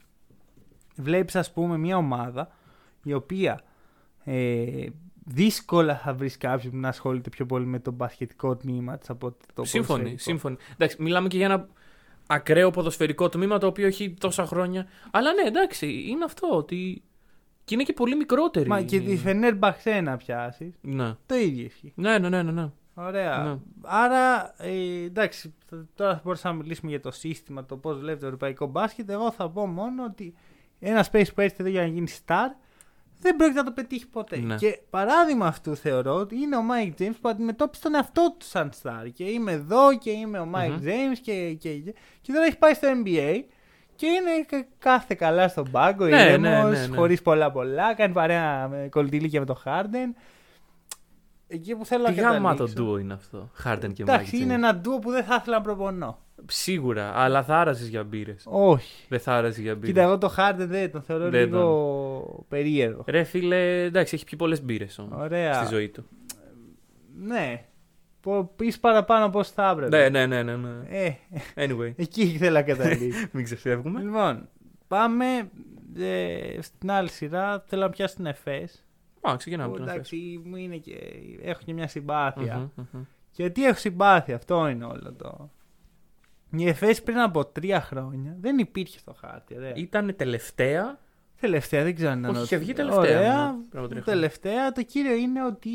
βλέπεις, 0.95 1.35
ας 1.35 1.51
πούμε, 1.51 1.77
μια 1.77 1.97
ομάδα 1.97 2.51
η 3.03 3.13
οποία 3.13 3.61
ε, 4.23 4.85
δύσκολα 5.25 5.97
θα 5.97 6.13
βρεις 6.13 6.37
κάποιον 6.37 6.71
που 6.71 6.79
να 6.79 6.87
ασχολείται 6.87 7.29
πιο 7.29 7.45
πολύ 7.45 7.65
με 7.65 7.79
το 7.79 7.91
μπασχετικό 7.91 8.55
τμήμα 8.55 8.97
της 8.97 9.09
από 9.09 9.27
ότι 9.27 9.45
το 9.53 9.63
Σύμφωνοι, 9.63 9.87
ποδοσφαιρικό. 10.03 10.23
σύμφωνοι. 10.23 10.55
Εντάξει, 10.73 11.01
μιλάμε 11.01 11.27
και 11.27 11.37
για 11.37 11.45
ένα 11.45 11.67
ακραίο 12.27 12.71
ποδοσφαιρικό 12.71 13.29
τμήμα 13.29 13.57
το 13.57 13.67
οποίο 13.67 13.87
έχει 13.87 14.13
τόσα 14.19 14.45
χρόνια. 14.45 14.87
Αλλά 15.11 15.33
ναι, 15.33 15.41
εντάξει, 15.41 15.87
είναι 16.07 16.23
αυτό 16.23 16.47
ότι. 16.51 17.03
Και 17.69 17.75
είναι 17.75 17.84
και 17.84 17.93
πολύ 17.93 18.15
μικρότερη. 18.15 18.67
Μα 18.69 18.82
και 18.82 18.99
τη 18.99 19.17
Φενέρ 19.17 19.55
Μπαξέ 19.55 20.01
να 20.01 20.17
πιάσει. 20.17 20.73
Ναι. 20.82 21.15
Το 21.25 21.36
ίδιο 21.36 21.65
ισχύει. 21.65 21.93
Ναι, 21.95 22.17
ναι, 22.17 22.29
ναι, 22.29 22.43
ναι. 22.43 22.51
ναι. 22.51 22.69
Ωραία. 22.93 23.43
Ναι. 23.43 23.58
Άρα, 23.82 24.53
ε, 24.58 25.03
εντάξει, 25.05 25.53
θα- 25.69 25.88
τώρα 25.95 26.13
θα 26.13 26.21
μπορούσαμε 26.23 26.55
να 26.55 26.62
μιλήσουμε 26.62 26.89
για 26.91 26.99
το 26.99 27.12
σύστημα, 27.12 27.65
το 27.65 27.77
πώς 27.77 27.99
βλέπει 27.99 28.19
το 28.19 28.25
ευρωπαϊκό 28.25 28.65
μπάσκετ. 28.65 29.10
Εγώ 29.10 29.32
θα 29.32 29.49
πω 29.49 29.67
μόνο 29.67 30.03
ότι 30.03 30.34
ένα 30.79 31.05
space 31.12 31.25
που 31.36 31.41
έρχεται 31.41 31.62
εδώ 31.63 31.69
για 31.71 31.82
να 31.82 31.88
γίνει 31.88 32.08
star 32.25 32.47
δεν 33.21 33.36
πρόκειται 33.36 33.60
να 33.60 33.65
το 33.65 33.71
πετύχει 33.71 34.08
ποτέ. 34.08 34.38
Ναι. 34.38 34.55
Και 34.55 34.79
παράδειγμα 34.89 35.45
αυτού 35.45 35.75
θεωρώ 35.75 36.13
ότι 36.15 36.36
είναι 36.36 36.55
ο 36.58 36.62
Mike 36.71 37.01
James 37.01 37.15
που 37.21 37.29
αντιμετώπισε 37.29 37.84
τον 37.84 37.95
εαυτό 37.95 38.36
του 38.39 38.45
σαν 38.45 38.71
star. 38.82 39.08
Και 39.13 39.23
είμαι 39.23 39.51
εδώ 39.51 39.97
και 39.97 40.10
είμαι 40.12 40.39
ο 40.39 40.47
Mike 40.55 40.69
Μμμ. 40.69 40.84
James 40.86 41.17
και, 41.21 41.53
και, 41.53 41.69
και 42.21 42.32
τώρα 42.34 42.45
έχει 42.45 42.58
πάει 42.58 42.73
στο 42.73 42.88
NBA. 43.05 43.43
Και 43.99 44.05
είναι 44.07 44.45
κα- 44.47 44.67
κάθε 44.79 45.15
καλά 45.15 45.47
στον 45.47 45.71
πάγκο, 45.71 46.05
Ναι, 46.05 46.21
ήρεμος, 46.21 46.39
ναι, 46.39 46.63
ναι, 46.79 46.88
ναι. 46.88 46.95
χωρίς 46.95 47.21
πολλά 47.21 47.51
πολλά, 47.51 47.95
κάνει 47.95 48.13
παρέα 48.13 48.67
με 48.67 48.88
κολλητήλικια 48.91 49.39
με 49.39 49.45
το 49.45 49.62
Harden. 49.65 50.13
Εκεί 51.47 51.75
που 51.75 51.85
θέλω 51.85 52.05
Τι 52.05 52.13
να 52.15 52.21
γάμα 52.21 52.39
το 52.55 52.63
καταλήξω. 52.63 52.83
ντουο 52.83 52.97
είναι 52.97 53.13
αυτό. 53.13 53.49
Χάρντεν 53.53 53.93
και 53.93 54.01
Εντάξει, 54.01 54.31
Mike 54.38 54.41
είναι 54.41 54.53
James. 54.53 54.57
ένα 54.57 54.75
ντουο 54.75 54.99
που 54.99 55.12
δεν 55.12 55.23
θα 55.23 55.35
ήθελα 55.39 55.55
να 55.55 55.62
προπονώ. 55.62 56.19
Σίγουρα, 56.47 57.12
αλλά 57.15 57.43
θα 57.43 57.57
άραζε 57.59 57.85
για 57.88 58.03
μπύρες. 58.03 58.43
Όχι. 58.45 59.05
Δεν 59.09 59.19
θα 59.19 59.33
άραζε 59.33 59.62
για 59.62 59.73
μπύρες. 59.75 59.88
Κοίτα, 59.89 60.01
εγώ 60.01 60.17
το 60.17 60.33
Harden 60.38 60.53
δεν 60.67 60.91
τον 60.91 61.01
θεωρώ 61.01 61.29
Δεν 61.29 61.45
λίγο 61.45 62.45
περίεργο. 62.49 63.03
Ρε 63.07 63.23
φίλε, 63.23 63.83
εντάξει, 63.83 64.15
έχει 64.15 64.25
πιει 64.25 64.38
πολλές 64.38 64.63
μπύρες 64.63 64.99
όμως. 64.99 65.19
Ωραία. 65.21 65.53
Στη 65.53 65.73
ζωή 65.75 65.89
του. 65.89 66.05
Ναι. 67.21 67.63
Πεις 68.55 68.79
παραπάνω 68.79 69.29
πώς 69.29 69.49
θα 69.51 69.69
έπρεπε. 69.69 70.10
Ναι, 70.10 70.25
ναι, 70.25 70.43
ναι, 70.43 70.55
ναι. 70.55 70.55
ναι. 70.69 70.88
Ε, 70.89 71.13
Anyway, 71.55 71.93
εκεί 71.95 72.21
ήθελα 72.21 72.51
να 72.51 72.62
καταλήξω. 72.62 73.27
μην 73.34 73.43
ξεφεύγουμε. 73.43 74.01
λοιπόν, 74.01 74.49
πάμε 74.88 75.25
ε, 75.97 76.62
στην 76.62 76.91
άλλη 76.91 77.10
σειρά. 77.10 77.63
Θέλω 77.67 77.82
να 77.82 77.89
πιάσω 77.89 78.15
την 78.15 78.25
ΕΦΕΣ. 78.25 78.84
Α, 79.29 79.36
ξεκινάμε 79.38 79.71
που, 79.71 79.77
τον 79.77 79.88
Εντάξει, 79.89 80.41
μου 80.45 80.55
είναι 80.55 80.75
και, 80.77 80.97
έχω 81.41 81.60
και 81.65 81.73
μια 81.73 81.88
συμπάθεια. 81.88 82.58
Μμμ, 82.75 82.86
μμμ. 82.91 83.01
Γιατί 83.32 83.65
έχω 83.65 83.77
συμπάθεια, 83.79 84.36
αυτό 84.36 84.67
είναι 84.67 84.86
όλο 84.86 85.13
το. 85.17 85.49
Η 86.51 86.67
ΕΦΕΣ 86.67 87.03
πριν 87.03 87.19
από 87.19 87.45
τρία 87.45 87.82
χρόνια 87.82 88.36
δεν 88.39 88.58
υπήρχε 88.58 88.99
στο 88.99 89.13
χάρτη. 89.19 89.55
Ωραία. 89.55 89.73
Ήταν 89.75 90.13
τελευταία. 90.15 90.99
Τελευταία, 91.39 91.84
δεν 91.84 91.95
ξέρω 91.95 92.12
αν 92.12 92.19
ήταν. 92.19 92.32
Όχι, 92.32 92.43
είχε 92.43 92.55
ότι- 92.55 92.63
βγει 92.63 92.73
τελευταία, 92.73 92.99
Ωραία. 93.17 93.45
ναι, 93.45 93.51
πριν 93.69 93.79
από 93.84 93.88
τρία 93.89 94.01
χρόνια. 94.01 94.03
τελευταία. 94.03 94.71
Το 94.71 94.84
κύριο 94.84 95.13
είναι 95.15 95.45
ότι 95.45 95.69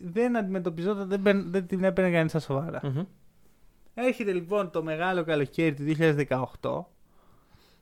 δεν 0.00 0.36
αντιμετωπιζόταν, 0.36 1.08
δεν, 1.08 1.22
παίρν- 1.22 1.50
δεν 1.50 1.66
την 1.66 1.84
έπαιρνε 1.84 2.10
κανείς 2.10 2.30
στα 2.30 2.40
σοβαρά. 2.40 2.80
Μμμ. 2.82 3.02
Έρχεται 3.94 4.32
λοιπόν 4.32 4.70
το 4.70 4.82
μεγάλο 4.82 5.24
καλοκαίρι 5.24 5.74
του 5.74 5.84
2018 6.60 6.84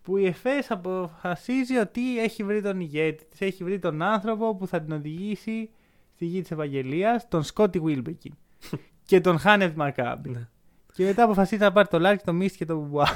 που 0.03 0.17
η 0.17 0.27
Εφές 0.27 0.71
αποφασίζει 0.71 1.77
ότι 1.77 2.21
έχει 2.21 2.45
βρει 2.45 2.63
τον 2.63 2.81
ηγέτη 2.81 3.25
της, 3.25 3.41
έχει 3.41 3.65
βρει 3.65 3.79
τον 3.79 4.03
άνθρωπο 4.03 4.57
που 4.57 4.67
θα 4.67 4.81
την 4.81 4.93
οδηγήσει 4.93 5.71
στη 6.15 6.25
γη 6.25 6.41
της 6.41 6.51
Επαγγελίας, 6.51 7.29
τον 7.29 7.43
Σκότι 7.43 7.79
Γουίλμπεκιν 7.79 8.35
και 9.09 9.21
τον 9.21 9.39
χάνει 9.39 9.63
από 9.63 9.75
Μακάμπι. 9.75 10.31
Ναι. 10.31 10.49
Και 10.93 11.05
μετά 11.05 11.25
αποφασίζει 11.25 11.63
να 11.63 11.73
πάρει 11.73 11.89
το 11.89 11.99
Λάρκιν, 11.99 12.23
το 12.23 12.33
Μίσιτς 12.33 12.59
και 12.59 12.65
το 12.65 12.77
Μπομπουά. 12.77 13.07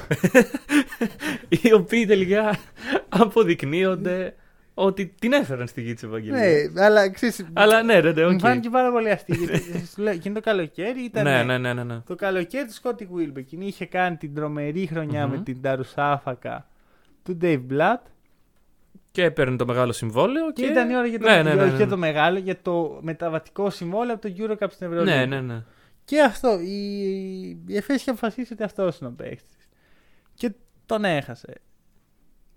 Οι 1.63 1.73
οποίοι 1.73 2.05
τελικά 2.05 2.57
αποδεικνύονται 3.09 4.35
ότι 4.85 5.13
την 5.19 5.33
έφεραν 5.33 5.67
στη 5.67 5.81
γη 5.81 5.93
της 5.93 6.03
Ευαγγελίας. 6.03 6.71
ναι, 6.71 6.83
αλλά 6.83 7.09
ξέρεις, 7.09 7.45
Αλλά 7.53 7.83
ναι, 7.83 8.01
ναι, 8.01 8.11
ναι, 8.11 8.25
μου 8.25 8.33
οκ. 8.33 8.39
φάνηκε 8.39 8.69
πάρα 8.69 8.91
πολύ 8.91 9.09
αστείο. 9.09 9.35
γιατί 9.35 9.87
σου 9.93 10.01
λέω, 10.01 10.13
Εκείνο 10.13 10.33
το 10.35 10.41
καλοκαίρι 10.41 11.01
ήταν. 11.01 11.23
Ναι, 11.23 11.43
ναι, 11.43 11.57
ναι, 11.57 11.73
ναι, 11.73 11.83
ναι. 11.83 11.99
Το 12.07 12.15
καλοκαίρι 12.15 12.65
του 12.65 12.73
Scottie 12.73 13.09
Wilbekin 13.11 13.61
είχε 13.61 13.85
κάνει 13.85 14.17
την 14.17 14.35
τρομερή 14.35 14.87
χρονιά 14.87 15.27
Μμμ. 15.27 15.31
με 15.31 15.41
την 15.43 15.61
Νταρουσάφακα 15.61 16.67
του 17.23 17.37
Dave 17.41 17.61
Blatt 17.71 18.01
Και 19.11 19.23
έπαιρνε 19.23 19.55
το 19.55 19.65
μεγάλο 19.65 19.91
συμβόλαιο. 19.91 20.51
Και, 20.51 20.61
Και, 20.65 20.71
ήταν 20.71 20.89
η 20.89 20.95
ώρα 20.97 21.07
για 21.07 21.19
το, 21.19 21.29
ναι, 21.29 21.43
ναι, 21.43 21.53
ναι, 21.53 21.61
όχι 21.61 21.71
ναι. 21.71 21.77
για 21.77 21.87
το 21.87 21.97
μεγάλο, 21.97 22.37
για 22.37 22.61
το 22.61 22.99
μεταβατικό 23.01 23.69
συμβόλαιο 23.69 24.13
από 24.13 24.27
το 24.29 24.33
Eurocup 24.37 24.67
στην 24.71 24.87
Ευρωλίγα. 24.87 25.15
Ναι, 25.15 25.25
ναι, 25.25 25.41
ναι. 25.53 25.63
Και 26.05 26.21
αυτό. 26.21 26.59
Η, 26.59 26.99
η 27.67 27.75
Εφές 27.75 27.95
είχε 28.01 28.09
αποφασίσει 28.09 28.53
ότι 28.53 28.63
αυτός 28.63 28.97
είναι 28.99 29.09
ο 29.09 29.13
παίκτης. 29.17 29.69
Και 30.33 30.51
τον 30.85 31.05
έχασε. 31.05 31.53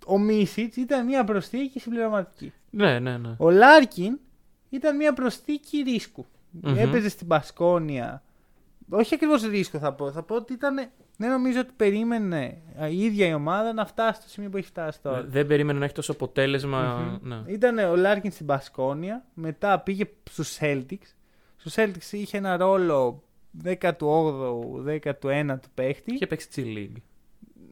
Ο 0.07 0.19
Μίσιτς 0.19 0.77
ήταν 0.77 1.07
μια 1.07 1.25
προσθήκη 1.25 1.81
συμπληρωματική. 1.81 2.53
Ναι, 2.71 2.99
ναι, 2.99 3.19
ναι. 3.19 3.35
Ο 3.39 3.51
Λάρκιν 3.51 4.19
ήταν 4.71 4.97
μια 4.97 5.13
προσθήκη 5.13 5.79
ρίσκου. 5.79 6.27
Μμμ. 6.51 6.79
Έπαιζε 6.79 7.09
στην 7.09 7.27
Μπασκόνια. 7.27 8.23
Όχι 8.89 9.15
ακριβώς 9.15 9.43
ρίσκο 9.43 9.79
θα 9.79 9.93
πω. 9.93 10.11
Θα 10.11 10.23
πω 10.23 10.35
ότι 10.35 10.53
ήταν. 10.53 10.91
Δεν 11.17 11.31
νομίζω 11.31 11.61
ότι 11.61 11.73
περίμενε 11.77 12.59
η 12.91 13.05
ίδια 13.05 13.27
η 13.27 13.35
ομάδα 13.35 13.73
να 13.73 13.87
φτάσει 13.87 14.21
στο 14.21 14.31
σημείο 14.31 14.51
που 14.51 14.57
έχει 14.57 14.67
φτάσει 14.67 15.01
τώρα. 15.01 15.25
Δεν 15.25 15.47
περίμενε 15.47 15.79
να 15.79 15.85
έχει 15.85 15.95
τόσο 15.95 16.13
αποτέλεσμα. 16.13 16.81
Μμμ. 17.23 17.29
Ναι. 17.29 17.43
Ήταν 17.47 17.79
ο 17.79 17.97
Λάρκιν 17.97 18.31
στην 18.31 18.47
Μπασκόνια, 18.47 19.25
μετά 19.35 19.79
πήγε 19.79 20.09
στους 20.31 20.59
Celtics. 20.61 21.15
Στους 21.57 21.75
Celtics 21.77 22.13
είχε 22.13 22.37
ένα 22.37 22.57
ρόλο 22.57 23.23
18ου, 23.65 25.01
19ου 25.23 25.57
παίχτη. 25.75 26.15
Είχε 26.15 26.27
παίξει 26.27 26.49
G 26.57 26.61
League. 26.61 27.03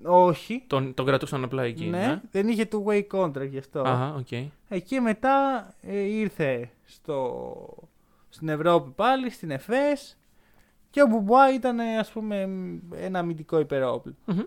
Όχι. 0.05 0.65
Τον, 0.67 0.95
τον 0.95 1.07
κρατούσαν 1.07 1.45
απλά 1.45 1.63
εκεί. 1.63 1.85
ναι, 1.85 2.21
δεν 2.31 2.49
είχε 2.49 2.69
two 2.73 2.85
way 2.85 3.03
contract 3.13 3.49
γι' 3.49 3.59
αυτό. 3.59 3.81
Αχα, 3.81 4.15
οκ. 4.15 4.33
Εκεί 4.69 5.01
μετά 5.01 5.69
ε, 5.81 5.99
ήρθε 5.99 6.71
στο, 6.85 7.57
στην 8.29 8.49
Ευρώπη 8.49 8.91
πάλι, 8.91 9.31
στην 9.31 9.51
ΕΦΕΣ 9.51 10.17
και 10.91 11.03
ο 11.03 11.07
Μπομπουά 11.07 11.55
ήταν 11.55 11.79
ε, 11.79 11.99
ας 11.99 12.11
πούμε 12.11 12.49
ένα 12.95 13.19
αμυντικό 13.19 13.59
υπερόπλο. 13.59 14.15
Μμμ. 14.25 14.41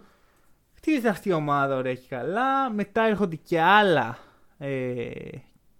Χτίζεται 0.73 1.09
αυτή 1.09 1.29
η 1.29 1.33
ομάδα 1.33 1.75
ωραία 1.75 1.93
και 1.93 2.07
καλά. 2.09 2.69
Μετά 2.69 3.01
έρχονται 3.01 3.35
και 3.35 3.61
άλλα, 3.61 4.17
ε, 4.57 5.09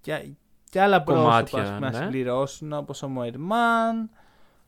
και, 0.01 0.29
και 0.69 0.81
άλλα 0.81 0.99
Κομμάτια, 0.99 1.31
πρόσωπα 1.31 1.61
ας 1.61 1.67
πούμε, 1.69 1.89
να 1.89 1.97
ναι. 1.97 2.03
συμπληρώσουν 2.03 2.73
όπως 2.73 3.03
ο 3.03 3.07
Μοερμάν, 3.07 4.09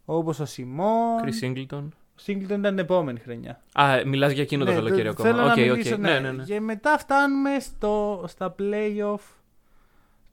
όπως 0.05 0.39
ο 0.39 0.45
Σιμών. 0.45 1.19
Chris 1.23 1.43
Singleton. 1.45 1.87
Ο 2.17 2.19
Σίνγκλετον 2.19 2.59
ήταν 2.59 2.75
την 2.75 2.83
επόμενη 2.83 3.19
χρονιά. 3.19 3.61
Α, 3.73 4.01
μιλάς 4.05 4.31
για 4.31 4.43
εκείνο 4.43 4.65
το 4.65 4.69
Ναι, 4.71 4.75
καλοκαίρι 4.77 5.01
θε- 5.01 5.11
ακόμα. 5.11 5.29
Θέλω 5.29 5.41
Οκ, 5.41 5.47
να 5.47 5.61
οκ. 5.63 5.69
μιλήσω, 5.69 5.97
Ναι, 5.97 6.19
ναι, 6.19 6.31
ναι. 6.31 6.43
Και 6.43 6.59
μετά 6.59 6.97
φτάνουμε 6.97 7.59
στο, 7.59 8.23
στα 8.27 8.55
playoff. 8.59 9.19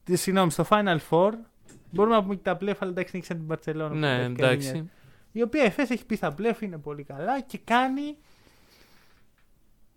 Τι- 0.05 0.17
Συγγνώμη, 0.17 0.51
στο 0.51 0.67
Final 0.69 0.97
Four. 1.11 1.31
Μπορούμε 1.91 2.15
να 2.15 2.23
πούμε 2.23 2.35
και 2.35 2.41
τα 2.43 2.57
playoff, 2.61 2.77
αλλά 2.79 2.91
εντάξει, 2.91 3.17
νικήσαν 3.17 3.37
την 3.37 3.57
Barcelona. 3.57 3.89
που 3.89 3.95
Ναι, 3.95 4.09
έχει 4.15 4.19
κάνει 4.21 4.35
μια- 4.35 4.49
εντάξει. 4.51 4.91
Η 5.33 5.43
οποία 5.43 5.63
η 5.63 5.67
Εφές 5.67 5.91
έχει 5.91 6.07
πει 6.07 6.15
στα 6.17 6.35
playoff, 6.39 6.61
είναι 6.61 6.79
πολύ 6.79 7.03
καλά 7.03 7.41
και 7.41 7.59
κάνει 7.65 8.17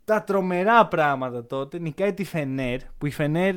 τα 0.06 0.24
τρομερά 0.24 0.88
πράγματα 0.88 1.46
τότε. 1.46 1.80
Νικάει 1.80 2.14
τη 2.14 2.24
Φενέρ, 2.24 2.80
που 2.98 3.06
η 3.06 3.12
Φενέρ 3.12 3.56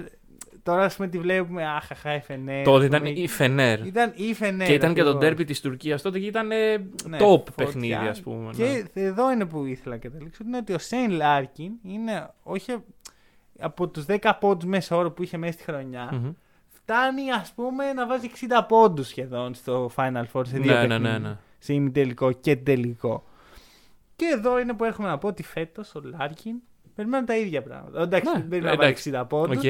τώρα 0.62 0.85
ας 0.85 0.96
πούμε 0.96 1.09
τη 1.09 1.18
βλέπουμε, 1.18 1.66
αχαχά 1.66 2.14
η 2.14 2.20
Φενέρ. 2.20 2.64
Τότε 2.64 2.79
ας 2.79 2.85
ήταν 2.85 2.99
πούμε, 3.03 3.11
η 3.11 3.29
Φενέρ. 3.29 3.87
Ήταν 3.87 4.12
η 4.16 4.35
Φενέρ. 4.35 4.66
Και 4.66 4.73
ήταν 4.73 4.94
και 4.94 5.03
το 5.03 5.09
ακριβώς. 5.09 5.25
ντέρμπι 5.29 5.44
της 5.44 5.61
Τουρκίας 5.61 6.03
τότε 6.03 6.18
και 6.18 6.27
ήταν 6.27 6.51
ε, 6.51 6.77
Ναι, 7.09 7.16
top 7.20 7.20
φωτιά. 7.20 7.53
παιχνίδι, 7.57 7.94
ας 7.94 8.20
πούμε. 8.20 8.44
ναι. 8.44 8.53
Και 8.53 8.85
εδώ 8.94 9.33
είναι 9.33 9.44
που 9.44 9.64
ήθελα 9.64 9.94
να 9.94 10.01
καταλήξω. 10.01 10.42
Είναι 10.46 10.57
ότι 10.57 10.73
ο 10.73 10.79
Σέιν 10.79 11.11
Λάρκιν 11.11 11.73
είναι 11.83 12.31
όχι 12.42 12.77
από 13.61 13.88
τους 13.88 14.05
10 14.09 14.33
πόντους 14.40 14.64
μέσο 14.69 14.97
όρο 14.96 15.11
που 15.11 15.23
είχε 15.23 15.37
μέσα 15.37 15.53
στη 15.53 15.62
χρονιά. 15.62 16.09
Μμμ. 16.12 16.31
Φτάνει 16.68 17.31
ας 17.33 17.53
πούμε 17.55 17.92
να 17.92 18.07
βάζει 18.07 18.31
60 18.35 18.64
πόντους 18.68 19.07
σχεδόν 19.09 19.55
στο 19.55 19.90
Final 19.96 20.23
Four 20.33 20.42
σε 20.46 20.59
δύο 20.59 20.73
Ναι, 20.75 20.81
ναι, 20.81 20.87
παιχνίδια. 20.88 21.18
ναι, 21.18 21.29
ναι. 21.29 21.37
Σε 21.59 21.73
ημιτελικό 21.73 22.33
και 22.33 22.57
τελικό. 22.57 23.25
Και 24.16 24.25
εδώ 24.37 24.59
είναι 24.61 24.73
που 24.75 24.85
έχουμε 24.85 25.09
να 25.09 25.18
πω 25.18 25.29
ότι 25.29 25.42
φέτος 25.42 25.94
ο 25.94 26.01
Λάρκιν 26.18 26.55
περιμένω 26.94 27.25
τα 27.25 27.37
ίδια 27.37 27.62
πράγματα. 27.62 28.01
Εντάξει, 28.03 28.27
Ναι, 28.33 28.38
δεν 28.38 28.49
περιμένω 28.49 28.75
να 28.75 28.79
βάλει 28.81 28.90
εντάξει. 28.90 29.11
60 29.14 29.25
πόντους. 29.29 29.57
Οκ. 29.57 29.62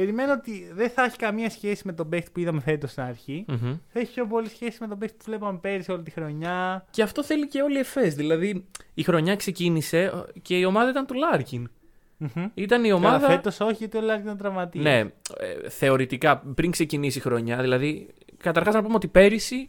Περιμένω 0.00 0.32
ότι 0.32 0.70
δεν 0.72 0.90
θα 0.90 1.04
έχει 1.04 1.16
καμία 1.16 1.50
σχέση 1.50 1.82
με 1.84 1.92
τον 1.92 2.08
παίχτη 2.08 2.30
που 2.30 2.40
είδαμε 2.40 2.60
φέτος 2.60 2.90
στην 2.90 3.02
αρχή. 3.02 3.44
Μμμ. 3.48 3.76
Θα 3.88 4.00
έχει 4.00 4.12
πιο 4.12 4.26
πολύ 4.26 4.48
σχέση 4.48 4.76
με 4.80 4.88
τον 4.88 4.98
παίχτη 4.98 5.16
που 5.16 5.24
βλέπαμε 5.26 5.58
πέρυσι 5.58 5.92
όλη 5.92 6.02
τη 6.02 6.10
χρονιά. 6.10 6.86
Και 6.90 7.02
αυτό 7.02 7.24
θέλει 7.24 7.48
και 7.48 7.62
όλη 7.62 7.76
η 7.76 7.78
ΕΦΕΣ. 7.78 8.14
Δηλαδή 8.14 8.64
η 8.94 9.02
χρονιά 9.02 9.36
ξεκίνησε 9.36 10.24
και 10.42 10.58
η 10.58 10.64
ομάδα 10.64 10.90
ήταν 10.90 11.06
του 11.06 11.14
Λάρκιν. 11.14 11.70
Μμμ. 12.16 12.46
Ήταν 12.54 12.84
η 12.84 12.88
Καλά, 12.88 12.98
ομάδα. 12.98 13.26
φέτος 13.26 13.60
όχι, 13.60 13.74
γιατί 13.74 13.96
ο 13.96 14.00
Λάρκιν 14.00 14.24
ήταν 14.24 14.36
τραυματίας. 14.36 14.84
Ναι, 14.84 14.98
ε, 15.38 15.68
θεωρητικά 15.68 16.38
πριν 16.38 16.70
ξεκινήσει 16.70 17.18
η 17.18 17.20
χρονιά. 17.20 17.60
Δηλαδή, 17.60 18.08
καταρχάς 18.36 18.74
να 18.74 18.82
πούμε 18.82 18.94
ότι 18.94 19.08
πέρυσι 19.08 19.68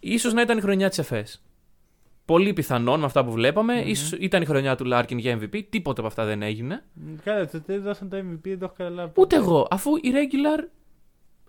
ίσως 0.00 0.32
να 0.32 0.40
ήταν 0.40 0.58
η 0.58 0.60
χρονιά 0.60 0.88
της 0.88 0.98
ΕΦΕΣ. 0.98 1.42
Πολύ 2.26 2.52
πιθανόν 2.52 2.98
με 2.98 3.04
αυτά 3.04 3.24
που 3.24 3.32
βλέπαμε. 3.32 3.74
Μμμ. 3.74 3.88
Ίσως 3.88 4.12
ήταν 4.12 4.42
η 4.42 4.44
χρονιά 4.44 4.76
του 4.76 4.84
Λάρκιν 4.84 5.18
για 5.18 5.38
MVP. 5.38 5.62
Τίποτα 5.70 6.00
από 6.00 6.08
αυτά 6.08 6.24
δεν 6.24 6.42
έγινε. 6.42 6.84
Καλά, 7.24 7.48
το 7.48 7.62
δεν 7.66 7.82
δώσαν 7.82 8.08
το 8.08 8.16
MVP, 8.16 8.40
δεν 8.42 8.58
το 8.58 8.64
έχω 8.64 8.74
καταλάβει. 8.76 9.12
Ούτε 9.16 9.36
εγώ, 9.36 9.66
αφού 9.70 9.96
η 9.96 10.12
regular 10.12 10.68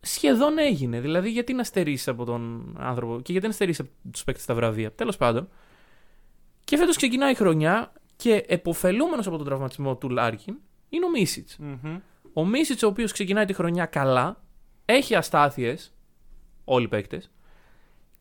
σχεδόν 0.02 0.58
έγινε. 0.58 1.00
Δηλαδή, 1.00 1.30
γιατί 1.30 1.54
να 1.54 1.64
στερήσει 1.64 2.10
από 2.10 2.26
τον 2.26 2.74
άνθρωπο 2.80 3.22
και 3.22 3.32
γιατί 3.32 3.48
να 3.48 3.54
στερήσει 3.54 3.82
από 3.82 4.12
τους 4.12 4.24
παίκτες 4.24 4.44
στα 4.44 4.54
βραβεία. 4.54 4.92
Τέλος 4.92 5.18
πάντων. 5.18 5.50
Και 6.64 6.78
φέτος 6.78 6.96
ξεκινάει 6.96 7.32
η 7.32 7.36
χρονιά 7.36 7.92
και 8.16 8.46
επωφελούμενο 8.48 9.22
από 9.26 9.38
τον 9.38 9.46
τραυματισμό 9.46 9.96
του 9.96 10.10
Λάρκιν 10.10 10.56
είναι 10.90 11.06
ο 11.06 11.10
Μίσιτς. 11.10 11.58
Μμμ. 11.58 12.00
Ο 12.34 12.46
Μίσιτς, 12.46 12.84
ο 12.84 12.88
οποίος 12.88 13.12
ξεκινάει 13.12 13.46
τη 13.46 13.54
χρονιά 13.54 13.86
καλά, 13.86 14.44
έχει 14.86 15.16
αστάθειες, 15.16 15.94
όλοι 16.64 16.86
οι 16.86 16.88
παίκτες, 16.88 17.32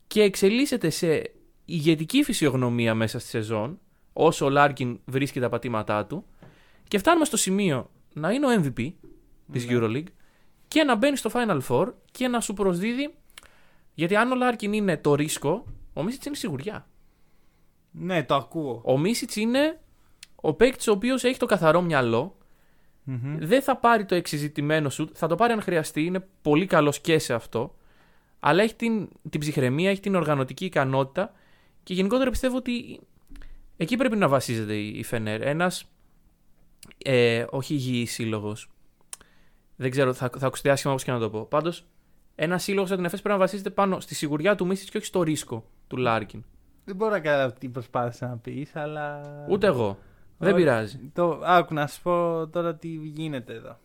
και 0.06 0.22
εξελίσσεται 0.22 0.90
σε 0.90 1.30
ηγετική 1.66 2.22
φυσιογνωμία 2.22 2.94
μέσα 2.94 3.18
στη 3.18 3.28
σεζόν, 3.28 3.78
όσο 4.12 4.44
ο 4.46 4.48
Λάρκιν 4.50 5.00
βρίσκει 5.04 5.40
τα 5.40 5.48
πατήματά 5.48 6.06
του, 6.06 6.24
και 6.88 6.98
φτάνουμε 6.98 7.24
στο 7.24 7.36
σημείο 7.36 7.90
να 8.12 8.30
είναι 8.30 8.46
ο 8.46 8.50
MVP 8.62 8.92
της 9.52 9.66
Ναι. 9.66 9.78
EuroLeague 9.78 10.06
και 10.68 10.82
να 10.82 10.96
μπαίνει 10.96 11.16
στο 11.16 11.30
Final 11.34 11.60
Four 11.68 11.92
και 12.10 12.28
να 12.28 12.40
σου 12.40 12.54
προσδίδει. 12.54 13.14
Γιατί 13.94 14.16
αν 14.16 14.32
ο 14.32 14.34
Λάρκιν 14.34 14.72
είναι 14.72 14.96
το 14.96 15.14
ρίσκο, 15.14 15.64
ο 15.92 16.02
Μίσιτς 16.02 16.26
είναι 16.26 16.36
σιγουριά. 16.36 16.86
Ναι, 17.90 18.24
το 18.24 18.34
ακούω. 18.34 18.80
Ο 18.84 18.98
Μίσιτς 18.98 19.36
είναι 19.36 19.80
ο 20.34 20.54
παίκτης 20.54 20.88
ο 20.88 20.92
οποίος 20.92 21.24
έχει 21.24 21.38
το 21.38 21.46
καθαρό 21.46 21.80
μυαλό, 21.80 22.36
Μμμ. 23.04 23.36
δεν 23.38 23.62
θα 23.62 23.76
πάρει 23.76 24.04
το 24.04 24.14
εξεζητημένο 24.14 24.90
σουτ, 24.90 25.10
θα 25.14 25.26
το 25.26 25.34
πάρει 25.34 25.52
αν 25.52 25.62
χρειαστεί, 25.62 26.04
είναι 26.04 26.26
πολύ 26.42 26.66
καλός 26.66 27.00
και 27.00 27.18
σε 27.18 27.34
αυτό. 27.34 27.74
Αλλά 28.40 28.62
έχει 28.62 28.74
την, 28.74 29.08
την 29.30 29.40
ψυχραιμία, 29.40 29.90
έχει 29.90 30.00
την 30.00 30.14
οργανωτική 30.14 30.64
ικανότητα 30.64 31.32
και 31.86 31.94
γενικότερα 31.94 32.30
πιστεύω 32.30 32.56
ότι 32.56 33.00
εκεί 33.76 33.96
πρέπει 33.96 34.16
να 34.16 34.28
βασίζεται 34.28 34.74
η, 34.74 34.98
η 34.98 35.02
Φενέρ. 35.02 35.42
Ένας 35.42 35.84
ε, 37.04 37.44
όχι 37.50 37.74
υγιής 37.74 38.12
σύλλογος. 38.12 38.70
Δεν 39.76 39.90
ξέρω, 39.90 40.12
θα, 40.12 40.30
θα 40.38 40.46
ακουστεί 40.46 40.68
άσχημα 40.68 40.92
όπως 40.92 41.04
και 41.04 41.12
να 41.12 41.18
το 41.18 41.30
πω. 41.30 41.44
Πάντως, 41.44 41.86
ένας 42.34 42.62
σύλλογος 42.62 42.88
σαν 42.88 42.96
την 42.96 43.06
ΕΦΕΣ 43.06 43.20
πρέπει 43.20 43.38
να 43.38 43.44
βασίζεται 43.44 43.70
πάνω 43.70 44.00
στη 44.00 44.14
σιγουριά 44.14 44.54
του 44.54 44.66
Μίσιτ 44.66 44.88
και 44.88 44.96
όχι 44.96 45.06
στο 45.06 45.22
ρίσκο 45.22 45.64
του 45.86 45.96
Λάρκιν. 45.96 46.44
Δεν 46.84 46.96
μπορώ 46.96 47.10
να 47.10 47.20
καταλάβω 47.20 47.54
τι 47.58 47.68
προσπάθησα 47.68 48.28
να 48.28 48.36
πεις, 48.36 48.76
αλλά. 48.76 49.20
Ούτε 49.48 49.66
εγώ. 49.66 49.98
Δεν 50.38 50.52
Όχι. 50.52 50.62
πειράζει. 50.62 51.10
Το, 51.14 51.40
άκου 51.44 51.74
να 51.74 51.86
σου 51.86 52.02
πω 52.02 52.46
τώρα 52.52 52.74
τι 52.74 52.88
γίνεται 52.88 53.54
εδώ. 53.54 53.78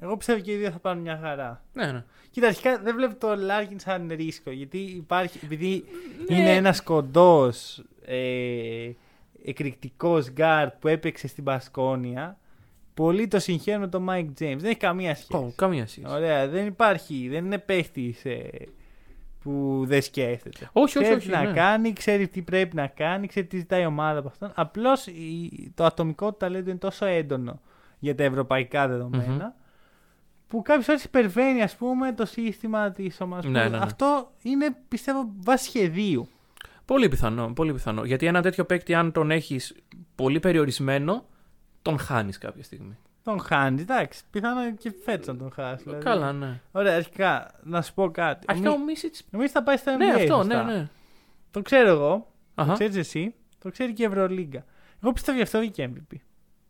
Εγώ 0.00 0.16
πιστεύω 0.16 0.40
και 0.40 0.52
οι 0.52 0.56
δύο 0.56 0.70
θα 0.70 0.78
πάνε 0.78 1.02
μια 1.02 1.18
χαρά. 1.22 1.64
Ναι, 1.72 1.92
ναι. 1.92 2.04
Κοίτα, 2.30 2.46
αρχικά 2.46 2.78
δεν 2.78 2.94
βλέπω 2.94 3.14
το 3.14 3.36
Λάρκιν 3.36 3.78
σαν 3.78 4.08
ρίσκο. 4.14 4.50
Γιατί 4.50 4.78
υπάρχει, 4.78 5.38
επειδή 5.44 5.84
Ναι. 6.28 6.36
είναι 6.36 6.54
ένας 6.54 6.82
κοντός, 6.82 7.84
ε, 8.06 8.90
εκρηκτικός 9.44 10.30
γκάρτ 10.30 10.74
που 10.78 10.88
έπαιξε 10.88 11.28
στην 11.28 11.44
Μπασκόνια, 11.44 12.38
πολλοί 12.94 13.28
το 13.28 13.38
συγχέουν 13.38 13.80
με 13.80 13.88
τον 13.88 14.06
Mike 14.10 14.42
James. 14.42 14.56
Δεν 14.56 14.64
έχει 14.64 14.76
καμία 14.76 15.14
σχέση. 15.14 15.36
Ω, 15.36 15.52
Καμία 15.56 15.86
σχέση. 15.86 16.06
Ωραία, 16.08 16.48
δεν 16.48 16.66
υπάρχει, 16.66 17.28
δεν 17.28 17.44
είναι 17.44 17.58
παίχτη 17.58 18.14
που 19.42 19.82
δεν 19.86 20.02
σκέφτεται. 20.02 20.68
Όχι, 20.72 20.98
όχι, 20.98 21.06
ξέρει 21.06 21.14
όχι. 21.14 21.26
τι 21.26 21.32
να 21.34 21.42
ναι. 21.44 21.52
κάνει, 21.52 21.92
ξέρει 21.92 22.28
τι 22.28 22.42
πρέπει 22.42 22.76
να 22.76 22.86
κάνει, 22.86 23.26
ξέρει 23.26 23.46
τι 23.46 23.56
ζητάει 23.56 23.82
η 23.82 23.86
ομάδα 23.86 24.18
από 24.18 24.28
αυτόν. 24.28 24.52
Απλώς 24.54 25.06
το 25.74 25.84
ατομικό 25.84 26.30
του 26.30 26.36
ταλέντο 26.36 26.70
είναι 26.70 26.78
τόσο 26.78 27.06
έντονο 27.06 27.60
για 27.98 28.14
τα 28.14 28.22
ευρωπαϊκά 28.24 28.88
δεδομένα, 28.88 29.54
που 30.48 30.62
κάποιες 30.62 30.84
φορές 30.84 31.04
υπερβαίνει 31.04 31.62
ας 31.62 31.76
πούμε, 31.76 32.12
το 32.12 32.24
σύστημα 32.26 32.90
της 32.90 33.20
ομάδας. 33.20 33.44
Ναι, 33.44 33.62
ναι, 33.62 33.68
ναι. 33.68 33.78
Αυτό 33.82 34.32
είναι 34.42 34.76
πιστεύω 34.88 35.32
βάση 35.36 35.64
σχεδίου. 35.64 36.28
Πολύ 36.84 37.08
πιθανό, 37.08 37.52
πολύ 37.52 37.72
πιθανό. 37.72 38.04
Γιατί 38.04 38.26
ένα 38.26 38.42
τέτοιο 38.42 38.64
παίκτη, 38.64 38.94
αν 38.94 39.12
τον 39.12 39.30
έχεις 39.30 39.74
πολύ 40.14 40.40
περιορισμένο, 40.40 41.24
τον 41.82 41.98
χάνεις 41.98 42.38
κάποια 42.38 42.62
στιγμή. 42.62 42.96
Τον 43.22 43.40
χάνεις, 43.40 43.82
εντάξει. 43.82 44.22
Πιθανό 44.30 44.74
και 44.74 44.92
φέτος 45.04 45.26
να 45.26 45.36
τον 45.36 45.50
χάσεις. 45.52 45.84
δηλαδή. 45.84 46.04
Καλά, 46.04 46.32
ναι. 46.32 46.60
Ωραία, 46.72 46.96
αρχικά 46.96 47.50
να 47.62 47.82
σου 47.82 47.94
πω 47.94 48.10
κάτι. 48.10 48.46
Αρχικά 48.48 48.70
Ο 48.70 48.72
ο 48.72 48.76
Μι- 48.78 48.84
Μίσιτ. 48.86 49.14
Νομίζω 49.30 49.52
θα 49.52 49.62
πάει 49.62 49.76
στο 49.76 49.92
NBA. 49.94 49.98
Ναι, 49.98 50.12
αυτό, 50.12 50.34
σωστά. 50.34 50.62
ναι, 50.64 50.72
ναι. 50.72 50.88
Το 51.50 51.62
ξέρω 51.62 51.88
εγώ. 51.88 52.26
Το 52.54 52.62
Αχα. 52.62 52.72
ξέρεις 52.72 52.96
εσύ. 52.96 53.34
Το 53.58 53.70
ξέρει 53.70 53.92
και 53.92 54.02
η 54.02 54.06
Ευρωλίγκα. 54.06 54.64
Εγώ 55.02 55.12
πιστεύω 55.12 55.36
γι' 55.36 55.42
αυτό 55.42 55.58
βγήκε 55.58 55.90
MVP. 55.94 56.16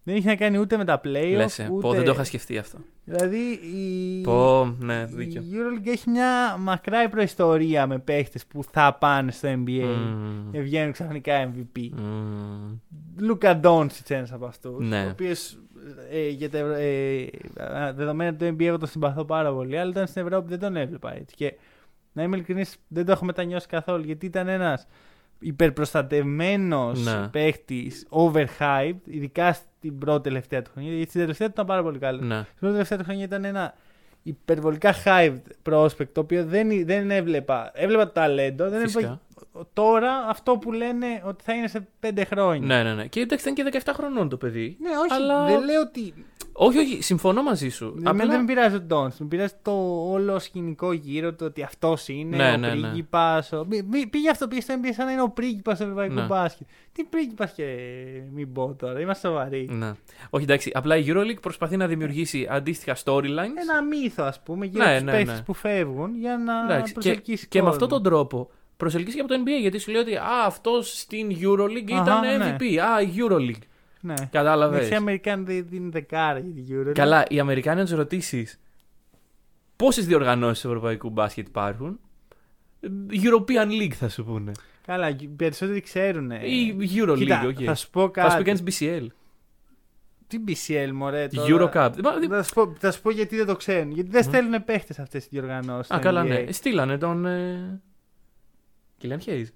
Δεν 0.09 0.17
έχει 0.17 0.27
να 0.27 0.37
κάνει 0.37 0.59
ούτε 0.59 0.77
με 0.77 0.85
τα 0.85 1.01
playoff. 1.05 1.35
Λες, 1.37 1.59
ε. 1.59 1.69
ούτε... 1.71 1.81
Πω, 1.81 1.93
δεν 1.93 2.05
το 2.05 2.11
είχα 2.11 2.25
σκεφτεί 2.25 2.59
αυτό. 2.59 2.79
Δηλαδή 3.05 3.39
η... 3.53 4.21
Πω, 4.21 4.65
ναι, 4.79 5.07
η 5.11 5.15
δίκιο. 5.15 5.43
EuroLeague 5.53 5.87
έχει 5.87 6.11
μια 6.11 6.57
μακρά 6.59 7.09
προϊστορία 7.09 7.87
με 7.87 7.99
παίχτες 7.99 8.47
που 8.47 8.65
θα 8.71 8.97
πάνε 9.01 9.31
στο 9.31 9.49
NBA 9.49 9.85
Μμμ. 9.85 10.51
και 10.51 10.61
βγαίνουν 10.61 10.93
ξαφνικά 10.93 11.51
MVP. 11.53 11.89
Μμμ. 11.97 12.79
Λούκα 13.19 13.57
Ντόνσιτς 13.57 14.11
ένας 14.11 14.33
από 14.33 14.47
αυτούς. 14.47 14.89
Ναι. 14.89 15.05
Ο 15.05 15.09
οποίος 15.11 15.59
ε, 16.11 16.29
για 16.29 16.51
τα, 16.51 16.59
ε, 16.59 17.21
ε, 17.21 17.93
δεδομένα 17.95 18.35
του 18.35 18.45
NBA 18.45 18.65
εγώ 18.65 18.79
τον 18.79 18.89
συμπαθώ 18.89 19.25
πάρα 19.25 19.53
πολύ, 19.53 19.79
αλλά 19.79 19.91
ήταν 19.91 20.07
στην 20.07 20.23
Ευρώπη 20.23 20.49
δεν 20.49 20.59
τον 20.59 20.77
έβλεπα 20.77 21.15
έτσι. 21.15 21.35
Και 21.35 21.55
να 22.13 22.23
είμαι 22.23 22.37
ειλικρινής, 22.37 22.77
δεν 22.89 23.05
το 23.05 23.13
έχω 23.13 23.25
μετανιώσει 23.25 23.67
καθόλου 23.67 24.05
γιατί 24.05 24.27
ήταν 24.27 24.49
ένας 24.49 24.87
υπερπροστατευμένος 25.39 27.05
Ναι. 27.05 27.29
παίχτης, 27.29 28.07
overhyped, 28.11 29.01
ειδικά 29.05 29.53
στην 29.53 29.99
πρώτη 29.99 30.23
τελευταία 30.23 30.63
του 30.63 30.71
χρονιά. 30.73 30.93
Γιατί 30.93 31.09
στην 31.09 31.21
τελευταία 31.21 31.47
του 31.47 31.53
ήταν 31.53 31.67
πάρα 31.67 31.83
πολύ 31.83 31.99
καλό. 31.99 32.21
Ναι. 32.23 32.37
Στην 32.43 32.55
πρώτη 32.59 32.73
τελευταία 32.75 32.99
του 32.99 33.05
χρονιά 33.05 33.25
ήταν 33.25 33.45
ένα 33.45 33.75
υπερβολικά 34.23 34.95
hyped 35.05 35.41
prospect, 35.73 36.09
το 36.13 36.21
οποίο 36.21 36.45
δεν, 36.45 36.87
δεν 36.87 37.11
έβλεπα. 37.11 37.71
Έβλεπα 37.75 38.05
το 38.07 38.13
ταλέντο, 38.13 38.69
δεν 38.71 38.81
Φυσικά. 38.81 38.99
έβλεπα 39.01 39.21
τώρα 39.73 40.27
αυτό 40.29 40.59
που 40.59 40.73
λένε 40.73 41.23
ότι 41.27 41.45
θα 41.45 41.53
είναι 41.55 41.69
σε 41.69 41.89
πέντε 42.01 42.25
χρόνια. 42.25 42.67
Ναι, 42.67 42.83
ναι, 42.83 42.95
ναι. 42.95 43.07
Και 43.07 43.21
εντάξει, 43.21 43.51
ήταν 43.51 43.71
και 43.71 43.81
17 43.85 43.91
χρονών 43.95 44.29
το 44.29 44.37
παιδί. 44.37 44.77
Ναι, 44.81 44.89
όχι, 44.89 45.13
Αλλά- 45.23 45.45
δεν 45.47 45.65
λέω 45.65 45.81
ότι. 45.81 46.15
Όχι, 46.61 46.79
όχι, 46.79 47.03
συμφωνώ 47.03 47.43
μαζί 47.43 47.69
σου. 47.69 47.95
Απλά... 47.99 48.11
Απλά- 48.11 48.27
Δεν 48.27 48.41
με 48.41 48.47
πειράζει 48.47 48.75
ο 48.77 48.81
Ντόνς. 48.81 49.19
Με 49.19 49.27
πειράζει 49.27 49.53
το 49.63 49.73
όλο 50.11 50.39
σκηνικό 50.39 50.93
γύρω 50.93 51.33
του 51.35 51.47
ότι 51.49 51.63
αυτός 51.63 52.09
είναι 52.09 52.37
Ναι, 52.37 52.53
ο 52.53 52.57
ναι, 52.57 52.75
ναι. 52.75 52.81
πρίγκιπας. 52.81 53.53
Ο... 53.53 53.65
Μη- 53.69 53.83
μη- 53.91 54.07
Πήγε 54.09 54.31
αυτό, 54.31 54.49
πήγε 54.49 54.61
στο 54.61 54.75
NBA 54.83 54.89
σαν 54.93 55.07
να 55.07 55.13
είναι 55.13 55.23
ο 55.23 55.29
πρίγκιπας 55.31 55.77
του 55.79 55.83
ευρωπαϊκού 55.83 56.15
Ναι. 56.15 56.23
μπάσκετ. 56.23 56.67
Τι 56.93 57.05
πρίγκιπας 57.05 57.53
και 57.53 57.65
μην 58.33 58.53
πω 58.53 58.75
τώρα, 58.79 59.01
είμαστε 59.01 59.29
σοβαροί. 59.29 59.69
Ναι. 59.73 59.93
Όχι, 60.31 60.45
εντάξει. 60.45 60.71
Απλά 60.75 60.97
η 60.97 61.05
EuroLeague 61.09 61.41
προσπαθεί 61.41 61.77
να 61.77 61.87
δημιουργήσει 61.87 62.47
αντίστοιχα 62.51 62.97
storylines. 63.05 63.59
Ένα 63.63 63.83
μύθο, 63.91 64.23
ας 64.23 64.41
πούμε, 64.43 64.67
γύρω 64.67 64.85
Ναι, 64.85 64.91
από 64.91 64.97
τους 64.99 65.05
ναι, 65.13 65.13
παίχτε 65.19 65.33
ναι. 65.33 65.43
που 65.43 65.53
φεύγουν 65.55 66.17
για 66.17 66.39
να 66.39 66.65
Εντάξει, 66.65 66.93
και, 66.93 67.01
προσελκύσει 67.01 67.49
και 67.49 67.59
με 67.63 67.69
κόσμο. 67.69 67.71
αυτόν 67.85 67.89
τον 67.89 68.03
τρόπο 68.13 68.51
προσελκύσει 68.79 69.17
και 69.17 69.23
από 69.23 69.29
το 69.35 69.41
NBA 69.45 69.61
γιατί 69.61 69.79
σου 69.79 69.91
λέει 69.91 70.01
ότι 70.01 70.17
Α, 70.17 70.45
αυτός 70.47 70.99
στην 70.99 71.37
EuroLeague 71.41 71.93
Αχα, 71.93 72.03
ήταν 72.03 72.39
ναι. 72.39 72.57
MVP. 72.61 72.77
Α, 72.77 73.01
η 73.03 73.09
EuroLeague. 73.17 73.63
Ναι. 74.01 74.15
Κατάλαβες. 74.31 74.77
Εντάξει, 74.77 74.93
οι 74.93 74.97
Αμερικάνοι 74.97 75.45
δεν 75.45 75.67
δίνουν 75.69 75.91
δεκάρα 75.91 76.39
για 76.39 76.63
την 76.65 76.77
Euro. 76.81 76.93
Καλά, 76.95 77.25
οι 77.29 77.41
Αμερικάνοι 77.41 77.79
να 77.79 77.85
τους 77.85 77.95
ρωτήσεις 77.95 78.61
πόσες 79.77 80.07
διοργανώσεις 80.07 80.61
του 80.63 80.69
ευρωπαϊκού 80.69 81.11
μπάσκετ 81.11 81.47
υπάρχουν. 81.47 82.01
European 83.11 83.69
League 83.83 83.93
θα 83.93 84.09
σου 84.09 84.25
πούνε. 84.25 84.53
Καλά, 84.87 85.09
οι 85.09 85.27
περισσότεροι 85.37 85.81
ξέρουν. 85.81 86.31
Ή 86.31 86.77
EuroLeague, 86.97 87.17
Κοίτα, 87.19 87.43
οκ. 87.47 87.57
θα 87.65 87.75
σου 87.75 87.91
πω 87.91 88.11
Θα 88.15 88.31
σου 88.31 88.37
πει 88.39 88.45
κάτι. 88.45 88.59
κανείς 88.61 88.79
BCL. 88.81 89.07
Τι 90.27 90.39
BCL, 90.49 90.91
μωρέ. 90.93 91.27
τώρα. 91.29 91.49
Eurocup. 91.51 92.01
Μα, 92.03 92.13
δεν- 92.19 92.29
Θα 92.29 92.43
σου, 92.43 92.55
πω, 92.55 92.75
θα 92.79 92.91
σου 92.93 93.01
πω 93.03 93.11
γιατί 93.11 93.37
δεν 93.37 93.47
το 93.47 93.57
ξέρουν. 93.57 93.91
Γιατί 93.91 94.11
δεν 94.11 94.23
στέλνουν 94.23 94.65
παίχτες 94.65 94.99
αυτές 94.99 95.25
οι 95.25 95.29
διοργανώσεις. 95.31 95.91
Α, 95.91 95.99
καλά, 95.99 96.25
ναι. 96.25 96.45
Στείλανε 96.53 96.99
τον. 96.99 97.27
Ε... 97.27 97.81
Κιλιάν 98.99 99.21
Χέιζ. 99.21 99.49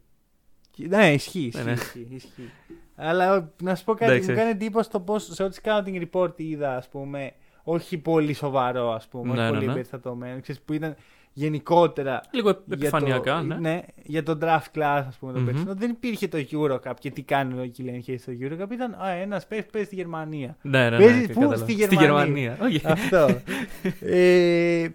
Ναι, 0.76 1.12
ισχύει. 1.12 1.53
Ναι, 1.55 1.62
ναι. 1.62 1.72
ισχύει, 1.72 2.07
ισχύει. 2.11 2.51
Αλλά 2.97 3.53
να 3.62 3.74
σου 3.74 3.84
πω 3.84 3.93
κάτι, 3.95 4.12
Εντάξει. 4.12 4.30
μου 4.30 4.36
κάνει 4.36 4.51
εντύπωση 4.51 4.90
το 4.90 5.01
πώς 5.01 5.28
σε 5.32 5.43
ό,τι 5.43 5.59
scouting 5.62 6.03
report 6.11 6.32
είδα, 6.40 6.76
ας 6.76 6.88
πούμε, 6.88 7.32
όχι 7.62 7.99
πολύ 7.99 8.32
σοβαρό, 8.32 8.93
ας 8.93 9.07
πούμε, 9.09 9.34
Ναι, 9.34 9.40
όχι 9.40 9.40
ναι, 9.43 9.49
πολύ 9.49 9.64
ναι. 9.64 9.70
εμπεριστατωμένο, 9.70 10.40
ξέρεις, 10.40 10.61
που 10.61 10.72
ήταν 10.72 10.95
γενικότερα 11.32 12.20
Λίγο 12.30 12.49
για 12.51 12.62
επιφανειακά, 12.70 13.38
το, 13.38 13.43
ναι. 13.47 13.55
ναι, 13.55 13.80
για 14.03 14.22
το 14.22 14.38
draft 14.43 14.78
class, 14.78 15.05
ας 15.09 15.16
πούμε, 15.16 15.32
το 15.32 15.38
Μμμ. 15.38 15.47
περσινό. 15.47 15.74
Δεν 15.74 15.90
υπήρχε 15.90 16.28
το 16.28 16.38
Eurocup 16.51 16.93
και 16.99 17.11
τι 17.11 17.22
κάνει 17.22 17.55
ο 17.55 17.70
Kylian 17.78 18.11
Hayes 18.11 18.14
στο 18.18 18.32
Eurocup. 18.40 18.70
Ήταν 18.72 18.97
ένας 19.20 19.47
παίχτη 19.47 19.64
που 19.64 19.70
παίζει 19.72 19.86
στη 19.86 19.97
Γερμανία. 19.97 20.57
Ναι, 20.62 20.90
ναι, 20.90 20.97
Παίζεις 20.99 21.20
ναι, 21.28 21.34
πού; 21.34 21.40
κατάλαβα. 21.40 21.57
Στη 21.57 21.72
Στη 21.72 21.95
Γερμανία. 21.95 22.14
Γερμανία. 22.14 22.59
Όχι. 22.62 22.80
Αυτό. 22.84 23.40
ε, 24.01 24.88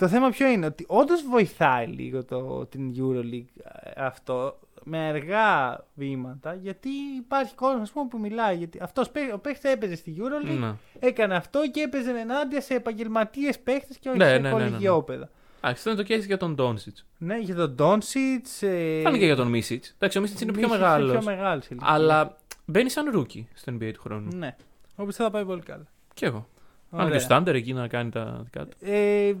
το 0.00 0.08
θέμα 0.08 0.28
ποιο 0.30 0.46
είναι, 0.48 0.66
ότι 0.66 0.84
όντως 0.88 1.22
βοηθάει 1.30 1.86
λίγο 1.86 2.24
το, 2.24 2.66
την 2.66 2.94
Euroleague 2.96 3.62
ε, 3.94 4.04
αυτό 4.04 4.58
με 4.84 4.98
αργά 4.98 5.84
βήματα, 5.94 6.54
γιατί 6.54 6.88
υπάρχει 7.18 7.54
κόσμος 7.54 7.80
ας 7.82 7.90
πούμε, 7.90 8.06
που 8.10 8.18
μιλάει. 8.18 8.56
Γιατί 8.56 8.78
αυτός, 8.82 9.10
παί- 9.10 9.32
ο 9.34 9.38
παίχτης 9.38 9.70
έπαιζε 9.70 9.96
στη 9.96 10.16
Euroleague, 10.18 10.58
Ναι. 10.58 10.74
έκανε 10.98 11.34
αυτό 11.36 11.60
και 11.70 11.80
έπαιζε 11.80 12.10
ενάντια 12.10 12.60
σε 12.60 12.74
επαγγελματίες 12.74 13.58
παίχτες 13.58 13.96
και 13.96 14.08
όχι 14.08 14.18
Ναι, 14.18 14.24
σε 14.28 14.30
ναι, 14.30 14.38
ναι, 14.38 14.48
ναι, 14.48 14.62
ναι. 14.64 14.64
κολεγιόπεδα. 14.64 15.24
Α, 15.24 15.28
αυτό 15.70 15.90
είναι 15.90 16.02
το 16.02 16.14
case 16.14 16.26
για 16.26 16.36
τον 16.36 16.54
Ντόντσιτς. 16.54 16.96
Ναι, 17.18 17.38
για 17.38 17.54
τον 17.54 17.70
Ντόντσιτς. 17.74 18.46
Ε, 18.60 19.00
Φάνηκε 19.02 19.24
για 19.24 19.36
τον 19.36 19.46
Μίσιτς. 19.48 19.84
Εντάξει, 19.94 20.18
ο 20.18 20.20
Μίσιτ 20.20 20.40
είναι 20.40 20.52
πιο 20.52 20.60
Μίσιτς 20.62 20.80
μεγάλος. 20.80 21.10
πιο 21.10 21.22
μεγάλος 21.22 21.64
σε 21.64 21.68
ηλικία. 21.74 21.92
Αλλά 21.92 22.36
μπαίνει 22.64 22.88
σαν 22.88 23.10
rookie 23.10 23.48
στο 23.54 23.72
NBA 23.72 23.90
του 23.94 24.00
χρόνου. 24.00 24.28
Ναι. 24.36 24.56
Όπως 24.96 25.14
θα 25.16 25.30
πάει 25.30 25.44
πολύ 25.44 25.60
καλά. 25.62 25.86
Κι 26.14 26.24
εγώ. 26.24 26.46
Αν 26.90 26.98
Ωραία. 27.00 27.10
και 27.10 27.16
ο 27.16 27.20
Στάντερ 27.20 27.54
εκεί 27.54 27.72
να 27.72 27.88
κάνει 27.88 28.10
τα 28.10 28.40
δικά 28.44 28.66
του. 28.66 28.76
Ε, 28.80 29.32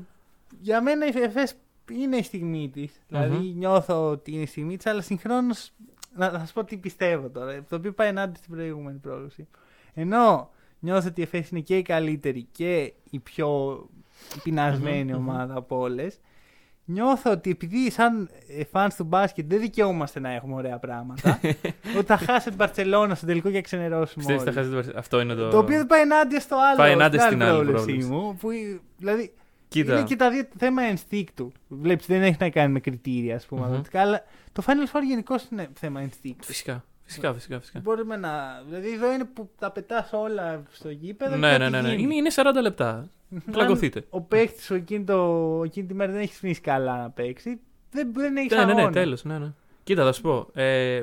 για 0.60 0.82
μένα 0.82 1.06
η 1.06 1.12
ΕΦΕΣ 1.22 1.54
είναι 1.92 2.16
η 2.16 2.22
στιγμή 2.22 2.70
της. 2.72 2.92
Δηλαδή 3.08 3.36
νιώθω 3.56 4.10
ότι 4.10 4.32
είναι 4.32 4.42
η 4.42 4.46
στιγμή 4.46 4.76
της, 4.76 4.86
αλλά 4.86 5.00
συγχρόνως. 5.00 5.72
Να, 6.14 6.30
να 6.30 6.44
σα 6.46 6.52
πω 6.52 6.64
τι 6.64 6.76
πιστεύω 6.76 7.28
τώρα. 7.28 7.64
Το 7.68 7.76
οποίο 7.76 7.92
πάει 7.92 8.08
ενάντια 8.08 8.36
στην 8.36 8.54
προηγούμενη 8.54 8.98
πρόγνωση. 8.98 9.48
Ενώ 9.94 10.50
νιώθω 10.78 11.08
ότι 11.08 11.20
η 11.20 11.22
ΕΦΕΣ 11.24 11.48
είναι 11.50 11.60
και 11.60 11.76
η 11.76 11.82
καλύτερη 11.82 12.46
και 12.52 12.92
η 13.10 13.18
πιο 13.18 13.78
πεινασμενη 14.42 15.12
Μμμ, 15.12 15.18
μμμ. 15.20 15.28
ομάδα 15.28 15.54
από 15.56 15.78
όλες. 15.78 16.20
Νιώθω 16.84 17.30
ότι 17.30 17.50
επειδή 17.50 17.90
σαν 17.90 18.30
ε, 18.48 18.62
fans 18.72 18.88
του 18.96 19.04
μπάσκετ 19.04 19.46
δεν 19.48 19.60
δικαιούμαστε 19.60 20.20
να 20.20 20.30
έχουμε 20.30 20.54
ωραία 20.54 20.78
πράγματα, 20.78 21.40
ότι 21.98 22.06
θα 22.06 22.16
χάσει 22.16 22.48
την 22.48 22.56
Παρσελόνα 22.58 23.14
στο 23.14 23.26
τελικό 23.26 23.50
και 23.50 23.60
ξενερώσουμε 23.60 24.24
Πιστεύει 24.26 24.40
όλοι. 24.58 24.70
θα 24.70 24.78
χάσει 24.80 24.90
το- 24.92 24.98
Αυτό 24.98 25.20
είναι 25.20 25.34
το. 25.34 25.48
Το 25.50 25.58
οποίο 25.58 25.76
δεν 25.76 25.86
πάει 25.86 26.00
ενάντια 26.00 26.40
στο 26.40 26.56
άλλο. 26.56 26.76
Πάει 26.76 26.92
ενάντια 26.92 27.20
στην 27.20 27.32
στην 27.32 27.42
άλλη 27.42 27.52
πρόβλεψή 27.56 27.84
πρόβλεψη. 27.84 28.08
μου. 28.10 28.36
Που, 28.40 28.48
δηλαδή, 28.98 29.32
Κοίτα. 29.70 29.92
είναι 29.98 30.04
και 30.06 30.16
τα 30.16 30.30
δύο 30.30 30.48
θέμα 30.58 30.82
ενστίκτου. 30.82 31.52
Βλέπεις, 31.68 32.06
δεν 32.06 32.22
έχει 32.22 32.36
να 32.40 32.50
κάνει 32.50 32.72
με 32.72 32.80
κριτήρια, 32.80 33.36
ας 33.36 33.46
πούμε. 33.46 33.60
Μμμ. 33.60 33.66
αναλυτικά, 33.68 34.00
Αλλά 34.00 34.24
το 34.52 34.62
Final 34.66 34.96
Four 34.96 35.02
γενικώ 35.06 35.34
είναι 35.52 35.68
θέμα 35.74 36.00
ενστίκτου. 36.00 36.44
Φυσικά. 36.46 36.84
Φυσικά, 37.04 37.32
φυσικά. 37.34 37.60
φυσικά. 37.60 37.80
Μπορούμε 37.80 38.16
να. 38.16 38.62
Δηλαδή, 38.68 38.92
εδώ 38.92 39.12
είναι 39.12 39.24
που 39.24 39.50
τα 39.58 39.70
πετάς 39.70 40.12
όλα 40.12 40.62
στο 40.70 40.90
γήπεδο. 40.90 41.36
Ναι, 41.36 41.52
και 41.52 41.58
ναι, 41.58 41.64
ό,τι 41.64 41.72
ναι. 41.72 41.80
ναι. 41.80 41.88
γίνει. 41.88 42.02
Είναι, 42.02 42.14
είναι 42.14 42.30
40 42.34 42.42
λεπτά. 42.62 43.08
Αν 43.32 43.42
Πλακωθείτε. 43.50 44.04
Ο 44.10 44.20
παίχτης 44.20 44.64
σου 44.64 44.74
εκείνη, 44.74 45.04
το, 45.04 45.62
εκείνη 45.64 45.86
τη 45.86 45.94
μέρα 45.94 46.12
δεν 46.12 46.20
έχει 46.20 46.32
θυμίσει 46.32 46.60
καλά 46.60 46.96
να 46.96 47.10
παίξει. 47.10 47.60
Δεν, 47.90 48.12
δεν 48.14 48.36
έχει 48.36 48.54
Ναι, 48.54 48.56
ναι, 48.56 48.64
ναι, 48.64 48.72
αγώνα. 48.72 48.90
τέλος. 48.92 49.24
Ναι, 49.24 49.38
ναι. 49.38 49.52
Κοίτα, 49.82 50.04
θα 50.04 50.12
σου 50.12 50.20
πω. 50.22 50.48
Ε, 50.54 51.02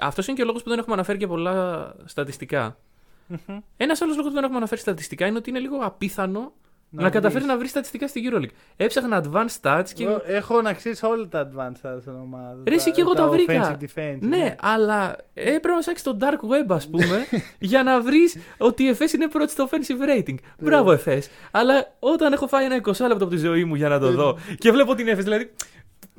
Αυτός 0.00 0.26
είναι 0.26 0.36
και 0.36 0.42
ο 0.42 0.46
λόγος 0.46 0.62
που 0.62 0.68
δεν 0.68 0.78
έχουμε 0.78 0.94
αναφέρει 0.94 1.18
και 1.18 1.26
πολλά 1.26 1.94
στατιστικά. 2.04 2.78
Μμμ. 3.26 3.58
Ένας 3.76 4.00
άλλος 4.00 4.16
λόγος 4.16 4.28
που 4.30 4.34
δεν 4.34 4.42
έχουμε 4.44 4.58
αναφέρει 4.58 4.80
στατιστικά 4.80 5.26
είναι 5.26 5.38
ότι 5.38 5.50
είναι 5.50 5.58
λίγο 5.58 5.76
απίθανο 5.76 6.52
να, 6.94 7.02
Να 7.02 7.10
καταφέρει 7.10 7.40
βρεις. 7.40 7.52
να 7.52 7.58
βρει 7.58 7.68
στατιστικά 7.68 8.08
στη 8.08 8.20
Euroleague. 8.30 8.54
Έψαχνα 8.76 9.22
advanced 9.24 9.60
stats 9.60 9.84
και. 9.94 10.04
Εγώ 10.04 10.22
Έχω 10.26 10.62
να 10.62 10.72
ξέρεις 10.72 11.02
όλα 11.02 11.28
τα 11.28 11.50
advanced 11.50 11.86
stats 11.88 12.00
των 12.04 12.20
ομάδων. 12.20 12.62
Ρε, 12.68 12.74
εσύ 12.74 12.90
και 12.90 13.00
εγώ 13.00 13.12
τα 13.12 13.28
βρήκα. 13.28 13.76
offensive 13.80 13.84
defense, 13.84 14.16
Ναι, 14.20 14.54
αλλά 14.60 15.16
έπρεπε 15.34 15.68
να 15.68 15.78
ψάξεις 15.78 16.02
το 16.02 16.16
dark 16.20 16.34
web, 16.50 16.66
ας 16.74 16.88
πούμε, 16.88 17.26
για 17.58 17.82
να 17.82 18.00
βρεις 18.00 18.36
ότι 18.58 18.82
η 18.84 18.96
FS 18.98 19.12
είναι 19.14 19.28
πρώτη 19.28 19.50
στο 19.50 19.68
offensive 19.70 20.18
rating. 20.28 20.34
Μπράβο, 20.58 20.98
FS. 21.04 21.20
Αλλά 21.50 21.94
όταν 21.98 22.32
έχω 22.32 22.46
φάει 22.46 22.64
ένα 22.64 22.76
20 22.76 22.84
λεπτό 22.86 23.24
από 23.24 23.26
τη 23.26 23.36
ζωή 23.36 23.64
μου 23.64 23.74
για 23.74 23.88
να 23.88 23.98
το 23.98 24.10
δω 24.12 24.38
και 24.58 24.70
βλέπω 24.70 24.94
την 24.94 25.08
FS, 25.18 25.22
δηλαδή. 25.22 25.50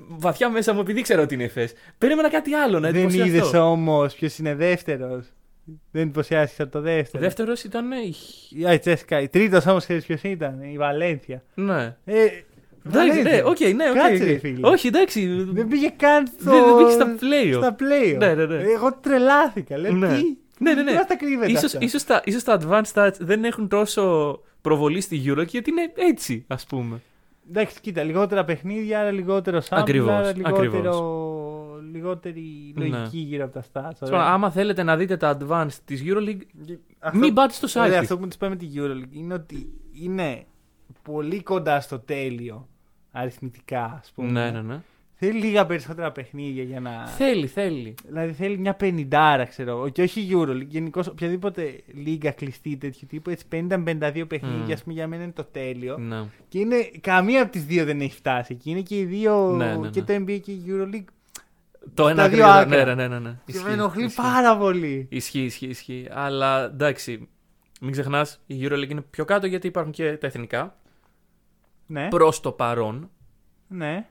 Βαθιά 0.08 0.50
μέσα 0.50 0.74
μου, 0.74 0.80
επειδή 0.80 1.02
ξέρω 1.02 1.22
ότι 1.22 1.34
είναι 1.34 1.52
FS, 1.56 1.68
περίμενα 1.98 2.30
κάτι 2.30 2.54
άλλο 2.54 2.80
να 2.80 2.92
Δεν 2.92 2.96
εντυπωσιαστώ. 2.96 3.32
είδες 3.38 3.54
όμως 3.54 4.14
ποιος 4.14 4.38
είναι 4.38 4.56
δεύτερος. 4.56 5.26
Δεν 5.92 6.02
εντυπωσιάστηκε 6.02 6.62
από 6.62 6.72
το 6.72 6.78
Ο 6.78 6.82
δεύτερο. 6.82 7.24
δεύτερος 7.24 7.64
ήταν. 7.64 7.92
η- 8.58 8.66
Α, 8.66 8.74
η 8.74 8.80
Τσέσκα. 8.80 9.30
Τρίτος 9.30 9.66
όμως 9.66 9.84
ξέρεις 9.84 10.06
ποιος 10.06 10.22
ήταν. 10.24 10.62
Η 10.62 10.78
Βαλένθια. 10.78 11.44
Ναι. 11.56 11.96
Ε, 12.06 12.16
Εντάξει, 12.24 12.42
ναι, 12.84 12.90
Βαλένθια. 12.90 13.46
οκ, 13.46 13.60
ναι, 13.60 13.90
οκ. 13.90 13.96
Κάτσε, 13.96 14.24
οκ. 14.24 14.30
ρε, 14.30 14.38
φίλε. 14.38 14.68
Όχι, 14.68 14.88
εντάξει. 14.88 15.28
Δεν 15.52 15.68
πήγε 15.68 15.90
καν 15.98 16.28
στο. 16.40 16.52
Δεν- 16.52 16.64
δεν 16.66 16.78
πήγε 16.78 16.92
στα 16.92 17.16
play-off. 17.20 17.58
Στα 17.58 17.76
play-off. 17.80 18.18
Ναι, 18.18 18.34
ναι, 18.34 18.46
ναι. 18.46 18.56
Εγώ 18.64 18.94
τρελάθηκα. 19.02 19.78
Λέω 19.78 19.92
Ναι. 19.92 20.08
τι. 20.08 20.24
Ναι, 20.60 20.74
ναι, 20.74 20.82
ναι. 20.82 20.94
Πώς 20.94 21.06
τα 21.06 21.16
κρύβετε 21.16 21.52
Ίσως, 21.52 21.64
αυτά. 21.64 21.80
ίσως, 21.82 22.04
τα, 22.04 22.22
ίσως 22.26 22.44
τα 22.44 22.60
advanced 22.62 22.92
stats 22.94 23.14
δεν 23.20 23.44
έχουν 23.44 23.68
τόσο 23.68 24.40
προβολή 24.62 25.02
στη 25.02 25.22
Euro 25.28 25.46
γιατί 25.48 25.70
είναι 25.70 25.92
έτσι, 25.96 26.46
ας 26.48 26.66
πούμε. 26.66 27.02
Εντάξει, 27.50 27.76
κοίτα, 27.82 28.04
λιγότερα 28.04 28.44
παιχνίδια, 28.46 29.00
άρα 29.00 29.12
λιγότερο 29.12 29.58
sample, 29.58 29.78
Ακριβώς, 29.78 30.10
άρα 30.12 30.32
λιγότερο, 30.36 30.56
ακριβώς. 30.58 30.96
Λιγότερη 31.92 32.74
Ναι. 32.76 32.86
λογική 32.88 33.18
γύρω 33.18 33.44
από 33.44 33.54
τα 33.54 33.64
stats. 33.74 33.98
Ας 34.00 34.10
πούμε, 34.10 34.22
άμα 34.22 34.52
θέλετε 34.52 34.84
να 34.84 34.98
δείτε 34.98 35.18
τα 35.18 35.38
advanced 35.40 35.78
της 35.86 36.04
EuroLeague, 36.06 36.42
Αυτό- 37.00 37.18
μην 37.20 37.34
πάτε 37.34 37.54
στο 37.54 37.68
site 37.68 37.72
Δηλαδή, 37.72 37.92
της. 37.92 38.00
αυτό 38.00 38.18
που 38.18 38.28
της 38.28 38.38
πάμε 38.38 38.56
τη 38.56 38.68
EuroLeague 38.76 39.12
είναι 39.12 39.34
ότι 39.34 39.70
είναι 39.92 40.46
πολύ 41.02 41.44
κοντά 41.44 41.80
στο 41.82 42.00
τέλειο 42.00 42.68
αριθμητικά, 43.12 43.84
ας 44.02 44.12
πούμε. 44.16 44.32
Ναι, 44.32 44.52
ναι, 44.52 44.62
ναι. 44.62 44.82
Θέλει 45.18 45.40
λίγα 45.40 45.66
περισσότερα 45.66 46.12
παιχνίδια 46.12 46.64
για 46.64 46.80
να. 46.80 47.08
Θέλει, 47.08 47.48
θέλει. 47.48 47.96
Δηλαδή 48.08 48.32
θέλει 48.34 48.58
μια 48.58 48.74
πενηντάρα, 48.74 49.46
ξέρω 49.46 49.72
εγώ. 49.72 49.90
Και 49.90 50.02
όχι 50.02 50.28
EuroLeague. 50.32 50.68
Γενικώς 50.68 51.08
οποιαδήποτε 51.08 51.82
λίγα 51.94 52.32
κλειστή 52.32 52.78
τέτοιου 52.78 53.08
τύπου, 53.10 53.30
έτσι 53.30 53.46
50 53.52 53.78
με 53.78 53.78
52 53.78 54.26
παιχνίδια, 54.28 54.66
Μμ. 54.68 54.72
ας 54.72 54.82
πούμε, 54.84 54.94
για 54.96 55.08
μένα 55.08 55.24
είναι 55.24 55.32
το 55.32 55.44
τέλειο. 55.44 55.98
Ναι. 55.98 56.24
Και 56.48 56.60
είναι 56.60 56.76
καμία 57.02 57.42
από 57.42 57.52
τις 57.52 57.66
δύο 57.66 57.86
δεν 57.86 58.02
έχει 58.02 58.14
φτάσει 58.16 58.54
εκεί. 58.54 58.70
Είναι 58.70 58.82
και 58.82 58.98
οι 59.00 59.06
δύο, 59.06 59.52
Ναι, 59.56 59.66
ναι, 59.66 59.76
ναι. 59.78 59.90
και 59.90 60.02
το 60.02 60.14
NBA 60.14 60.40
και 60.42 60.52
η 60.52 60.64
EuroLeague. 60.68 61.04
Το 61.94 62.08
ένα 62.08 62.28
δύο 62.28 62.46
ακριβώς, 62.48 62.82
άκρα. 62.82 62.86
Ναι, 62.86 62.94
ναι, 62.96 63.08
ναι, 63.08 63.20
ναι. 63.20 63.30
Και 63.46 63.52
Ισχύει, 63.52 63.64
με 63.66 63.72
ενοχλεί 63.72 64.04
ισχύει. 64.06 64.22
πάρα 64.22 64.58
πολύ. 64.58 65.08
Ισχύει, 65.12 65.44
ισχύει, 65.44 65.68
ισχύει. 65.68 66.08
Αλλά 66.12 66.64
εντάξει, 66.64 67.30
μην 67.82 67.92
ξεχνάς, 67.92 68.42
η 68.46 68.60
EuroLeague 68.68 68.90
είναι 68.90 69.02
πιο 69.02 69.26
κάτω 69.26 69.48
γιατί 69.48 69.68
υπάρχουν 69.68 69.92
και 69.92 70.18
τα 70.18 70.28
εθνικά. 70.28 70.76
Ναι, 71.86 72.08
Προς 72.08 72.40
το 72.40 72.52
παρόν. 72.52 73.10
ναι. 73.68 74.06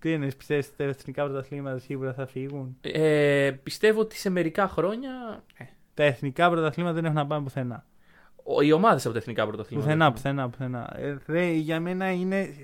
Τι 0.00 0.12
είναι, 0.12 0.32
πιστεύεις 0.32 0.66
ότι 0.66 0.76
τα 0.76 0.84
εθνικά 0.84 1.24
πρωταθλήματα 1.24 1.78
σίγουρα 1.78 2.12
θα 2.12 2.26
φύγουν; 2.26 2.76
Ε, 2.80 3.50
πιστεύω 3.62 4.00
ότι 4.00 4.16
σε 4.16 4.30
μερικά 4.30 4.68
χρόνια. 4.68 5.10
ε, 5.56 5.64
Τα 5.94 6.02
εθνικά 6.04 6.50
πρωταθλήματα 6.50 6.94
δεν 6.94 7.04
έχουν 7.04 7.16
να 7.16 7.26
πάνε 7.26 7.42
πουθενά. 7.42 7.84
Ο- 8.44 8.60
Οι 8.62 8.72
ομάδες 8.72 9.04
από 9.04 9.12
τα 9.12 9.18
εθνικά 9.20 9.46
πρωταθλήματα. 9.46 9.86
Πουθενά, 9.86 10.12
πουθενά, 10.12 10.48
πουθενά. 10.48 10.92
Ε, 10.98 11.16
δε, 11.26 11.50
για 11.50 11.80
μένα 11.80 12.10
είναι 12.12 12.54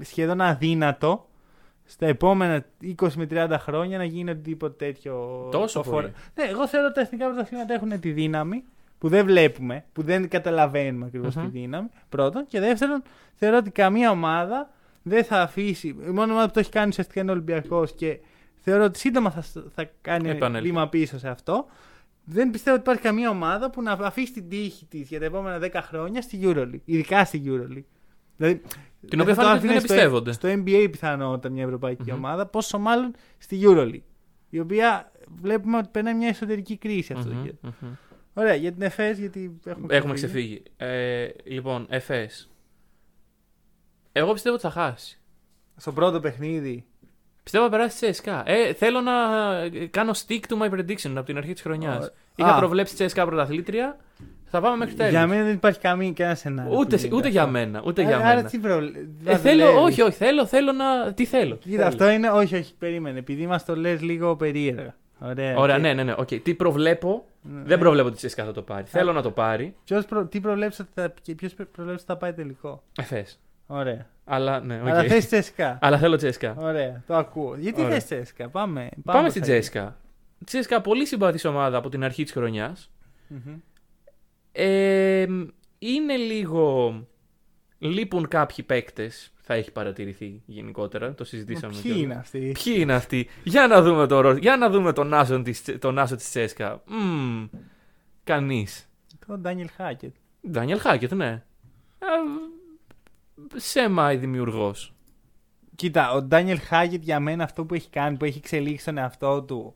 σχεδόν 0.00 0.40
αδύνατο 0.40 1.28
στα 1.84 2.06
επόμενα 2.06 2.64
20 3.02 3.08
με 3.16 3.26
30 3.30 3.56
χρόνια 3.58 3.98
να 3.98 4.04
γίνει 4.04 4.30
οτιδήποτε 4.30 4.84
τέτοιο. 4.86 5.48
Τόσο 5.50 5.82
το 5.82 5.90
πολύ. 5.90 6.02
φορ- 6.06 6.14
Ναι, 6.34 6.44
εγώ 6.50 6.68
θεωρώ 6.68 6.86
ότι 6.86 6.94
τα 6.94 7.00
εθνικά 7.00 7.26
πρωταθλήματα 7.26 7.74
έχουν 7.74 8.00
τη 8.00 8.12
δύναμη 8.12 8.64
που 8.98 9.08
δεν 9.08 9.24
βλέπουμε, 9.26 9.84
που 9.92 10.02
δεν 10.02 10.28
καταλαβαίνουμε 10.28 11.04
ακριβώς 11.06 11.34
Μμμ. 11.34 11.44
τη 11.44 11.50
δύναμη. 11.58 11.88
Πρώτον. 12.08 12.46
Και 12.46 12.60
δεύτερον, 12.60 13.02
θεωρώ 13.34 13.56
ότι 13.56 13.70
καμία 13.70 14.10
ομάδα 14.10 14.70
δεν 15.02 15.24
θα 15.24 15.40
αφήσει. 15.42 15.88
Η 15.88 16.10
μόνη 16.10 16.30
ομάδα 16.32 16.46
που 16.46 16.52
το 16.52 16.60
έχει 16.60 16.70
κάνει 16.70 16.88
ουσιαστικά 16.88 17.20
είναι 17.20 17.30
ο 17.30 17.34
Ολυμπιακός 17.34 17.92
και 17.94 18.18
θεωρώ 18.60 18.84
ότι 18.84 18.98
σύντομα 18.98 19.30
θα, 19.30 19.44
θα 19.74 19.90
κάνει 20.00 20.28
Επανέλθει. 20.30 20.66
βήμα 20.68 20.88
πίσω 20.88 21.18
σε 21.18 21.28
αυτό. 21.28 21.66
Δεν 22.24 22.50
πιστεύω 22.50 22.76
ότι 22.76 22.84
υπάρχει 22.84 23.02
καμία 23.02 23.30
ομάδα 23.30 23.70
που 23.70 23.82
να 23.82 23.92
αφήσει 23.92 24.32
την 24.32 24.48
τύχη 24.48 24.84
της 24.86 25.08
για 25.08 25.18
τα 25.18 25.24
επόμενα 25.24 25.58
10 25.58 25.80
χρόνια 25.82 26.22
στη 26.22 26.38
EuroLeague. 26.42 26.80
Ειδικά 26.84 27.24
στη 27.24 27.42
EuroLeague. 27.46 27.84
Δηλαδή, 28.36 28.62
Την 29.08 29.20
οποία 29.20 29.34
δεν 29.34 29.44
θα 29.44 29.50
το 29.50 29.58
φάνηκε 29.58 29.66
ότι 29.66 29.66
δεν 29.66 29.76
άφηνε 29.76 29.80
στο- 29.80 29.94
εμπιστεύονται. 29.94 30.32
Στο 30.32 30.48
NBA 30.48 30.88
πιθανότατα 30.90 31.48
μια 31.48 31.62
ευρωπαϊκή 31.64 32.10
Μμμ. 32.10 32.16
ομάδα, 32.16 32.46
πόσο 32.46 32.78
μάλλον 32.78 33.14
στη 33.38 33.60
EuroLeague. 33.64 34.00
Η 34.50 34.58
οποία 34.60 35.12
βλέπουμε 35.40 35.76
ότι 35.76 35.88
περνάει 35.92 36.14
μια 36.14 36.28
εσωτερική 36.28 36.76
κρίση 36.76 37.12
αυτό 37.12 37.28
το 37.28 37.34
Μμμ, 37.34 37.42
καιρό. 37.44 37.56
μμμ. 37.80 37.88
Ωραία, 38.34 38.54
για 38.54 38.72
την 38.72 38.82
ΕΦΕΣ, 38.82 39.18
γιατί 39.18 39.60
έχουμε, 39.64 39.94
Έχουμε 39.96 40.14
ξεφύγει. 40.14 40.62
Ε, 40.76 41.28
λοιπόν, 41.44 41.86
FS. 41.90 42.46
Εγώ 44.12 44.32
πιστεύω 44.32 44.54
ότι 44.54 44.64
θα 44.64 44.70
χάσει. 44.70 45.18
Στο 45.76 45.92
πρώτο 45.92 46.20
παιχνίδι. 46.20 46.84
Πιστεύω 47.42 47.64
να 47.64 47.70
περάσει 47.70 48.06
CSKA. 48.22 48.42
Ε, 48.44 48.72
θέλω 48.74 49.00
να 49.00 49.12
ε, 49.58 49.86
κάνω 49.86 50.12
stick 50.26 50.40
to 50.48 50.58
my 50.62 50.70
prediction 50.70 51.10
από 51.16 51.22
την 51.22 51.36
αρχή 51.36 51.52
της 51.52 51.62
χρονιάς. 51.62 52.06
Ω, 52.06 52.12
Είχα 52.36 52.54
α. 52.54 52.58
προβλέψει 52.58 52.94
CSKA 52.98 53.22
πρωταθλήτρια. 53.26 53.96
Θα 54.54 54.60
πάμε 54.60 54.76
μέχρι 54.76 54.94
τέλους. 54.94 55.10
Για 55.10 55.26
μένα 55.26 55.44
δεν 55.44 55.52
υπάρχει 55.54 55.78
καμία 55.78 56.12
κανένα 56.12 56.36
σενάριο. 56.36 56.72
Ούτε, 56.78 56.96
που 56.96 57.00
γίνεται 57.02 57.16
ούτε 57.16 57.28
για 57.28 57.40
αυτό. 57.40 57.52
μένα. 57.52 57.82
Ούτε 57.86 58.02
Α- 58.02 58.04
για 58.04 58.16
Άρα 58.16 58.34
μένα. 58.34 58.48
τι 58.48 58.58
προβλέπει. 58.58 59.08
Ε, 59.24 59.36
θέλω, 59.36 59.82
όχι, 59.82 60.02
όχι, 60.02 60.12
θέλω, 60.16 60.46
θέλω 60.46 60.72
να. 60.72 61.12
Τι 61.12 61.24
θέλω. 61.24 61.54
τι 61.56 61.68
Κοίτα, 61.68 61.76
θέλω. 61.76 61.88
αυτό 61.88 62.08
είναι. 62.10 62.28
Όχι, 62.30 62.54
όχι, 62.56 62.74
περίμενε. 62.78 63.18
Επειδή 63.18 63.46
μας 63.46 63.64
το 63.64 63.76
λες 63.76 64.00
λίγο 64.02 64.36
περίεργα. 64.36 64.94
Ωραία. 65.18 65.56
Ωραία, 65.56 65.76
και- 65.76 65.82
ναι, 65.82 65.92
ναι, 65.94 66.02
ναι. 66.02 66.14
οκ. 66.18 66.28
Τι 66.42 66.54
προβλέπω. 66.54 67.24
ναι. 67.42 67.62
Δεν 67.64 67.78
προβλέπω 67.78 68.08
ότι 68.08 68.26
η 68.26 68.30
CSKA 68.32 68.42
θα 68.44 68.52
το 68.52 68.62
πάρει. 68.62 68.84
Θέλω 68.86 69.12
να 69.12 69.22
το 69.22 69.30
πάρει. 69.30 69.74
Ποιος 69.84 70.04
προ... 70.04 70.24
Τι 70.26 70.40
προβλέψει 70.40 70.82
ότι 70.82 70.90
θα... 70.94 71.14
και 71.22 71.34
ποιος 71.34 71.54
προβλέψει 71.54 71.92
ότι 71.92 72.04
θα 72.06 72.16
πάει 72.16 72.32
τελικό; 72.32 72.82
Εφές. 73.10 73.36
Ωραία. 73.66 74.06
Αλλά 74.24 74.60
ναι, 74.60 74.80
οκ. 74.82 74.88
Αλλά 74.88 75.02
θες 75.02 75.26
Τσέσκα. 75.26 75.78
Αλλά 75.80 75.98
θέλω 75.98 76.14
CSKA. 76.22 76.52
Ωραία, 76.56 77.02
το 77.06 77.16
ακούω. 77.16 77.56
Γιατί 77.58 77.80
Ωραία. 77.80 77.92
θες 77.92 78.04
Τσέσκα, 78.04 78.48
πάμε. 78.48 78.88
Πάμε 79.04 79.18
προς 79.20 79.30
στην 79.30 79.42
τα 79.42 79.48
Τσέσκα. 79.48 79.96
Τζέσκα, 80.44 80.80
πολύ 80.80 81.06
συμπαθής 81.06 81.44
ομάδα 81.44 81.76
από 81.76 81.88
την 81.88 82.04
αρχή 82.04 82.22
της 82.22 82.32
χρονιάς. 82.32 82.90
εκεί. 83.34 83.62
Μμμ. 84.54 84.62
Ε, 84.64 85.26
είναι 85.78 86.16
λίγο. 86.16 86.94
Λείπουν 87.78 88.28
κάποιοι 88.28 88.64
παίκτες. 88.64 89.32
Θα 89.44 89.54
έχει 89.54 89.72
παρατηρηθεί 89.72 90.42
γενικότερα. 90.46 91.14
Το 91.14 91.24
συζητήσαμε. 91.24 91.72
Ποιοι 91.72 91.82
κιόλας. 91.82 92.00
είναι 92.02 92.14
αυτοί; 92.14 92.52
Ποιοι 92.64 92.74
είναι 92.78 92.94
αυτοί; 92.94 93.28
Για 93.44 93.66
να 93.66 93.82
δούμε, 93.82 94.06
το, 94.06 94.20
ρο- 94.20 94.36
για 94.36 94.56
να 94.56 94.70
δούμε 94.70 94.92
τον, 94.92 95.14
άσο 95.14 95.42
της, 95.42 95.64
τον 95.78 95.98
άσο 95.98 96.16
της 96.16 96.28
Τσέσκα. 96.28 96.82
Μμμ, 96.86 97.46
κανείς. 98.24 98.88
Το 99.26 99.38
Ντάνιελ 99.38 99.68
Χάκετ. 99.76 100.14
Ντάνιελ 100.50 100.78
Χάκετ, 100.80 101.12
ναι. 101.12 101.42
Σεμάι 103.54 104.16
δημιουργός. 104.16 104.94
Κοίτα, 105.76 106.12
ο 106.12 106.22
Ντάνιελ 106.22 106.60
Χάκετ 106.60 107.02
για 107.02 107.20
μένα 107.20 107.44
αυτό 107.44 107.64
που 107.64 107.74
έχει 107.74 107.90
κάνει, 107.90 108.16
που 108.16 108.24
έχει 108.24 108.38
εξελίξει 108.38 108.84
τον 108.84 108.98
εαυτό 108.98 109.42
του. 109.42 109.74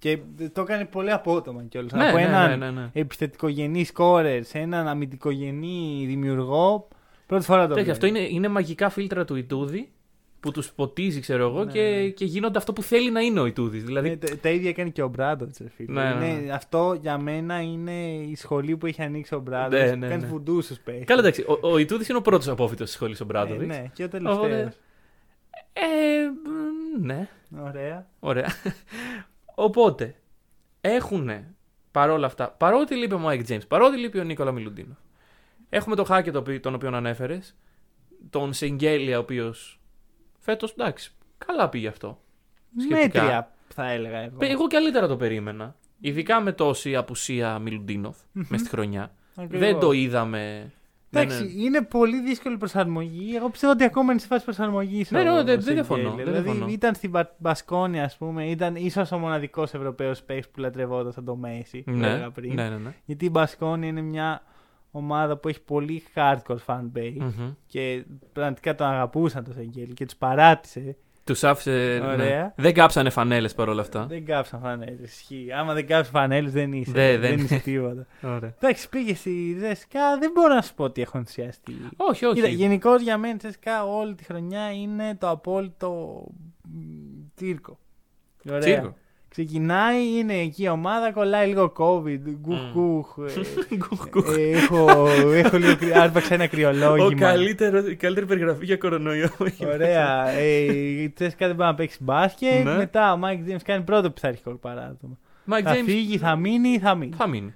Και 0.00 0.18
το 0.52 0.60
έκανε 0.60 0.84
πολύ 0.84 1.10
απότομα 1.12 1.62
κιόλας. 1.68 1.92
Ναι, 1.92 2.08
Από 2.08 2.16
ναι, 2.16 2.22
έναν 2.22 2.58
ναι, 2.58 2.70
ναι, 2.70 2.80
ναι. 2.80 2.90
επιθετικογενή 2.92 3.84
σκόρερ 3.84 4.44
σε 4.44 4.58
έναν 4.58 4.88
αμυντικογενή 4.88 6.04
δημιουργό. 6.06 6.88
Πρώτη 7.26 7.44
φορά 7.44 7.60
το 7.62 7.74
Τέτοιο, 7.74 7.82
βλέπω. 7.84 7.92
αυτό 7.92 8.06
είναι, 8.06 8.18
είναι 8.34 8.48
μαγικά 8.48 8.88
φίλτρα 8.88 9.24
του 9.24 9.36
Ιτούδη 9.36 9.90
που 10.40 10.50
τους 10.50 10.72
ποτίζει, 10.72 11.20
ξέρω 11.20 11.46
εγώ, 11.48 11.64
Ναι, 11.64 11.72
και, 11.72 11.80
ναι. 11.80 12.08
και 12.08 12.24
γίνονται 12.24 12.58
αυτό 12.58 12.72
που 12.72 12.82
θέλει 12.82 13.10
να 13.10 13.20
είναι 13.20 13.40
ο 13.40 13.46
Ιτούδης. 13.46 13.84
Δηλαδή, 13.84 14.08
Ναι, 14.08 14.16
τα, 14.16 14.38
τα 14.38 14.48
ίδια 14.48 14.68
έκανε 14.68 14.88
και 14.90 15.02
ο 15.02 15.08
Μπράντοβιτ, 15.08 15.56
φίλε. 15.74 16.02
Ναι, 16.02 16.14
ναι, 16.14 16.26
Είναι- 16.26 16.40
ναι. 16.40 16.52
Αυτό 16.52 16.98
για 17.00 17.18
μένα 17.18 17.60
είναι 17.60 18.06
η 18.12 18.34
σχολή 18.36 18.76
που 18.76 18.86
έχει 18.86 19.02
ανοίξει 19.02 19.34
ο 19.34 19.40
Μπράντοβιτ. 19.40 19.84
Ναι, 19.86 19.90
που 19.92 19.98
ναι, 19.98 20.08
κάνει 20.08 20.22
ναι. 20.22 20.28
βουντούς 20.28 20.64
στου 20.64 20.76
παίχτες. 20.84 21.04
Καλά, 21.04 21.20
εντάξει, 21.20 21.42
ο, 21.42 21.68
ο 21.72 21.78
Ιτούδης 21.78 22.08
είναι 22.08 22.18
ο 22.18 22.22
πρώτος 22.22 22.48
απόφοιτος 22.48 22.86
της 22.86 22.94
σχολής 22.94 23.20
Ομπράντοβιτς. 23.20 23.66
ναι, 23.76 23.84
και 23.92 24.04
ο 24.04 24.08
τελευταίος. 24.08 24.38
Οπότε- 24.38 24.76
Ε, 25.72 25.80
μ, 27.00 27.06
ναι. 27.06 27.28
Ωραία. 27.66 28.06
Ωραία. 28.20 28.46
Οπότε, 29.64 30.14
έχουν 30.80 31.30
παρόλα 31.90 32.26
αυτά, 32.26 32.50
παρότι 32.50 32.94
λείπει 32.94 33.14
ο 33.14 33.18
Μάικ 33.18 33.46
James, 33.48 33.68
παρότι 33.68 33.96
λείπει 33.96 34.18
ο 34.18 34.24
Νίκολα 34.24 34.52
Μιλουτίνοφ, 34.52 34.96
έχουμε 35.68 35.96
τον 35.96 36.04
Χάκετ 36.04 36.32
το 36.32 36.38
οποίο- 36.38 36.60
τον 36.60 36.74
οποίο 36.74 36.96
ανέφερες, 36.96 37.56
τον 38.30 38.52
Σενγκέλια, 38.52 39.16
ο 39.18 39.20
οποίος 39.20 39.80
φέτος 40.38 40.70
εντάξει, 40.72 41.12
καλά 41.46 41.68
πήγε 41.68 41.88
αυτό. 41.88 42.20
Σχετικά. 42.78 43.22
Μέτρια 43.22 43.52
θα 43.68 43.90
έλεγα 43.90 44.18
εγώ. 44.18 44.36
Πε- 44.36 44.50
Εγώ 44.50 44.66
καλύτερα 44.66 45.06
το 45.06 45.16
περίμενα. 45.16 45.76
Ειδικά 46.00 46.40
με 46.40 46.52
τόση 46.52 46.96
απουσία 46.96 47.58
Μιλουτίνοφ 47.58 48.16
μέσα 48.32 48.58
στη 48.58 48.68
χρονιά. 48.68 49.12
Ακριβώς. 49.36 49.58
Δεν 49.68 49.78
το 49.78 49.92
είδαμε. 49.92 50.72
Εντάξει, 51.12 51.36
δεν- 51.36 51.58
είναι 51.58 51.82
πολύ 51.82 52.20
δύσκολη 52.20 52.56
προσαρμογή. 52.56 53.36
Εγώ 53.36 53.50
πιστεύω 53.50 53.72
ότι 53.72 53.84
ακόμα 53.84 54.12
είναι 54.12 54.20
σε 54.20 54.26
φάση 54.26 54.44
προσαρμογής. 54.44 55.10
Ναι, 55.10 55.22
ναι, 55.22 55.42
δεν- 55.42 55.60
δεν 55.60 55.74
διαφωνώ, 55.74 56.14
δεν 56.14 56.24
Δηλαδή 56.24 56.42
διαφωνώ. 56.50 56.66
ήταν 56.68 56.94
στην 56.94 57.10
Μπα- 57.10 57.34
Μπασκόνια, 57.38 58.04
ας 58.04 58.16
πούμε, 58.16 58.44
ήταν 58.46 58.76
ίσως 58.76 59.12
ο 59.12 59.18
μοναδικός 59.18 59.74
Ευρωπαίος 59.74 60.22
παίκτης 60.22 60.48
που 60.48 60.60
λατρευόταν 60.60 61.12
σαν 61.12 61.24
το 61.24 61.36
Μέση. 61.36 61.82
που 61.82 61.90
Ναι, 61.90 62.06
έλεγα 62.08 62.30
πριν. 62.30 62.54
ναι, 62.54 62.68
ναι. 62.68 62.76
ναι. 62.76 62.94
Γιατί 63.04 63.24
η 63.24 63.28
Μπασκόνια 63.32 63.88
είναι 63.88 64.00
μια 64.00 64.42
ομάδα 64.90 65.36
που 65.36 65.48
έχει 65.48 65.60
πολύ 65.62 66.02
hardcore 66.14 66.56
fan 66.66 66.80
base 66.96 67.16
Μμμ. 67.18 67.50
και 67.66 68.04
πραγματικά 68.32 68.74
τον 68.74 68.86
αγαπούσαν 68.86 69.44
το 69.44 69.52
Σεγγέλη 69.52 69.92
και 69.92 70.04
τους 70.04 70.16
παράτησε. 70.16 70.96
Τους 71.24 71.44
άφησε. 71.44 72.00
Ωραία. 72.04 72.16
Ναι. 72.16 72.52
Δεν 72.56 72.74
κάψανε 72.74 73.10
φανέλες 73.10 73.54
παρόλα 73.54 73.80
αυτά. 73.80 74.06
Δεν 74.06 74.24
κάψαν 74.24 74.60
φανέλες. 74.60 75.10
Ισχύει. 75.12 75.46
Άμα 75.52 75.74
δεν 75.74 75.86
κάψαν 75.86 76.12
φανέλες, 76.12 76.52
δεν 76.52 76.72
είσαι. 76.72 76.90
Δε- 76.92 77.18
δεν, 77.18 77.20
δεν- 77.20 77.38
είσαι 77.44 77.58
τίποτα. 77.58 78.06
Ωραία. 78.22 78.54
Εντάξει, 78.60 78.88
πήγε 78.88 79.14
στη 79.14 79.56
Ζεσικά, 79.58 80.18
δεν 80.18 80.30
μπορώ 80.34 80.54
να 80.54 80.62
σου 80.62 80.74
πω 80.74 80.84
ότι 80.84 81.02
έχω 81.02 81.18
ενθουσιαστεί. 81.18 81.76
Όχι, 81.96 82.24
όχι. 82.24 82.34
Κοίτα, 82.34 82.48
γενικώς 82.48 83.02
για 83.02 83.18
μένα 83.18 83.34
η 83.34 83.36
Τσέσκα 83.36 83.84
όλη 83.84 84.14
τη 84.14 84.24
χρονιά 84.24 84.72
είναι 84.72 85.16
το 85.18 85.28
απόλυτο 85.28 86.24
μ, 86.62 86.78
τσίρκο. 87.34 87.78
Ωραία. 88.48 88.58
Τσίρκο. 88.60 88.94
Ξεκινάει, 89.30 90.18
είναι 90.18 90.34
εκεί 90.34 90.62
η 90.62 90.68
ομάδα, 90.68 91.12
κολλάει 91.12 91.46
λίγο 91.48 91.72
COVID, 91.76 92.18
γκουχ 92.40 92.58
Μμ. 92.60 92.72
γκουχ. 92.72 93.16
ε, 93.70 93.76
Γκουχ, 93.76 94.08
γκουχ. 94.08 94.36
ε, 94.36 94.50
έχω, 94.50 95.08
έχω 95.32 95.56
λίγο, 95.58 95.76
κρυ- 95.76 95.94
άρπαξα 95.96 96.34
ένα 96.34 96.44
Ο 96.44 96.48
κρυολόγημα. 96.48 97.20
καλύτερος, 97.20 97.86
η 97.88 97.96
καλύτερη 97.96 98.26
περιγραφή 98.26 98.64
για 98.64 98.76
κορονοϊό. 98.76 99.28
Ωραία. 99.72 100.28
Ε, 100.28 100.62
η 101.02 101.10
Τσέσκα 101.10 101.46
δεν 101.46 101.56
πάει 101.56 101.68
να 101.68 101.74
παίξει 101.74 102.02
μπάσκετ. 102.02 102.64
Ναι. 102.64 102.76
Μετά 102.76 103.12
ο 103.12 103.16
Μάικ 103.16 103.42
Τζέιμς 103.42 103.62
κάνει 103.62 103.84
πρώτο 103.84 104.10
πειθαρχικό 104.10 104.50
παράδειγμα. 104.50 105.18
Μάικ 105.44 105.64
θα 105.68 105.74
James 105.74 105.82
φύγει, 105.84 106.18
θα 106.18 106.36
μείνει, 106.36 106.78
θα 106.78 106.94
μείνει; 106.94 107.14
θα 107.16 107.26
μείνει. 107.26 107.54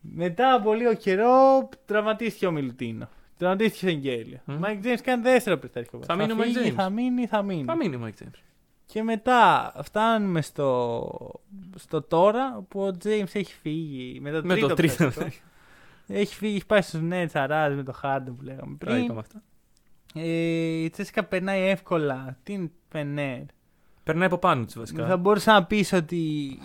Μετά 0.00 0.54
από 0.54 0.72
λίγο 0.74 0.94
καιρό 0.94 1.68
τραυματίστηκε 1.86 2.46
ο 2.46 2.50
Μιλουτίνοφ. 2.50 3.08
Τραυματίστηκε 3.38 3.86
ο 3.86 3.88
Σενγκέλια. 3.88 4.38
Ο 4.46 4.52
Μμ. 4.52 4.58
Μάικ 4.58 4.80
Τζέιμς 4.80 5.00
κάνει 5.00 5.22
δεύτερο 5.22 5.56
πειθαρχικό 5.56 5.98
Θα 6.06 6.14
μείνει 6.14 6.32
ο 6.32 6.36
Mike 6.38 6.42
φύγει, 6.42 6.70
James. 6.70 6.74
Θα 6.76 6.90
μείνει, 6.90 7.26
θα 7.26 7.42
μείνει. 7.42 7.64
Θα 7.64 7.76
μείνει 7.76 7.94
ο 7.96 7.98
Μάικ 7.98 8.14
James. 8.22 8.38
Και 8.92 9.02
μετά 9.02 9.72
φτάνουμε 9.82 10.42
στο, 10.42 11.40
στο 11.76 12.02
τώρα 12.02 12.64
που 12.68 12.80
ο 12.82 12.88
James 13.04 13.28
έχει 13.32 13.54
φύγει. 13.60 14.20
Με 14.20 14.30
το 14.30 14.40
Με 14.44 14.52
τρίτο, 14.52 14.68
το 14.68 14.74
τρίτο. 14.74 15.06
πειθαρχικό. 15.06 15.44
Έχει 16.06 16.34
φύγει, 16.34 16.54
έχει 16.54 16.66
πάει 16.66 16.82
στους 16.82 17.00
Nets 17.10 17.30
αράζει 17.32 17.74
με 17.76 17.82
το 17.82 17.94
Harden 18.02 18.32
που 18.36 18.42
λέγαμε 18.42 18.76
Τα 18.78 18.86
πριν. 18.86 19.02
είπαμε 19.04 19.20
αυτά. 19.20 19.42
Ε, 20.14 20.28
η 20.82 20.90
Τσέσκα 20.90 21.24
περνάει 21.24 21.62
εύκολα. 21.62 22.38
Την 22.42 22.70
Φενέρ; 22.88 23.40
Περνάει 24.02 24.26
από 24.26 24.38
πάνω 24.38 24.64
της 24.64 24.74
Θα 24.74 24.80
βασικά. 24.80 25.16
μπορούσες 25.16 25.52
να 25.52 25.64
πεις 25.64 25.92
ότι 25.92 26.58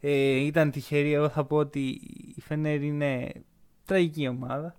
ε, 0.00 0.34
ήταν 0.36 0.70
τυχερή. 0.70 1.12
Εγώ 1.12 1.28
θα 1.28 1.44
πω 1.44 1.56
ότι 1.56 1.88
η 2.36 2.40
Φενέρ 2.40 2.82
είναι 2.82 3.32
τραγική 3.84 4.28
ομάδα. 4.28 4.74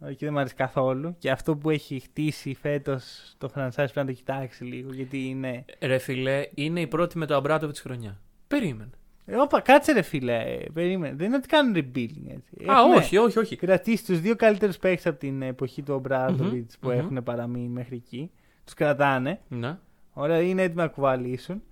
Ε, 0.00 0.12
Και 0.14 0.24
δεν 0.24 0.32
μου 0.32 0.38
αρέσει 0.40 0.54
καθόλου. 0.54 1.16
Και 1.18 1.30
αυτό 1.30 1.56
που 1.56 1.70
έχει 1.70 1.98
χτίσει 2.00 2.54
φέτος 2.60 3.34
το 3.38 3.50
franchise 3.54 3.72
πρέπει 3.74 3.92
να 3.98 4.04
το 4.06 4.12
κοιτάξει 4.12 4.64
λίγο. 4.64 4.92
Γιατί 4.92 5.28
είναι. 5.28 5.64
Ρε 5.80 5.98
φιλέ, 5.98 6.42
είναι 6.54 6.80
η 6.80 6.86
πρώτη 6.86 7.18
με 7.18 7.26
το 7.26 7.34
Αμπράτοβιτ 7.34 7.76
χρονιάς. 7.78 8.20
Περίμενε. 8.48 8.90
Ε, 9.26 9.36
όπα, 9.36 9.60
κάτσε 9.60 9.92
ρε 9.92 10.02
φίλε. 10.02 10.36
ε, 10.36 10.66
περίμενε. 10.72 11.14
Δεν 11.16 11.26
είναι 11.26 11.36
ότι 11.36 11.48
κάνουν 11.48 11.74
rebuilding 11.76 12.26
έτσι. 12.28 12.70
Α, 12.70 12.78
Έχουνε 12.78 12.94
όχι, 12.96 13.16
όχι, 13.16 13.38
όχι. 13.38 13.56
Κρατήσει 13.56 14.04
τους 14.04 14.20
δύο 14.20 14.36
καλύτερους 14.36 14.76
παίχτε 14.78 15.08
από 15.08 15.18
την 15.18 15.42
εποχή 15.42 15.82
του 15.82 15.94
Ομπράδοβιτ 15.94 16.70
που 16.80 16.88
μμμ. 16.88 16.98
έχουν 16.98 17.22
παραμείνει 17.22 17.68
μέχρι 17.68 17.96
εκεί. 17.96 18.30
Τους 18.64 18.74
κρατάνε. 18.74 19.40
Ναι. 19.48 19.78
Ωραία, 20.12 20.40
είναι 20.40 20.62
έτοιμοι 20.62 20.80
να 20.82 20.88
κουβαλήσουν. 20.88 21.62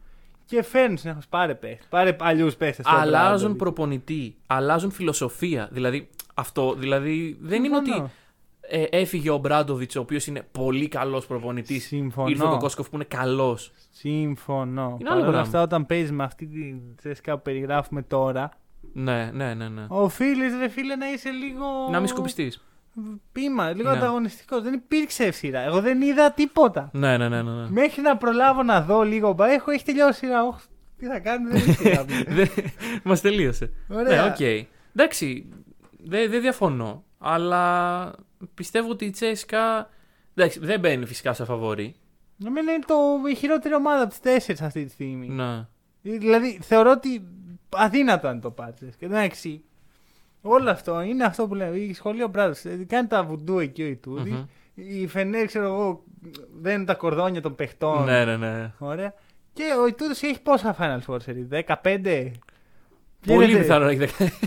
Και 0.44 0.62
φέρνουν 0.62 0.96
συνεχώς. 0.96 1.28
Πάρε 1.28 1.54
παίχτε. 1.54 1.84
Πάρε 1.88 2.12
παλιούς 2.12 2.56
παίχτε. 2.56 2.82
Αλλάζουν 2.86 3.56
προπονητή, 3.56 4.36
αλλάζουν 4.46 4.90
φιλοσοφία. 4.90 5.68
Δηλαδή, 5.72 6.08
αυτό 6.34 6.74
δηλαδή 6.74 7.36
δεν 7.40 7.64
είναι 7.64 7.76
ότι 7.76 7.90
ε, 8.60 8.84
έφυγε 8.90 9.30
ο 9.30 9.36
Μπράντοβιτς, 9.38 9.96
ο 9.96 10.00
οποίος 10.00 10.26
είναι 10.26 10.46
πολύ 10.52 10.88
καλός 10.88 11.26
προπονητής. 11.26 11.86
Συμφωνώ. 11.86 12.28
Ήρθε 12.28 12.44
ο 12.44 12.56
Κόσκοφ 12.56 12.88
που 12.88 12.94
είναι 12.94 13.04
καλός. 13.04 13.72
Συμφωνώ. 13.90 14.96
Είναι 15.00 15.08
Παρ' 15.08 15.12
άλλο 15.12 15.20
όλα 15.20 15.24
πράγμα. 15.24 15.40
αυτά, 15.40 15.62
όταν 15.62 15.86
παίζεις 15.86 16.12
με 16.12 16.24
αυτή 16.24 16.46
τη 16.46 16.74
τσέσκα 16.96 17.36
που 17.36 17.42
περιγράφουμε 17.42 18.02
τώρα, 18.02 18.50
Ναι, 18.92 19.30
ναι, 19.34 19.54
ναι. 19.54 19.68
ναι. 19.68 19.84
Οφείλεις, 19.88 20.56
ρε 20.58 20.68
φίλε, 20.68 20.96
να 20.96 21.12
είσαι 21.12 21.30
λίγο. 21.30 21.66
Να 21.90 21.98
μην 21.98 22.08
σκουπιστείς. 22.08 22.64
Πείμα, 23.32 23.70
λίγο 23.70 23.90
Ναι. 23.90 23.96
ανταγωνιστικός. 23.96 24.62
Δεν 24.62 24.72
υπήρξε 24.72 25.30
σειρά. 25.30 25.60
Εγώ 25.60 25.80
δεν 25.80 26.00
είδα 26.02 26.32
τίποτα. 26.32 26.90
Ναι, 26.92 27.16
ναι, 27.16 27.28
ναι. 27.28 27.42
ναι, 27.42 27.50
ναι. 27.52 27.66
Μέχρι 27.70 28.02
να 28.02 28.16
προλάβω 28.16 28.62
να 28.62 28.80
δω 28.82 29.02
λίγο. 29.02 29.32
μπα, 29.32 29.50
Έχω, 29.52 29.70
έχει 29.70 29.84
τελειώσει 29.84 30.10
η 30.24 30.28
σειρά. 30.28 30.44
Όχ, 30.46 30.56
τι 30.98 31.06
θα 31.06 31.18
κάνουμε, 31.18 31.50
δεν 31.50 31.58
έχει 31.68 31.72
σειρά. 31.72 32.04
Μας 33.04 33.20
τελείωσε. 33.20 33.70
Ωραία. 33.88 34.22
Ναι, 34.24 34.30
οκ. 34.30 34.66
Εντάξει, 34.94 35.46
δεν 36.04 36.30
δεν 36.30 36.40
διαφωνώ. 36.40 37.04
Αλλά 37.18 38.14
πιστεύω 38.54 38.90
ότι 38.90 39.04
η 39.04 39.10
Τσέσκα. 39.10 39.90
Εντάξει, 40.34 40.58
δεν 40.58 40.80
μπαίνει 40.80 41.06
φυσικά 41.06 41.32
σε 41.32 41.44
φαβορί. 41.44 41.94
Για 42.36 42.50
μένα 42.50 42.72
είναι 42.72 42.84
το, 42.86 42.94
η 43.30 43.34
χειρότερη 43.34 43.74
ομάδα 43.74 44.02
από 44.02 44.12
τις 44.12 44.20
τέσσερις 44.20 44.62
αυτή 44.62 44.84
τη 44.84 44.90
στιγμή. 44.90 45.28
Ναι. 45.28 45.66
Δηλαδή 46.02 46.58
θεωρώ 46.62 46.90
ότι 46.90 47.22
αδύνατο 47.68 48.28
αν 48.28 48.40
το 48.40 48.50
πάρει. 48.50 48.74
Και 48.98 49.04
εντάξει, 49.04 49.64
όλο 50.42 50.70
αυτό 50.70 51.00
είναι 51.00 51.24
αυτό 51.24 51.46
που 51.46 51.54
λέμε. 51.54 51.76
Η 51.76 51.94
σχολή 51.94 52.28
Ομπράντοβιτς 52.28 52.62
κάνει 52.86 53.06
τα 53.06 53.24
βουντού 53.24 53.58
εκεί 53.58 53.82
ο 53.82 53.86
Ιτούδης. 53.86 54.32
Μμμ. 54.32 54.44
Η 54.74 55.06
Φενέρ, 55.06 55.46
ξέρω 55.46 55.64
εγώ, 55.64 56.04
δένουν 56.60 56.86
τα 56.86 56.94
κορδόνια 56.94 57.40
των 57.40 57.54
παιχτών. 57.54 58.04
Ναι, 58.04 58.24
ναι, 58.24 58.36
ναι. 58.36 58.72
Ωραία. 58.78 59.14
Και 59.52 59.62
ο 59.80 59.86
Ιτούδης 59.86 60.22
έχει 60.22 60.42
πόσα 60.42 60.76
Final 60.78 61.00
Four 61.06 61.18
series, 61.18 61.62
15. 61.82 62.30
Πολύ 63.26 63.44
Γίνεται- 63.44 63.62
πιθανό 63.62 63.84
να 63.84 63.90
έχει 63.90 63.98
δεκαετία. 63.98 64.38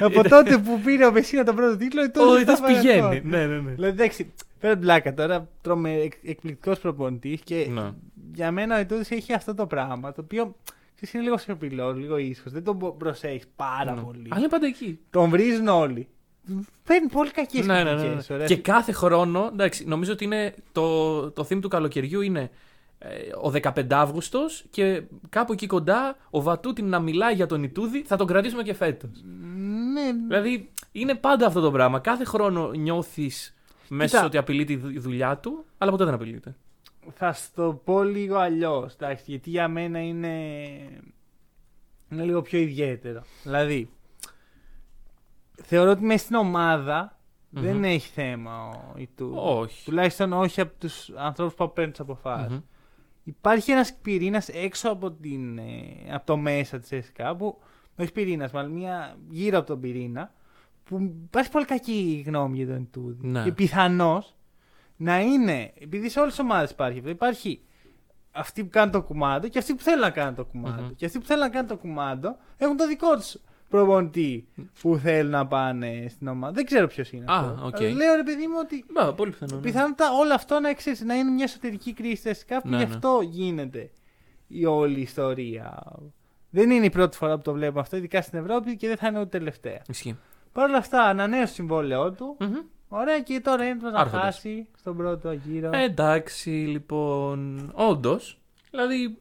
Από 0.00 0.28
τότε 0.28 0.58
που 0.58 0.80
πήρε 0.84 1.06
ο 1.06 1.12
Μεσίνα 1.12 1.44
τον 1.44 1.54
πρώτο 1.56 1.76
τίτλο, 1.76 2.00
ο 2.00 2.04
Ο 2.04 2.06
Ιτούδη 2.06 2.40
Ιτούδης 2.42 2.60
πηγαίνει. 2.60 3.20
Ναι, 3.24 3.46
ναι, 3.46 3.60
ναι. 3.60 3.70
Δηλαδή, 3.70 3.92
εντάξει, 3.92 4.32
πέρα 4.60 4.72
την 4.72 4.82
πλάκα 4.82 5.14
τώρα, 5.14 5.48
τρώμε 5.60 5.92
εκ, 5.94 6.12
εκπληκτικός 6.22 6.78
προπονητής 6.78 7.40
και 7.44 7.66
Ναι. 7.70 7.90
για 8.34 8.50
μένα 8.52 8.76
ο 8.76 8.80
Ιτούδης 8.80 9.10
έχει 9.10 9.32
αυτό 9.32 9.54
το 9.54 9.66
πράγμα 9.66 10.12
το 10.12 10.20
οποίο 10.20 10.54
ξέρεις, 10.94 11.14
είναι 11.14 11.22
λίγο 11.22 11.38
σιωπηλό, 11.38 11.92
λίγο 11.92 12.16
ήσυχο. 12.16 12.50
Δεν 12.50 12.64
τον 12.64 12.96
προσέχεις 12.98 13.44
πάρα 13.56 13.94
Ναι. 13.94 14.00
πολύ. 14.00 14.26
Αλλά 14.28 14.40
είναι 14.40 14.48
πάντα 14.48 14.66
εκεί. 14.66 14.98
Τον 15.10 15.30
βρίζουν 15.30 15.68
όλοι. 15.68 16.08
Παίρνει 16.84 17.08
πολύ 17.08 17.30
κακές 17.30 17.66
Ναι, 17.66 17.82
ναι, 17.82 17.94
ναι, 17.94 18.16
ναι. 18.36 18.44
Και 18.44 18.56
κάθε 18.56 18.92
χρόνο, 18.92 19.48
εντάξει, 19.52 19.84
νομίζω 19.84 20.12
ότι 20.12 20.24
είναι 20.24 20.54
το, 20.72 21.30
το 21.30 21.46
theme 21.50 21.60
του 21.60 21.68
καλοκαιριού 21.68 22.20
είναι 22.20 22.40
ε, 22.40 22.48
ο 23.42 23.50
15 23.50 23.86
Αύγουστος 23.92 24.64
και 24.70 25.02
κάπου 25.28 25.52
εκεί 25.52 25.66
κοντά 25.66 26.16
ο 26.30 26.42
Βατούτιν 26.42 26.88
να 26.88 27.00
μιλάει 27.00 27.34
για 27.34 27.46
τον 27.46 27.62
Ιτούδη 27.62 28.02
θα 28.02 28.16
τον 28.16 28.26
κρατήσουμε 28.26 28.62
και 28.62 28.74
φέτος. 28.74 29.10
Ναι, 29.92 30.12
Δηλαδή 30.28 30.72
είναι 30.92 31.14
πάντα 31.14 31.46
αυτό 31.46 31.60
το 31.60 31.70
πράγμα. 31.70 31.98
Κάθε 31.98 32.24
χρόνο 32.24 32.70
νιώθεις 32.70 33.54
μέσα 33.88 34.06
Κοίτα. 34.14 34.24
ότι 34.26 34.36
απειλεί 34.36 34.64
τη 34.64 34.76
δου- 34.76 35.00
δουλειά 35.00 35.36
του, 35.38 35.64
αλλά 35.78 35.90
ποτέ 35.90 36.04
δεν 36.04 36.14
απειλείται. 36.14 36.56
θα 37.14 37.32
σου 37.32 37.48
το 37.54 37.80
πω 37.84 38.02
λίγο 38.02 38.36
αλλιώς. 38.36 38.96
Γιατί 39.24 39.50
για 39.50 39.68
μένα 39.68 39.98
είναι. 40.02 40.36
είναι 42.10 42.22
λίγο 42.24 42.42
πιο 42.42 42.58
ιδιαίτερο. 42.58 43.22
Δηλαδή, 43.42 43.90
θεωρώ 45.62 45.90
ότι 45.90 46.04
μέσα 46.04 46.24
στην 46.24 46.36
ομάδα 46.36 47.18
Μμμ. 47.50 47.62
δεν 47.62 47.84
έχει 47.84 48.08
θέμα 48.08 48.68
ο 48.68 48.98
Ιτούδη. 48.98 49.34
Όχι. 49.38 49.84
Τουλάχιστον 49.84 50.32
όχι 50.32 50.60
από 50.60 50.72
τους 50.78 51.10
ανθρώπους 51.16 51.54
που 51.54 51.72
παίρνουν 51.72 51.92
τις 51.92 52.00
αποφάσεις. 52.00 52.50
Μμμ. 52.52 52.60
Υπάρχει 53.24 53.70
ένας 53.70 53.94
πυρήνας 53.94 54.48
έξω 54.48 54.90
από, 54.90 55.10
την, 55.10 55.58
ε, 55.58 55.62
από 56.10 56.26
το 56.26 56.36
μέσα 56.36 56.78
της 56.78 56.92
ΕΣΚΑ 56.92 57.36
που. 57.36 57.58
Όχι 57.98 58.12
πυρήνας, 58.12 58.52
μάλλον 58.52 58.70
μια 58.70 59.16
γύρω 59.30 59.58
από 59.58 59.66
τον 59.66 59.80
πυρήνα. 59.80 60.32
Που 60.84 61.12
υπάρχει 61.24 61.50
πολύ 61.50 61.64
κακή 61.64 62.24
γνώμη 62.26 62.56
για 62.56 62.66
τον 62.66 62.82
Ιτούδη. 62.82 63.26
Ναι. 63.26 63.42
Και 63.42 63.52
πιθανώς 63.52 64.36
να 64.96 65.20
είναι. 65.20 65.72
Επειδή 65.78 66.08
σε 66.08 66.20
όλες 66.20 66.32
τις 66.32 66.42
ομάδες 66.42 66.70
υπάρχει 66.70 66.98
αυτό. 66.98 67.10
Υπάρχει 67.10 67.60
αυτοί 68.32 68.64
που 68.64 68.70
κάνουν 68.70 68.92
το 68.92 69.02
κουμάντο 69.02 69.48
και 69.48 69.58
αυτοί 69.58 69.74
που 69.74 69.82
θέλουν 69.82 70.00
να 70.00 70.10
κάνουν 70.10 70.34
το 70.34 70.44
κουμάντο. 70.44 70.82
Μμμ. 70.82 70.94
Και 70.94 71.06
αυτοί 71.06 71.18
που 71.18 71.24
θέλουν 71.24 71.42
να 71.42 71.48
κάνουν 71.48 71.68
το 71.68 71.76
κουμάντο 71.76 72.36
έχουν 72.56 72.76
το 72.76 72.86
δικό 72.86 73.16
τους 73.16 73.36
προπονητή 73.76 74.48
που 74.82 74.96
θέλουν 74.96 75.30
να 75.30 75.46
πάνε 75.46 76.06
στην 76.08 76.28
ομάδα. 76.28 76.52
Δεν 76.52 76.64
ξέρω 76.64 76.86
ποιος 76.86 77.12
είναι. 77.12 77.24
Α, 77.32 77.38
αυτό. 77.38 77.66
οκ. 77.66 77.80
Λέω 77.80 78.14
ρε 78.16 78.22
παιδί 78.24 78.46
μου 78.46 78.54
ότι 78.60 78.84
Μπα, 78.92 79.12
πολύ 79.14 79.30
πιθανό. 79.30 79.54
ναι. 79.54 79.60
Πιθανότατα 79.60 80.12
όλο 80.20 80.34
αυτό 80.34 80.60
να, 80.60 80.72
ξέρεις, 80.74 81.00
να 81.00 81.14
είναι 81.14 81.30
μια 81.30 81.44
εσωτερική 81.44 81.92
κρίση 81.92 82.16
στη 82.16 82.28
Τσέσκα 82.28 82.60
που 82.60 82.68
Ναι, 82.68 82.76
γι' 82.76 82.84
ναι. 82.84 82.94
αυτό 82.94 83.20
γίνεται 83.22 83.90
η 84.48 84.64
όλη 84.64 85.00
ιστορία. 85.00 85.82
Δεν 86.50 86.70
είναι 86.70 86.84
η 86.84 86.90
πρώτη 86.90 87.16
φορά 87.16 87.36
που 87.36 87.42
το 87.42 87.52
βλέπουμε 87.52 87.80
αυτό, 87.80 87.96
ειδικά 87.96 88.22
στην 88.22 88.38
Ευρώπη 88.38 88.76
και 88.76 88.88
δεν 88.88 88.96
θα 88.96 89.06
είναι 89.08 89.18
ούτε 89.20 89.38
τελευταία. 89.38 89.82
Ισχύει. 89.88 90.18
Παρ' 90.52 90.68
όλα 90.68 90.78
αυτά, 90.78 91.02
ανανέωσε 91.02 91.46
το 91.46 91.52
συμβόλαιό 91.52 92.12
του. 92.12 92.36
Μμμ. 92.40 92.54
Ωραία, 92.88 93.20
και 93.20 93.40
τώρα 93.40 93.62
είναι 93.64 93.72
έτοιμο 93.72 93.90
να 93.90 93.98
Άρχοντας. 93.98 94.24
χάσει 94.24 94.68
στον 94.78 94.96
πρώτο 94.96 95.32
γύρο. 95.32 95.70
Ε, 95.72 95.82
εντάξει, 95.84 96.50
λοιπόν. 96.50 97.70
Όντως. 97.74 98.40
Δηλαδή. 98.70 99.18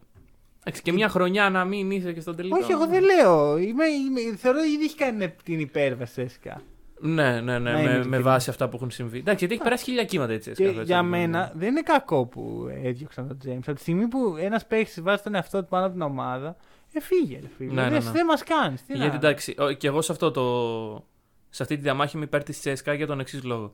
Εντάξει, 0.64 0.82
και 0.82 0.91
μια 0.91 1.09
χρονιά 1.09 1.49
να 1.49 1.66
μην 1.66 1.91
είσαι 1.91 2.14
και 2.14 2.22
στο 2.22 2.36
τελικό. 2.36 2.57
Όχι, 2.62 2.72
εγώ 2.72 2.88
δεν 2.88 3.03
λέω. 3.03 3.57
Είμαι, 3.57 3.86
είμαι, 3.86 4.36
θεωρώ 4.38 4.59
ότι 4.59 4.70
ήδη 4.70 4.84
έχει 4.84 4.95
κάνει 4.95 5.34
την 5.43 5.59
υπέρβαση 5.59 6.12
στη 6.12 6.22
ΕΣΚΑ. 6.22 6.62
Ναι, 7.03 7.41
ναι, 7.41 7.59
ναι, 7.59 7.72
Να 7.72 7.72
είμαι 7.72 7.82
με, 7.82 7.88
με 7.88 7.93
ειλικρινής. 7.93 8.22
βάση 8.22 8.49
αυτά 8.49 8.70
που 8.70 8.76
έχουν 8.76 8.91
συμβεί. 8.91 9.18
Εντάξει, 9.18 9.38
γιατί 9.39 9.53
έχει 9.53 9.64
περάσει 9.64 9.84
χίλια 9.84 10.03
κύματα 10.03 10.34
έτσι. 10.34 10.51
Και 10.51 10.64
έτσι, 10.64 10.82
για 10.84 10.97
έτσι, 10.97 11.09
μένα 11.09 11.51
δεν 11.55 11.70
είναι 11.70 11.82
κακό 11.82 12.26
που 12.26 12.68
έδιωξαν 12.84 13.28
τον 13.28 13.38
Τζέιμς. 13.38 13.68
Από 13.68 13.76
τη 13.76 13.82
στιγμή 13.82 14.07
που 14.07 14.36
ένας 14.39 14.66
παίχτης 14.68 15.01
βάζει 15.01 15.22
τον 15.24 15.36
εαυτό 15.36 15.59
του 15.62 15.68
πάνω 15.70 15.84
από 15.86 15.93
την 15.93 16.01
ομάδα, 16.01 16.55
εφήγε. 16.93 17.39
Ρε, 17.41 17.47
φίλε. 17.57 17.74
Ναι, 17.74 17.82
ναι, 17.82 17.89
Δεν- 17.89 18.03
ναι. 18.03 18.12
Δεν 18.12 18.26
μας 18.26 18.43
κάνεις. 18.43 18.84
Γιατί 18.88 19.16
εντάξει, 19.16 19.55
ο- 19.59 19.72
και 19.72 19.88
εγώ 19.88 20.01
σε, 20.01 20.12
αυτό 20.12 20.32
το, 20.32 21.05
σε 21.49 21.64
αυτή 21.64 21.76
τη 21.76 21.82
διαμάχη 21.82 22.16
είμαι 22.16 22.26
υπέρ 22.26 22.43
της 22.43 22.59
Τσέσκα 22.59 22.93
για 22.93 23.07
τον 23.07 23.20
εξής 23.20 23.43
λόγο. 23.43 23.74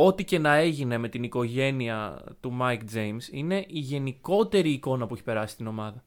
Ό,τι 0.00 0.24
και 0.24 0.38
να 0.38 0.54
έγινε 0.54 0.98
με 0.98 1.08
την 1.08 1.22
οικογένεια 1.22 2.24
του 2.40 2.56
Mike 2.60 2.94
James 2.94 3.18
είναι 3.30 3.56
η 3.68 3.78
γενικότερη 3.78 4.70
εικόνα 4.70 5.06
που 5.06 5.14
έχει 5.14 5.22
περάσει 5.22 5.52
στην 5.54 5.66
ομάδα. 5.66 6.04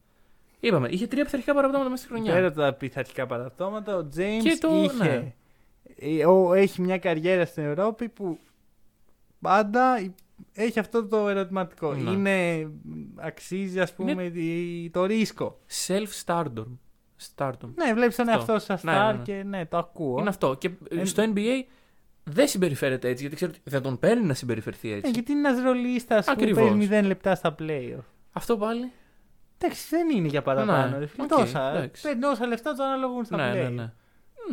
Είπαμε, 0.60 0.88
είχε 0.88 1.06
τρία 1.06 1.24
πειθαρχικά 1.24 1.54
παραπτώματα 1.54 1.90
μέσα 1.90 2.02
στη 2.02 2.12
χρονιά. 2.12 2.32
Πέρα 2.32 2.46
από 2.46 2.56
τα 2.60 2.72
πειθαρχικά 2.72 3.26
παραπτώματα, 3.26 3.96
ο 3.96 4.08
James 4.16 4.40
Και 4.42 4.56
το- 4.60 4.82
είχε, 4.82 5.04
ναι. 5.08 5.34
ε, 6.20 6.26
ο- 6.26 6.52
έχει 6.54 6.80
μια 6.80 6.98
καριέρα 6.98 7.44
στην 7.44 7.64
Ευρώπη 7.64 8.08
που 8.08 8.38
πάντα 9.40 10.00
υ- 10.00 10.18
έχει 10.54 10.78
αυτό 10.78 11.06
το 11.06 11.28
ερωτηματικό. 11.28 11.92
Ναι. 11.94 12.10
Είναι, 12.10 12.68
αξίζει 13.16 13.80
ας 13.80 13.92
πούμε 13.94 14.10
Είναι- 14.10 14.22
η- 14.40 14.90
το 14.90 15.04
ρίσκο. 15.04 15.58
Self-stardom. 15.86 16.66
Stardom. 17.36 17.68
Ναι, 17.74 17.94
βλέπεις 17.94 18.16
τον 18.16 18.28
Αυτό. 18.28 18.52
εαυτό 18.52 18.58
σου 18.58 18.64
σαν 18.64 18.78
Ναι, 18.82 18.92
star 19.00 19.06
ναι, 19.12 19.16
ναι. 19.18 19.22
και 19.22 19.42
ναι, 19.48 19.66
το 19.66 19.76
ακούω. 19.76 20.18
Είναι 20.18 20.28
αυτό. 20.28 20.54
Και 20.54 20.70
Ε, 20.90 21.04
στο 21.04 21.22
NBA 21.34 21.64
δεν 22.24 22.48
συμπεριφέρεται 22.48 23.08
έτσι, 23.08 23.20
γιατί 23.20 23.36
ξέρω 23.36 23.50
ότι 23.54 23.60
δεν 23.64 23.82
τον 23.82 23.98
παίρνει 23.98 24.24
να 24.26 24.34
συμπεριφερθεί 24.34 24.92
έτσι. 24.92 25.08
Ε, 25.08 25.10
γιατί 25.10 25.32
είναι 25.32 25.48
ένας 25.48 25.62
ρολίστας 25.62 26.16
που 26.18 26.24
Ακριβώς. 26.28 26.68
παίζει 26.70 26.88
0 27.02 27.06
λεπτά 27.06 27.34
στα 27.34 27.54
playoff. 27.58 28.04
Αυτό 28.32 28.56
πάλι. 28.56 28.90
Εντάξει, 29.58 29.86
δεν 29.90 30.10
είναι 30.10 30.28
για 30.28 30.42
παραπάνω. 30.42 30.88
Ναι, 30.90 30.98
ρε 30.98 31.06
φίλε. 31.06 31.22
οκ, 31.22 31.28
τόσα. 31.28 31.70
εντάξει. 31.70 32.02
Παίρνει 32.02 32.24
όσα 32.24 32.46
λεφτά 32.46 32.74
του 32.74 32.82
αναλογούν 32.82 33.24
στα 33.24 33.36
Ναι, 33.36 33.52
ναι, 33.60 33.66
playoff. 33.68 33.72
ναι. 33.72 33.92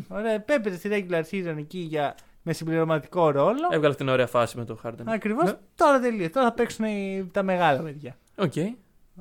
Ωραία, 0.08 0.40
έπαιζε 0.42 0.78
στη 0.78 0.90
regular 1.10 1.24
season 1.32 1.56
εκεί 1.58 1.78
για, 1.80 2.16
με 2.42 2.54
συμπληρωματικό 2.54 3.30
ρόλο. 3.32 3.64
Έβγαλε 3.72 3.88
αυτήν 3.88 4.06
την 4.06 4.10
ωραία 4.14 4.28
φάση 4.28 4.58
με 4.58 4.66
τον 4.66 4.80
Harden. 4.84 4.94
Ακριβώς. 5.06 5.44
Ναι. 5.52 5.58
Τώρα 5.76 6.00
τελείωσε. 6.00 6.30
Τώρα 6.30 6.46
θα 6.48 6.54
παίξουν 6.54 6.86
οι- 6.86 7.30
τα 7.34 7.44
μεγάλα 7.44 7.82
παιδιά. 7.82 8.18
Οκ. 8.38 8.54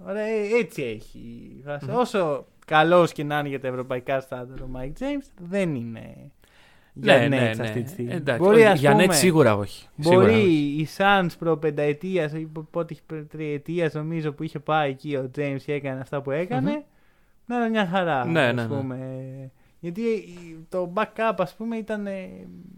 Ωραία, 0.07 0.25
ε, 0.27 0.47
έτσι 0.59 0.83
έχει 0.83 1.19
η 1.59 1.63
φάση. 1.65 1.85
Μμμ. 1.87 1.97
Όσο 1.97 2.47
καλός 2.67 3.13
και 3.13 3.25
να 3.25 3.39
είναι 3.39 3.49
για 3.49 3.61
τα 3.61 3.69
ευρωπαϊκά 3.69 4.21
στάνταρ 4.21 4.61
ο 4.63 4.69
Mike 4.77 5.03
James, 5.03 5.27
δεν 5.37 5.75
είναι. 5.75 6.31
Για 6.93 7.19
Ναι, 7.19 7.29
ναι, 7.29 7.51
Nets 7.53 7.57
ναι. 7.57 7.63
αυτή 7.65 7.83
τη 7.83 7.89
στιγμή. 7.89 8.13
Εντάξει, 8.13 8.43
Μπορεί, 8.43 8.57
όχι, 8.57 8.65
ας 8.67 8.81
για 8.81 8.91
πούμε, 8.91 9.05
net 9.07 9.15
σίγουρα 9.15 9.57
όχι. 9.57 9.87
Σίγουρα 10.01 10.27
Μπορεί 10.27 10.41
όχι. 10.41 10.51
η 10.81 10.89
Suns 10.97 11.29
προ 11.39 11.57
πενταετίας 11.57 12.33
ή 12.33 12.47
πο- 12.53 12.67
πότε 12.71 12.93
είχε 12.93 13.03
προ- 13.07 13.27
τριετίας 13.31 13.95
νομίζω 13.95 14.33
που 14.33 14.43
είχε 14.43 14.59
πάει 14.59 14.91
εκεί 14.91 15.15
ο 15.17 15.31
James 15.37 15.57
και 15.65 15.73
έκανε 15.73 16.01
αυτά 16.01 16.23
που 16.23 16.31
έκανε. 16.31 16.71
Μμμ. 16.71 16.83
Να 17.47 17.57
είναι 17.57 17.69
μια 17.69 17.87
χαρά. 17.87 18.25
Ναι, 18.25 18.41
ας 18.41 18.55
ναι, 18.55 18.63
ναι. 18.63 18.69
πούμε. 18.69 18.99
Γιατί 19.81 20.01
η- 20.01 20.67
το 20.69 20.93
backup 20.97 21.35
ας 21.37 21.55
πούμε 21.55 21.77
ήταν 21.77 22.07
ε, 22.07 22.29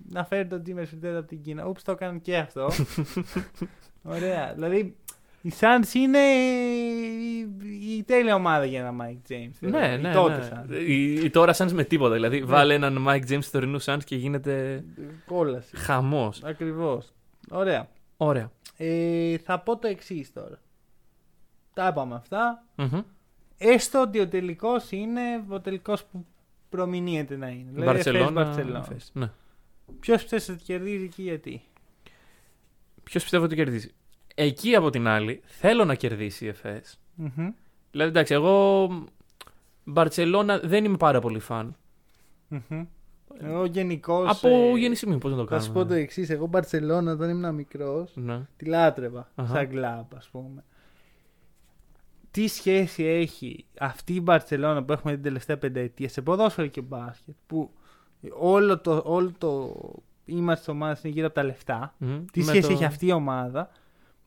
να 0.09 0.25
φέρει 0.25 0.47
τον 0.49 0.63
Jimmy 0.67 0.81
Sweeter 0.81 1.15
από 1.17 1.27
την 1.27 1.41
Κίνα. 1.43 1.67
Ούψ 1.67 1.83
το 1.83 1.93
έκαναν 1.93 2.21
και 2.21 2.37
αυτό. 2.37 2.69
Ωραία. 4.03 4.53
Δηλαδή 4.55 4.97
η 5.43 5.53
Suns 5.61 5.95
είναι 5.95 6.19
η, 6.19 7.97
η 7.97 8.03
τέλεια 8.03 8.35
ομάδα 8.35 8.65
για 8.65 8.81
ένα 8.81 9.05
Mike 9.05 9.33
James. 9.33 9.53
Ναι, 9.61 9.71
δηλαδή, 9.71 10.03
ναι, 10.03 10.09
η 10.09 10.13
τότε 10.13 10.37
ναι. 10.37 10.77
Suns. 10.79 10.87
Η, 10.87 11.15
η 11.15 11.31
τώρα 11.31 11.55
Suns 11.57 11.73
με 11.73 11.85
τίποτα. 11.85 12.15
Δηλαδή, 12.15 12.43
βάλε 12.43 12.75
έναν 12.75 13.07
Mike 13.09 13.29
James 13.31 13.41
θωρινού 13.43 13.83
Suns 13.83 14.01
και 14.05 14.17
γίνεται 14.17 14.85
Κόλαση. 15.27 15.77
χαμός. 15.77 16.43
Ακριβώς. 16.45 17.13
Ωραία. 17.51 17.89
Ωραία. 18.17 18.51
Ε, 18.77 19.39
θα 19.39 19.61
πω 19.61 19.79
το 19.79 19.87
εξής 19.89 20.33
τώρα. 20.33 20.59
Τα 21.75 21.87
είπαμε 21.87 22.15
αυτά. 22.15 22.65
Μμμ. 22.77 23.01
Έστω 23.59 24.01
ότι 24.01 24.21
ο 24.21 24.29
τελικός 24.29 24.91
είναι 24.91 25.45
ο 25.49 25.61
τελικός 25.61 26.05
που 26.05 26.27
προμηνύεται 26.69 27.37
να 27.37 27.49
είναι. 27.49 27.71
Δηλαδή, 27.73 27.93
Μπαρτσελώνα. 27.93 28.31
Μπαρτσελώνα. 28.31 28.79
Εφές. 28.79 29.11
Ναι. 29.15 29.31
Ποιος 30.01 30.23
πιστεύεις 30.23 30.49
ότι 30.49 30.63
κερδίζει 30.63 31.09
και 31.09 31.23
γιατί; 31.23 31.63
Ποιος 33.03 33.23
πιστεύω 33.23 33.45
ότι 33.45 33.55
κερδίζει; 33.55 33.91
Εκεί 34.43 34.75
από 34.75 34.91
την 34.91 35.07
άλλη 35.09 35.41
θέλω 35.45 35.85
να 35.85 35.95
κερδίσει 35.95 36.45
η 36.45 36.49
ΕΦΕΣ. 36.49 36.99
Μμμ. 37.15 37.51
Δηλαδή, 37.91 38.11
εντάξει, 38.11 38.35
εγώ 38.35 38.89
Μπαρσελόνα 39.85 40.59
δεν 40.59 40.85
είμαι 40.85 40.97
πάρα 40.97 41.21
πολύ 41.21 41.39
φαν. 41.39 41.77
Μμμ. 42.49 42.85
Εγώ 43.39 43.65
γενικώς. 43.65 44.31
Από 44.31 44.77
γέννηση 44.77 45.07
μου, 45.07 45.19
πώς 45.19 45.31
να 45.31 45.37
το 45.37 45.43
Θα 45.43 45.49
κάνω. 45.51 45.63
σου 45.63 45.73
πω 45.73 45.87
το 45.87 45.95
εξής. 45.95 46.31
Εγώ 46.31 46.47
Μπαρσελόνα 46.47 47.13
όταν 47.13 47.31
ήμουν 47.31 47.55
μικρός 47.55 48.13
Ναι. 48.15 48.41
τη 48.57 48.65
λάτρευα. 48.65 49.29
Αχα. 49.35 49.55
Σαν 49.55 49.69
κλαμπ, 49.69 50.15
ας 50.17 50.29
πούμε. 50.29 50.65
τι 52.31 52.47
σχέση 52.49 53.05
έχει 53.05 53.65
αυτή 53.79 54.15
η 54.15 54.21
Μπαρσελόνα 54.23 54.85
που 54.85 54.93
έχουμε 54.93 55.13
την 55.13 55.23
τελευταία 55.23 55.59
πενταετία 55.59 56.09
σε 56.09 56.23
ποδόσφαιρο 56.23 56.67
και 56.67 56.81
μπάσκετ, 56.81 57.35
που 57.47 57.71
όλο 58.39 58.79
το, 58.79 59.03
όλο 59.05 59.33
το 59.39 59.75
είμαστε 60.25 60.65
τη 60.65 60.71
ομάδα 60.71 60.99
είναι 61.03 61.13
γύρω 61.13 61.27
από 61.27 61.35
τα 61.35 61.43
λεφτά. 61.45 61.95
Μμμ. 61.99 62.25
Τι 62.33 62.39
Με 62.39 62.45
σχέση 62.47 62.67
το- 62.67 62.73
έχει 62.73 62.85
αυτή 62.85 63.07
η 63.07 63.13
ομάδα 63.13 63.71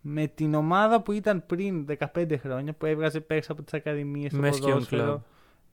με 0.05 0.27
την 0.27 0.53
ομάδα 0.53 1.01
που 1.01 1.11
ήταν 1.11 1.45
πριν 1.45 1.85
15 2.15 2.37
χρόνια 2.39 2.73
που 2.73 2.85
έβγαζε 2.85 3.19
παίξει 3.19 3.51
από 3.51 3.61
τις 3.63 3.73
ακαδημίες 3.73 4.31
στο 4.31 4.41
Μες 4.41 4.59
και 4.59 4.65
on 4.65 4.69
ποδόσφαιρο. 4.71 5.13
club. 5.15 5.19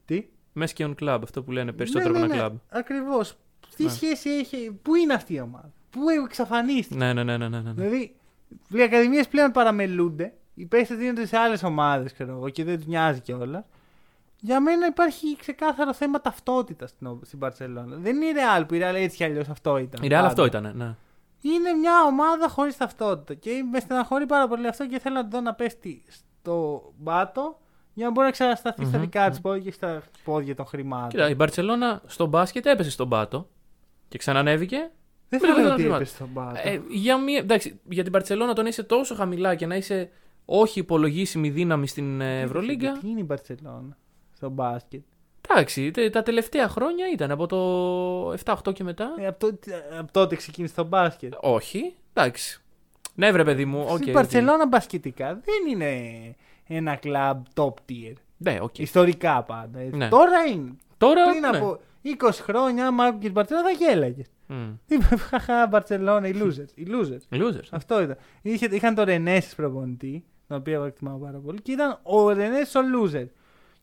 Τι; 0.04 0.24
Μέσα 0.52 0.72
και 0.74 0.86
on 0.88 0.94
club, 1.04 1.18
αυτό 1.22 1.42
που 1.42 1.50
λένε 1.52 1.72
περισσότερο 1.72 2.12
ναι, 2.12 2.18
από 2.18 2.26
ναι, 2.26 2.34
ένα 2.34 2.48
ναι, 2.48 2.54
club. 2.54 2.58
Ακριβώς. 2.78 3.36
Τι 3.76 3.84
Ναι. 3.84 3.90
σχέση 3.90 4.30
έχει, 4.30 4.78
πού 4.82 4.94
είναι 4.94 5.12
αυτή 5.14 5.34
η 5.34 5.40
ομάδα, 5.40 5.70
πού 5.90 6.08
εξαφανίστηκε; 6.24 6.98
Ναι, 6.98 7.12
ναι, 7.12 7.22
ναι, 7.24 7.36
ναι, 7.36 7.48
ναι, 7.48 7.60
ναι. 7.60 7.72
Δηλαδή, 7.72 8.14
οι 8.68 8.82
ακαδημίες 8.82 9.28
πλέον 9.28 9.50
παραμελούνται, 9.50 10.32
οι 10.54 10.66
παίχτε 10.66 10.94
δίνονται 10.94 11.26
σε 11.26 11.36
άλλες 11.36 11.62
ομάδες, 11.62 12.12
ξέρω 12.12 12.32
εγώ, 12.32 12.48
και 12.48 12.64
δεν 12.64 12.76
τους 12.76 12.86
νοιάζει 12.86 13.20
κιόλας. 13.20 13.64
Για 14.42 14.60
μένα 14.60 14.86
υπάρχει 14.86 15.36
ξεκάθαρο 15.38 15.94
θέμα 15.94 16.20
ταυτότητας 16.20 16.90
στην, 16.90 17.06
ο- 17.06 17.20
στην 17.24 17.38
Παρσελόνα. 17.38 17.96
Δεν 17.96 18.16
είναι 18.16 18.24
η 18.26 18.32
Real 18.36 18.64
που 18.68 18.74
η 18.74 18.80
Real 18.82 18.94
έτσι 18.94 19.16
κι 19.16 19.24
αλλιώς 19.24 19.48
αυτό 19.48 19.78
ήταν. 19.78 20.02
Η 20.02 20.06
Real 20.06 20.10
πάντα. 20.10 20.26
αυτό 20.26 20.44
ήταν, 20.44 20.72
ναι. 20.76 20.94
Είναι 21.40 21.72
μια 21.72 21.92
ομάδα 22.06 22.48
χωρίς 22.48 22.76
ταυτότητα. 22.76 23.34
Και 23.34 23.64
με 23.70 23.80
στεναχωρεί 23.80 24.26
πάρα 24.26 24.48
πολύ 24.48 24.66
αυτό 24.66 24.86
και 24.86 24.98
θέλω 24.98 25.14
να 25.14 25.22
το 25.22 25.28
δω 25.30 25.40
να 25.40 25.54
πέφτει 25.54 26.02
στο 26.08 26.82
μπάτο 26.96 27.58
για 27.94 28.04
να 28.06 28.12
μπορεί 28.12 28.26
να 28.26 28.32
ξανασταθεί 28.32 28.84
στα 28.84 28.96
Μμμ, 28.96 29.02
δικά 29.04 29.28
της 29.28 29.38
μμμ. 29.38 29.42
πόδια 29.42 29.62
και 29.62 29.72
στα 29.72 30.02
πόδια 30.24 30.54
των 30.54 30.66
χρημάτων. 30.66 31.08
Κοίτα, 31.08 31.28
η 31.28 31.34
Μπαρσελόνα 31.34 32.02
στο 32.06 32.26
μπάσκετ 32.26 32.66
έπεσε 32.66 32.90
στον 32.90 33.08
πάτο 33.08 33.48
και 34.08 34.18
ξανανέβηκε. 34.18 34.90
δεν 35.28 35.40
με 35.42 35.46
θέλω 35.46 35.54
το 35.54 35.60
να 35.62 35.72
ότι 35.72 35.82
χρημάτων. 35.82 35.96
έπεσε 36.02 36.14
στον 36.14 36.28
μπάτο. 36.32 36.60
Ε, 36.64 36.80
για, 36.90 37.18
μία, 37.18 37.38
εντάξει, 37.38 37.80
για 37.88 38.02
την 38.02 38.12
Μπαρσελόνα 38.12 38.52
το 38.52 38.62
να 38.62 38.68
είσαι 38.68 38.82
τόσο 38.82 39.14
χαμηλά 39.14 39.54
και 39.54 39.66
να 39.66 39.76
είσαι 39.76 40.10
όχι 40.44 40.78
υπολογίσιμη 40.78 41.50
δύναμη 41.50 41.86
στην 41.86 42.20
ε, 42.20 42.40
Ευρωλίγκα. 42.40 42.92
Τι 42.92 43.08
είναι 43.08 43.20
η 43.20 43.24
Μπαρσελόνα 43.26 43.96
στο 44.32 44.48
μπάσκετ. 44.50 45.02
Εντάξει, 45.48 45.90
τε- 45.90 46.12
τα 46.12 46.22
τελευταία 46.22 46.68
χρόνια 46.68 47.10
ήταν 47.12 47.30
από 47.30 47.46
το 47.46 48.32
7-8 48.44 48.72
και 48.72 48.84
μετά. 48.84 49.14
Ε, 49.18 49.26
από, 49.26 49.38
τότε, 49.38 49.84
από 49.98 50.12
τότε 50.12 50.36
ξεκίνησε 50.36 50.74
το 50.74 50.84
μπάσκετ. 50.84 51.32
Όχι, 51.40 51.94
εντάξει. 52.12 52.60
Ναι, 53.14 53.32
βρε 53.32 53.44
παιδί 53.44 53.64
μου, 53.64 53.86
οκ. 53.88 54.06
η 54.06 54.08
οκ. 54.08 54.12
Μπαρσελόνα 54.14 54.66
μπασκετικά 54.66 55.34
δεν 55.44 55.70
είναι 55.70 55.90
ένα 56.66 56.96
κλαμπ 56.96 57.44
top 57.54 57.72
tier. 57.88 58.12
Ναι, 58.36 58.58
οκ. 58.60 58.78
Ιστορικά 58.78 59.42
πάντα. 59.42 59.78
έτσι. 59.78 59.96
Ναι. 59.96 60.08
Τώρα 60.08 60.44
είναι. 60.44 60.72
Τώρα. 60.98 61.24
Πριν 61.28 61.40
ναι. 61.40 61.58
από 61.58 61.80
20 62.04 62.30
χρόνια, 62.32 62.86
άμα 62.86 63.04
άκουγες 63.04 63.22
την 63.24 63.32
Μπαρσελόνα 63.32 63.66
θα 63.68 63.72
γέλαγες. 63.72 64.26
Μμ. 64.46 64.70
Χαχά, 65.30 65.66
Μπαρσελόνα, 65.66 66.28
οι 66.28 66.32
losers. 66.42 66.70
Οι 66.74 66.86
losers. 66.88 67.36
Losers. 67.36 67.68
Αυτό 67.70 68.02
ήταν. 68.02 68.16
Είχε, 68.42 68.68
είχαν 68.70 68.94
τον 68.94 69.04
Ρενέσες 69.04 69.54
προπονητή, 69.54 70.24
τον 70.48 70.56
οποίο 70.56 70.74
εγώ 70.74 70.84
εκτιμάω 70.84 71.16
πάρα 71.16 71.38
πολύ, 71.38 71.60
και 71.62 71.72
ήταν 71.72 71.98
ο 72.02 72.32
Ρενέσες 72.32 72.58
ο 72.58 72.80
loser. 73.04 73.26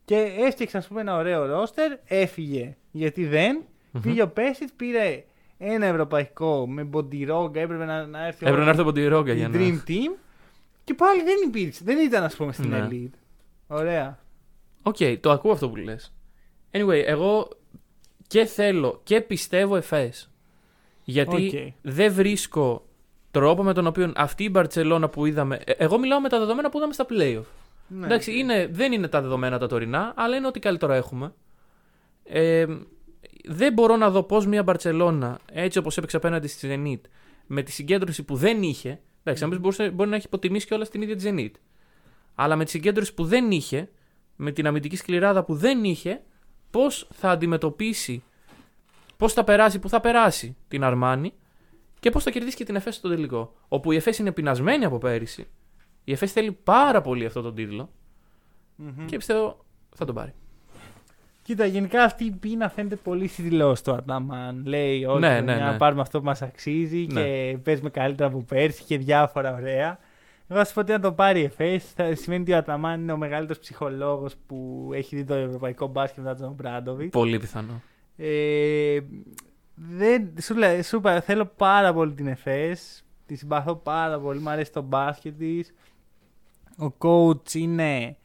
Και 0.08 0.34
έφτιαξε, 0.38 0.76
ας 0.76 0.86
πούμε, 0.86 1.00
ένα 1.00 1.16
ωραίο 1.16 1.46
ρόστερ, 1.46 1.92
έφυγε 2.04 2.76
γιατί 2.90 3.26
δεν. 3.26 3.62
Μμμ. 3.90 4.00
Πήγε 4.02 4.22
ο 4.22 4.28
Πέσιτς, 4.28 4.68
πήρε 4.76 5.24
ένα 5.58 5.86
ευρωπαϊκό 5.86 6.66
με 6.68 6.82
Μποντιρόγκα, 6.82 7.60
έπρεπε 7.60 7.84
να, 7.84 8.06
να 8.06 8.26
έρθει 8.26 8.38
Έπρεπε 8.46 8.60
ο- 8.60 8.64
να 8.64 8.70
έρθει 8.70 8.80
ο 8.80 8.92
Μποντιρόγκα 8.92 9.32
η 9.32 9.36
για 9.36 9.48
να. 9.48 9.54
Dream 9.58 9.78
Team. 9.88 10.16
Και 10.84 10.94
πάλι 10.94 11.22
δεν 11.22 11.34
υπήρξε. 11.46 11.80
Δεν 11.84 11.98
ήταν, 11.98 12.24
ας 12.24 12.36
πούμε, 12.36 12.52
στην 12.52 12.68
Ναι. 12.68 12.88
Elite. 12.90 13.18
Ωραία. 13.66 14.18
Οκ, 14.82 14.96
το 15.20 15.30
ακούω 15.30 15.52
αυτό 15.52 15.68
που 15.68 15.76
λες. 15.76 16.14
Anyway, 16.70 17.02
εγώ 17.06 17.48
και 18.26 18.44
θέλω 18.44 19.00
και 19.04 19.20
πιστεύω 19.20 19.76
Εφές. 19.76 20.30
Γιατί 21.04 21.46
Οκ. 21.46 21.72
δεν 21.92 22.12
βρίσκω 22.12 22.86
τρόπο 23.30 23.62
με 23.62 23.72
τον 23.72 23.86
οποίο 23.86 24.12
αυτή 24.16 24.44
η 24.44 24.48
Μπαρτσελόνα 24.52 25.08
που 25.08 25.26
είδαμε. 25.26 25.60
ε, 25.64 25.72
Εγώ 25.76 25.98
μιλάω 25.98 26.20
με 26.20 26.28
τα 26.28 26.38
δεδομένα 26.38 26.68
που 26.70 26.76
είδαμε 26.78 26.92
στα 26.92 27.06
playoff. 27.10 27.44
Ναι. 27.88 28.06
Εντάξει, 28.06 28.38
είναι, 28.38 28.68
δεν 28.72 28.92
είναι 28.92 29.08
τα 29.08 29.20
δεδομένα 29.20 29.58
τα 29.58 29.66
τωρινά, 29.66 30.12
αλλά 30.16 30.36
είναι 30.36 30.46
ό,τι 30.46 30.58
καλύτερο 30.60 30.92
έχουμε. 30.92 31.34
Ε, 32.24 32.66
δεν 33.44 33.72
μπορώ 33.72 33.96
να 33.96 34.10
δω 34.10 34.22
πώς 34.22 34.46
μια 34.46 34.62
Μπαρσελόνα, 34.62 35.38
έτσι 35.52 35.78
όπως 35.78 35.96
έπαιξε 35.96 36.16
απέναντι 36.16 36.48
στη 36.48 36.68
Zenit, 36.70 37.08
με 37.46 37.62
τη 37.62 37.72
συγκέντρωση 37.72 38.22
που 38.22 38.36
δεν 38.36 38.62
είχε. 38.62 39.00
Εντάξει, 39.22 39.42
να 39.42 39.48
πεις, 39.48 39.58
μπορούσε- 39.58 39.92
μπορεί 39.92 40.10
να 40.10 40.16
έχει 40.16 40.26
υποτιμήσει 40.26 40.66
και 40.66 40.74
όλα 40.74 40.84
στην 40.84 41.02
ίδια 41.02 41.16
τη 41.16 41.24
Zenit. 41.26 41.60
Αλλά 42.34 42.56
με 42.56 42.64
τη 42.64 42.70
συγκέντρωση 42.70 43.14
που 43.14 43.24
δεν 43.24 43.50
είχε, 43.50 43.88
με 44.36 44.52
την 44.52 44.66
αμυντική 44.66 44.96
σκληράδα 44.96 45.44
που 45.44 45.54
δεν 45.54 45.84
είχε, 45.84 46.22
πώς 46.70 47.08
θα 47.12 47.30
αντιμετωπίσει, 47.30 48.22
πώς 49.16 49.32
θα 49.32 49.44
περάσει, 49.44 49.78
που 49.78 49.88
θα 49.88 50.00
περάσει 50.00 50.56
την 50.68 50.84
Αρμάνη 50.84 51.32
και 52.00 52.10
πώς 52.10 52.22
θα 52.22 52.30
κερδίσει 52.30 52.56
και 52.56 52.64
την 52.64 52.76
Εφές 52.76 52.94
στο 52.94 53.08
τελικό. 53.08 53.54
Όπου 53.68 53.92
η 53.92 53.96
Εφές 53.96 54.18
είναι 54.18 54.32
πεινασμένη 54.32 54.84
από 54.84 54.98
πέρυσι. 54.98 55.46
Η 56.08 56.12
Εφές 56.12 56.32
θέλει 56.32 56.52
πάρα 56.52 57.00
πολύ 57.00 57.26
αυτό 57.26 57.42
τον 57.42 57.54
τίτλο. 57.54 57.90
Μμμ. 58.76 59.04
Και 59.06 59.16
πιστεύω 59.16 59.64
θα 59.96 60.04
τον 60.04 60.14
πάρει. 60.14 60.32
Κοίτα, 61.42 61.66
γενικά 61.66 62.02
αυτή 62.02 62.24
η 62.24 62.30
πείνα 62.30 62.68
φαίνεται 62.68 62.96
πολύ 62.96 63.26
στη 63.28 63.42
δηλώση 63.42 63.84
του 63.84 63.92
Αταμάν. 63.92 64.62
Λέει 64.66 65.04
όχι, 65.04 65.18
Ναι, 65.18 65.28
ναι, 65.28 65.40
ναι, 65.54 65.56
να 65.60 65.72
ναι. 65.72 65.76
πάρουμε 65.78 66.00
αυτό 66.00 66.18
που 66.18 66.24
μας 66.24 66.42
αξίζει 66.42 67.06
Ναι. 67.10 67.22
και 67.22 67.58
παίζουμε 67.62 67.90
καλύτερα 67.90 68.28
από 68.28 68.42
πέρσι 68.42 68.82
και 68.84 68.98
διάφορα 68.98 69.54
ωραία. 69.54 69.98
Εγώ 70.48 70.58
θα 70.58 70.64
σου 70.66 70.74
πω 70.74 70.80
ότι 70.80 70.92
αν 70.92 71.00
το 71.00 71.12
πάρει 71.12 71.40
η 71.40 71.44
ΕΦΕΣ, 71.44 71.84
θα 71.92 72.14
σημαίνει 72.14 72.42
ότι 72.42 72.52
ο 72.52 72.56
Αταμάν 72.56 73.00
είναι 73.00 73.12
ο 73.12 73.16
μεγαλύτερος 73.16 73.58
ψυχολόγος 73.58 74.34
που 74.46 74.90
έχει 74.94 75.16
δει 75.16 75.24
το 75.24 75.34
ευρωπαϊκό 75.34 75.86
μπάσκετ 75.86 76.24
μετά 76.24 76.36
τον 76.40 76.52
Μπράντοβιτς. 76.52 77.10
Πολύ 77.10 77.38
πιθανό. 77.38 77.82
Ε, 78.16 78.98
δεν, 79.74 80.30
σου, 80.40 80.56
λέ- 80.56 80.84
σου 80.84 80.96
είπα, 80.96 81.20
θέλω 81.20 81.46
πάρα 81.56 81.92
πολύ 81.92 82.12
την 82.12 82.26
ΕΦΕΣ. 82.26 83.02
Τη 83.26 83.34
συμπαθώ 83.36 83.74
πάρα 83.74 84.18
πολύ. 84.20 84.40
Μου 84.40 84.50
αρέσει 84.50 84.72
το 84.72 84.82
μπάσκετ 84.82 85.38
της. 85.38 85.74
Ο 86.78 86.92
coach 86.98 87.52
είναι 87.54 88.16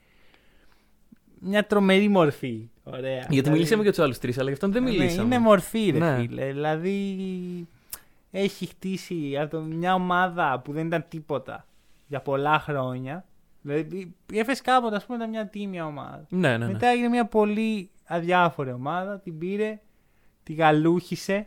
μια 1.38 1.66
τρομερή 1.66 2.08
μορφή. 2.08 2.68
Ωραία. 2.84 3.12
Γιατί 3.12 3.26
Δηλαδή- 3.28 3.50
μιλήσαμε 3.50 3.82
για 3.82 3.90
τους 3.90 4.00
άλλους 4.00 4.18
τρεις, 4.18 4.38
αλλά 4.38 4.46
γι' 4.48 4.52
αυτόν 4.54 4.72
δεν 4.72 4.82
ναι, 4.82 4.90
μιλήσαμε. 4.90 5.22
είναι 5.34 5.38
μορφή, 5.44 5.90
ρε 5.90 5.98
Ναι. 5.98 6.16
φίλε. 6.16 6.46
Δηλαδή 6.46 7.18
έχει 8.30 8.66
χτίσει 8.66 9.38
από 9.38 9.50
το- 9.50 9.60
μια 9.62 9.94
ομάδα 9.94 10.60
που 10.64 10.72
δεν 10.72 10.86
ήταν 10.86 11.04
τίποτα 11.08 11.66
για 12.06 12.20
πολλά 12.20 12.58
χρόνια. 12.58 13.24
Δηλαδή 13.62 14.14
η 14.32 14.38
ΕΦΕΣ 14.38 14.60
κάποτε, 14.60 14.96
ας 14.96 15.04
πούμε, 15.04 15.16
ήταν 15.18 15.30
μια 15.30 15.46
τίμια 15.48 15.86
ομάδα. 15.86 16.26
Ναι, 16.28 16.56
ναι, 16.56 16.66
ναι. 16.66 16.72
Μετά 16.72 16.86
έγινε 16.86 17.08
μια 17.08 17.26
πολύ 17.26 17.90
αδιάφορη 18.06 18.72
ομάδα. 18.72 19.18
Την 19.18 19.38
πήρε, 19.38 19.80
τη 20.42 20.52
γαλούχησε, 20.52 21.46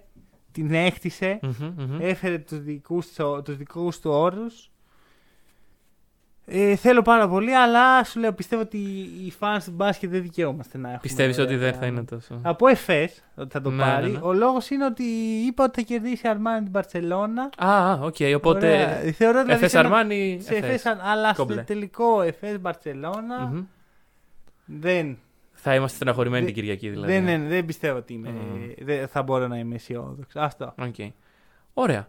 την 0.52 0.74
έκτισε, 0.74 1.40
Μμμ, 1.42 1.74
μμμ. 1.78 1.98
έφερε 2.02 2.38
τους 2.38 2.60
δικούς, 2.62 3.08
του- 3.14 3.42
τους 3.46 3.58
δικούς 3.58 4.00
του 4.00 4.12
όρους. 4.12 4.72
Ε, 6.50 6.76
θέλω 6.76 7.02
πάρα 7.02 7.28
πολύ, 7.28 7.56
αλλά 7.56 8.04
σου 8.04 8.20
λέω 8.20 8.34
πιστεύω 8.34 8.62
ότι 8.62 8.78
οι 9.26 9.34
fans 9.40 9.58
του 9.66 9.72
μπάσκετ 9.72 10.10
δεν 10.12 10.22
δικαιούμαστε 10.22 10.78
να 10.78 10.84
έχουμε. 10.88 11.02
Πιστεύεις 11.02 11.38
ότι 11.38 11.46
ωραία 11.54 11.58
δεν 11.60 11.74
θα 11.74 11.80
πράγματα. 11.80 12.00
είναι 12.16 12.22
τόσο; 12.22 12.40
Από 12.44 12.68
Εφές 12.68 13.24
ότι 13.36 13.50
θα 13.52 13.62
το 13.62 13.70
Ναι, 13.70 13.84
πάρει. 13.84 14.06
ναι, 14.06 14.12
ναι. 14.12 14.20
Ο 14.24 14.34
λόγος 14.34 14.70
είναι 14.70 14.86
ότι 14.86 15.04
είπα 15.48 15.64
ότι 15.64 15.82
θα 15.82 15.88
κερδίσει 15.88 16.26
η 16.26 16.30
Αρμάνι 16.30 16.64
την 16.64 16.72
Μπαρσελόνα. 16.72 17.50
Α, 17.58 17.92
α, 17.92 18.00
οκ, 18.02 18.16
οπότε. 18.36 18.68
Ωραία. 18.68 18.88
Θεωρώ 19.14 19.34
δηλαδή 19.44 19.52
Εφές 19.52 19.72
σε 19.72 19.78
ένα- 19.80 19.88
Αρμάνι. 19.88 20.40
σε 20.42 20.54
Εφές. 20.56 20.70
Εφές, 20.86 20.98
αλλά 21.04 21.34
στο 21.34 21.46
Κόμπλε. 21.46 21.62
τελικό 21.62 22.22
Εφές 22.22 22.60
Μπαρσελώνα 22.60 23.40
Μμμ. 23.52 23.64
δεν, 24.66 25.18
Θα 25.54 25.76
είμαστε 25.76 25.96
στεναχωρημένοι 25.96 26.44
Δεν- 26.46 26.54
την 26.54 26.62
Κυριακή 26.62 26.90
δηλαδή. 26.90 27.12
δεν, 27.12 27.26
δεν, 27.26 27.48
δεν 27.48 27.66
πιστεύω 27.66 27.98
ότι 27.98 28.14
είμαι, 28.14 28.30
Μμ. 28.30 28.86
δεν 28.86 29.08
θα 29.08 29.22
μπορώ 29.24 29.48
να 29.48 29.58
είμαι 29.58 29.76
αισιόδοξος. 29.76 30.42
Αυτό. 30.42 30.74
Οκ. 30.82 30.96
Ωραία. 31.74 32.08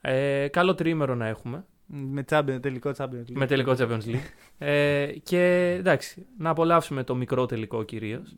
Ε, 0.00 0.48
καλό 0.48 0.74
τρίμερο 0.74 1.14
να 1.14 1.26
έχουμε. 1.26 1.64
Με 1.92 2.24
Champions, 2.30 2.58
τελικό 2.62 2.92
Champions 2.96 3.04
League. 3.28 3.32
Με 3.34 3.46
τελικό 3.46 3.74
Champions 3.78 4.04
League. 4.06 4.20
ε, 4.58 5.06
και 5.22 5.70
εντάξει, 5.78 6.26
να 6.38 6.50
απολαύσουμε 6.50 7.04
το 7.04 7.14
μικρό 7.14 7.46
τελικό 7.46 7.82
κυρίως. 7.82 8.36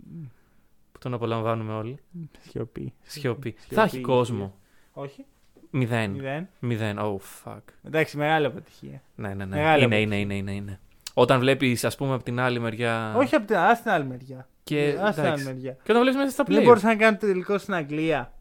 Που 0.93 0.99
τον 0.99 1.15
απολαμβάνουμε 1.15 1.73
όλοι. 1.73 1.99
Σιωπή. 2.41 2.93
Σιωπή. 3.03 3.55
Σιωπή. 3.59 3.75
Θα 3.75 3.83
έχει 3.83 4.01
κόσμο. 4.01 4.55
Όχι. 4.93 5.25
Μηδέν. 5.71 6.11
Μηδέν. 6.11 6.49
Μηδέν. 6.59 6.99
Oh, 7.01 7.17
fuck. 7.45 7.61
Εντάξει, 7.83 8.17
μεγάλη 8.17 8.47
αποτυχία. 8.47 9.03
Ναι, 9.15 9.29
ναι, 9.29 9.45
ναι. 9.45 9.57
Μεγάλη 9.57 9.85
Είναι, 9.85 9.97
είναι, 10.01 10.15
αποτυχία. 10.15 10.21
είναι, 10.23 10.35
είναι, 10.35 10.53
είναι. 10.53 10.81
Όταν 11.15 11.41
βλέπεις, 11.41 11.85
ας 11.85 11.97
πούμε, 11.97 12.15
από 12.15 12.23
την 12.25 12.41
άλλη 12.41 12.59
μεριά. 12.61 13.15
Όχι 13.17 13.35
από 13.35 13.47
την, 13.47 13.57
ας 13.57 13.83
την 13.83 13.91
άλλη 13.91 14.05
μεριά. 14.07 14.49
Και, 14.65 14.97
Ας 15.01 15.15
την 15.15 15.23
άλλη 15.23 15.29
εντάξει. 15.33 15.45
μεριά. 15.45 15.73
και 15.73 15.91
όταν 15.91 16.01
βλέπεις 16.03 16.19
μέσα 16.19 16.31
στα 16.31 16.45
Δεν 16.45 16.61
play. 16.61 16.65
μπορούσαν 16.65 16.89
να 16.89 16.97
κάνουν 16.97 17.19
το 17.19 17.27
τελικό 17.27 17.59
στην 17.59 17.75
Αγγλία. 17.75 18.33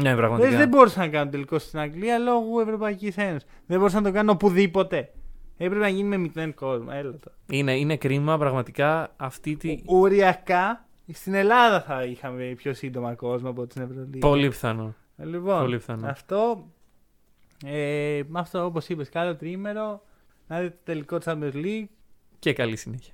Ναι, 0.00 0.16
πραγματικά. 0.16 0.48
Δεν, 0.50 0.58
δεν 0.58 0.68
μπορούσαν 0.68 1.02
να 1.04 1.08
κάνουν 1.08 1.30
τελικό 1.30 1.58
στην 1.58 1.78
Αγγλία 1.78 2.18
λόγω 2.18 2.60
Ευρωπαϊκής 2.60 3.16
Ένωσης. 3.16 3.48
Δεν 3.66 3.78
μπορούσαν 3.78 4.02
να 4.02 4.08
το 4.08 4.14
κάνουν 4.14 4.30
οπουδήποτε. 4.34 5.12
Έπρεπε 5.56 5.80
να 5.80 5.88
γίνει 5.88 6.08
με 6.08 6.16
μηδέν 6.16 6.54
κόσμο. 6.54 6.88
Έλα 6.90 7.10
τώρα. 7.10 7.36
Είναι, 7.50 7.76
είναι 7.78 7.96
κρίμα 7.96 8.38
πραγματικά 8.38 9.12
αυτή 9.16 9.56
τη. 9.56 9.82
Οριακά 9.84 10.86
στην 11.12 11.34
Ελλάδα 11.34 11.80
θα 11.82 12.04
είχαμε 12.04 12.44
πιο 12.56 12.74
σύντομα 12.74 13.14
κόσμο 13.14 13.48
από 13.48 13.66
την 13.66 13.82
Ευρωλίγα. 13.82 14.18
Πολύ 14.18 14.48
πιθανό. 14.48 14.94
Λοιπόν, 15.16 15.60
Πολύ 15.60 15.76
πιθανό. 15.76 16.06
αυτό. 16.06 16.66
Ε, 17.64 18.22
με 18.28 18.38
αυτό 18.40 18.64
όπως 18.64 18.88
είπες, 18.88 19.08
καλό 19.08 19.36
τρίμερο. 19.36 20.02
Να 20.46 20.58
δείτε 20.60 20.70
το 20.70 20.80
τελικό 20.84 21.18
Champions 21.24 21.54
League. 21.54 21.86
Και 22.38 22.52
καλή 22.52 22.76
συνέχεια. 22.76 23.10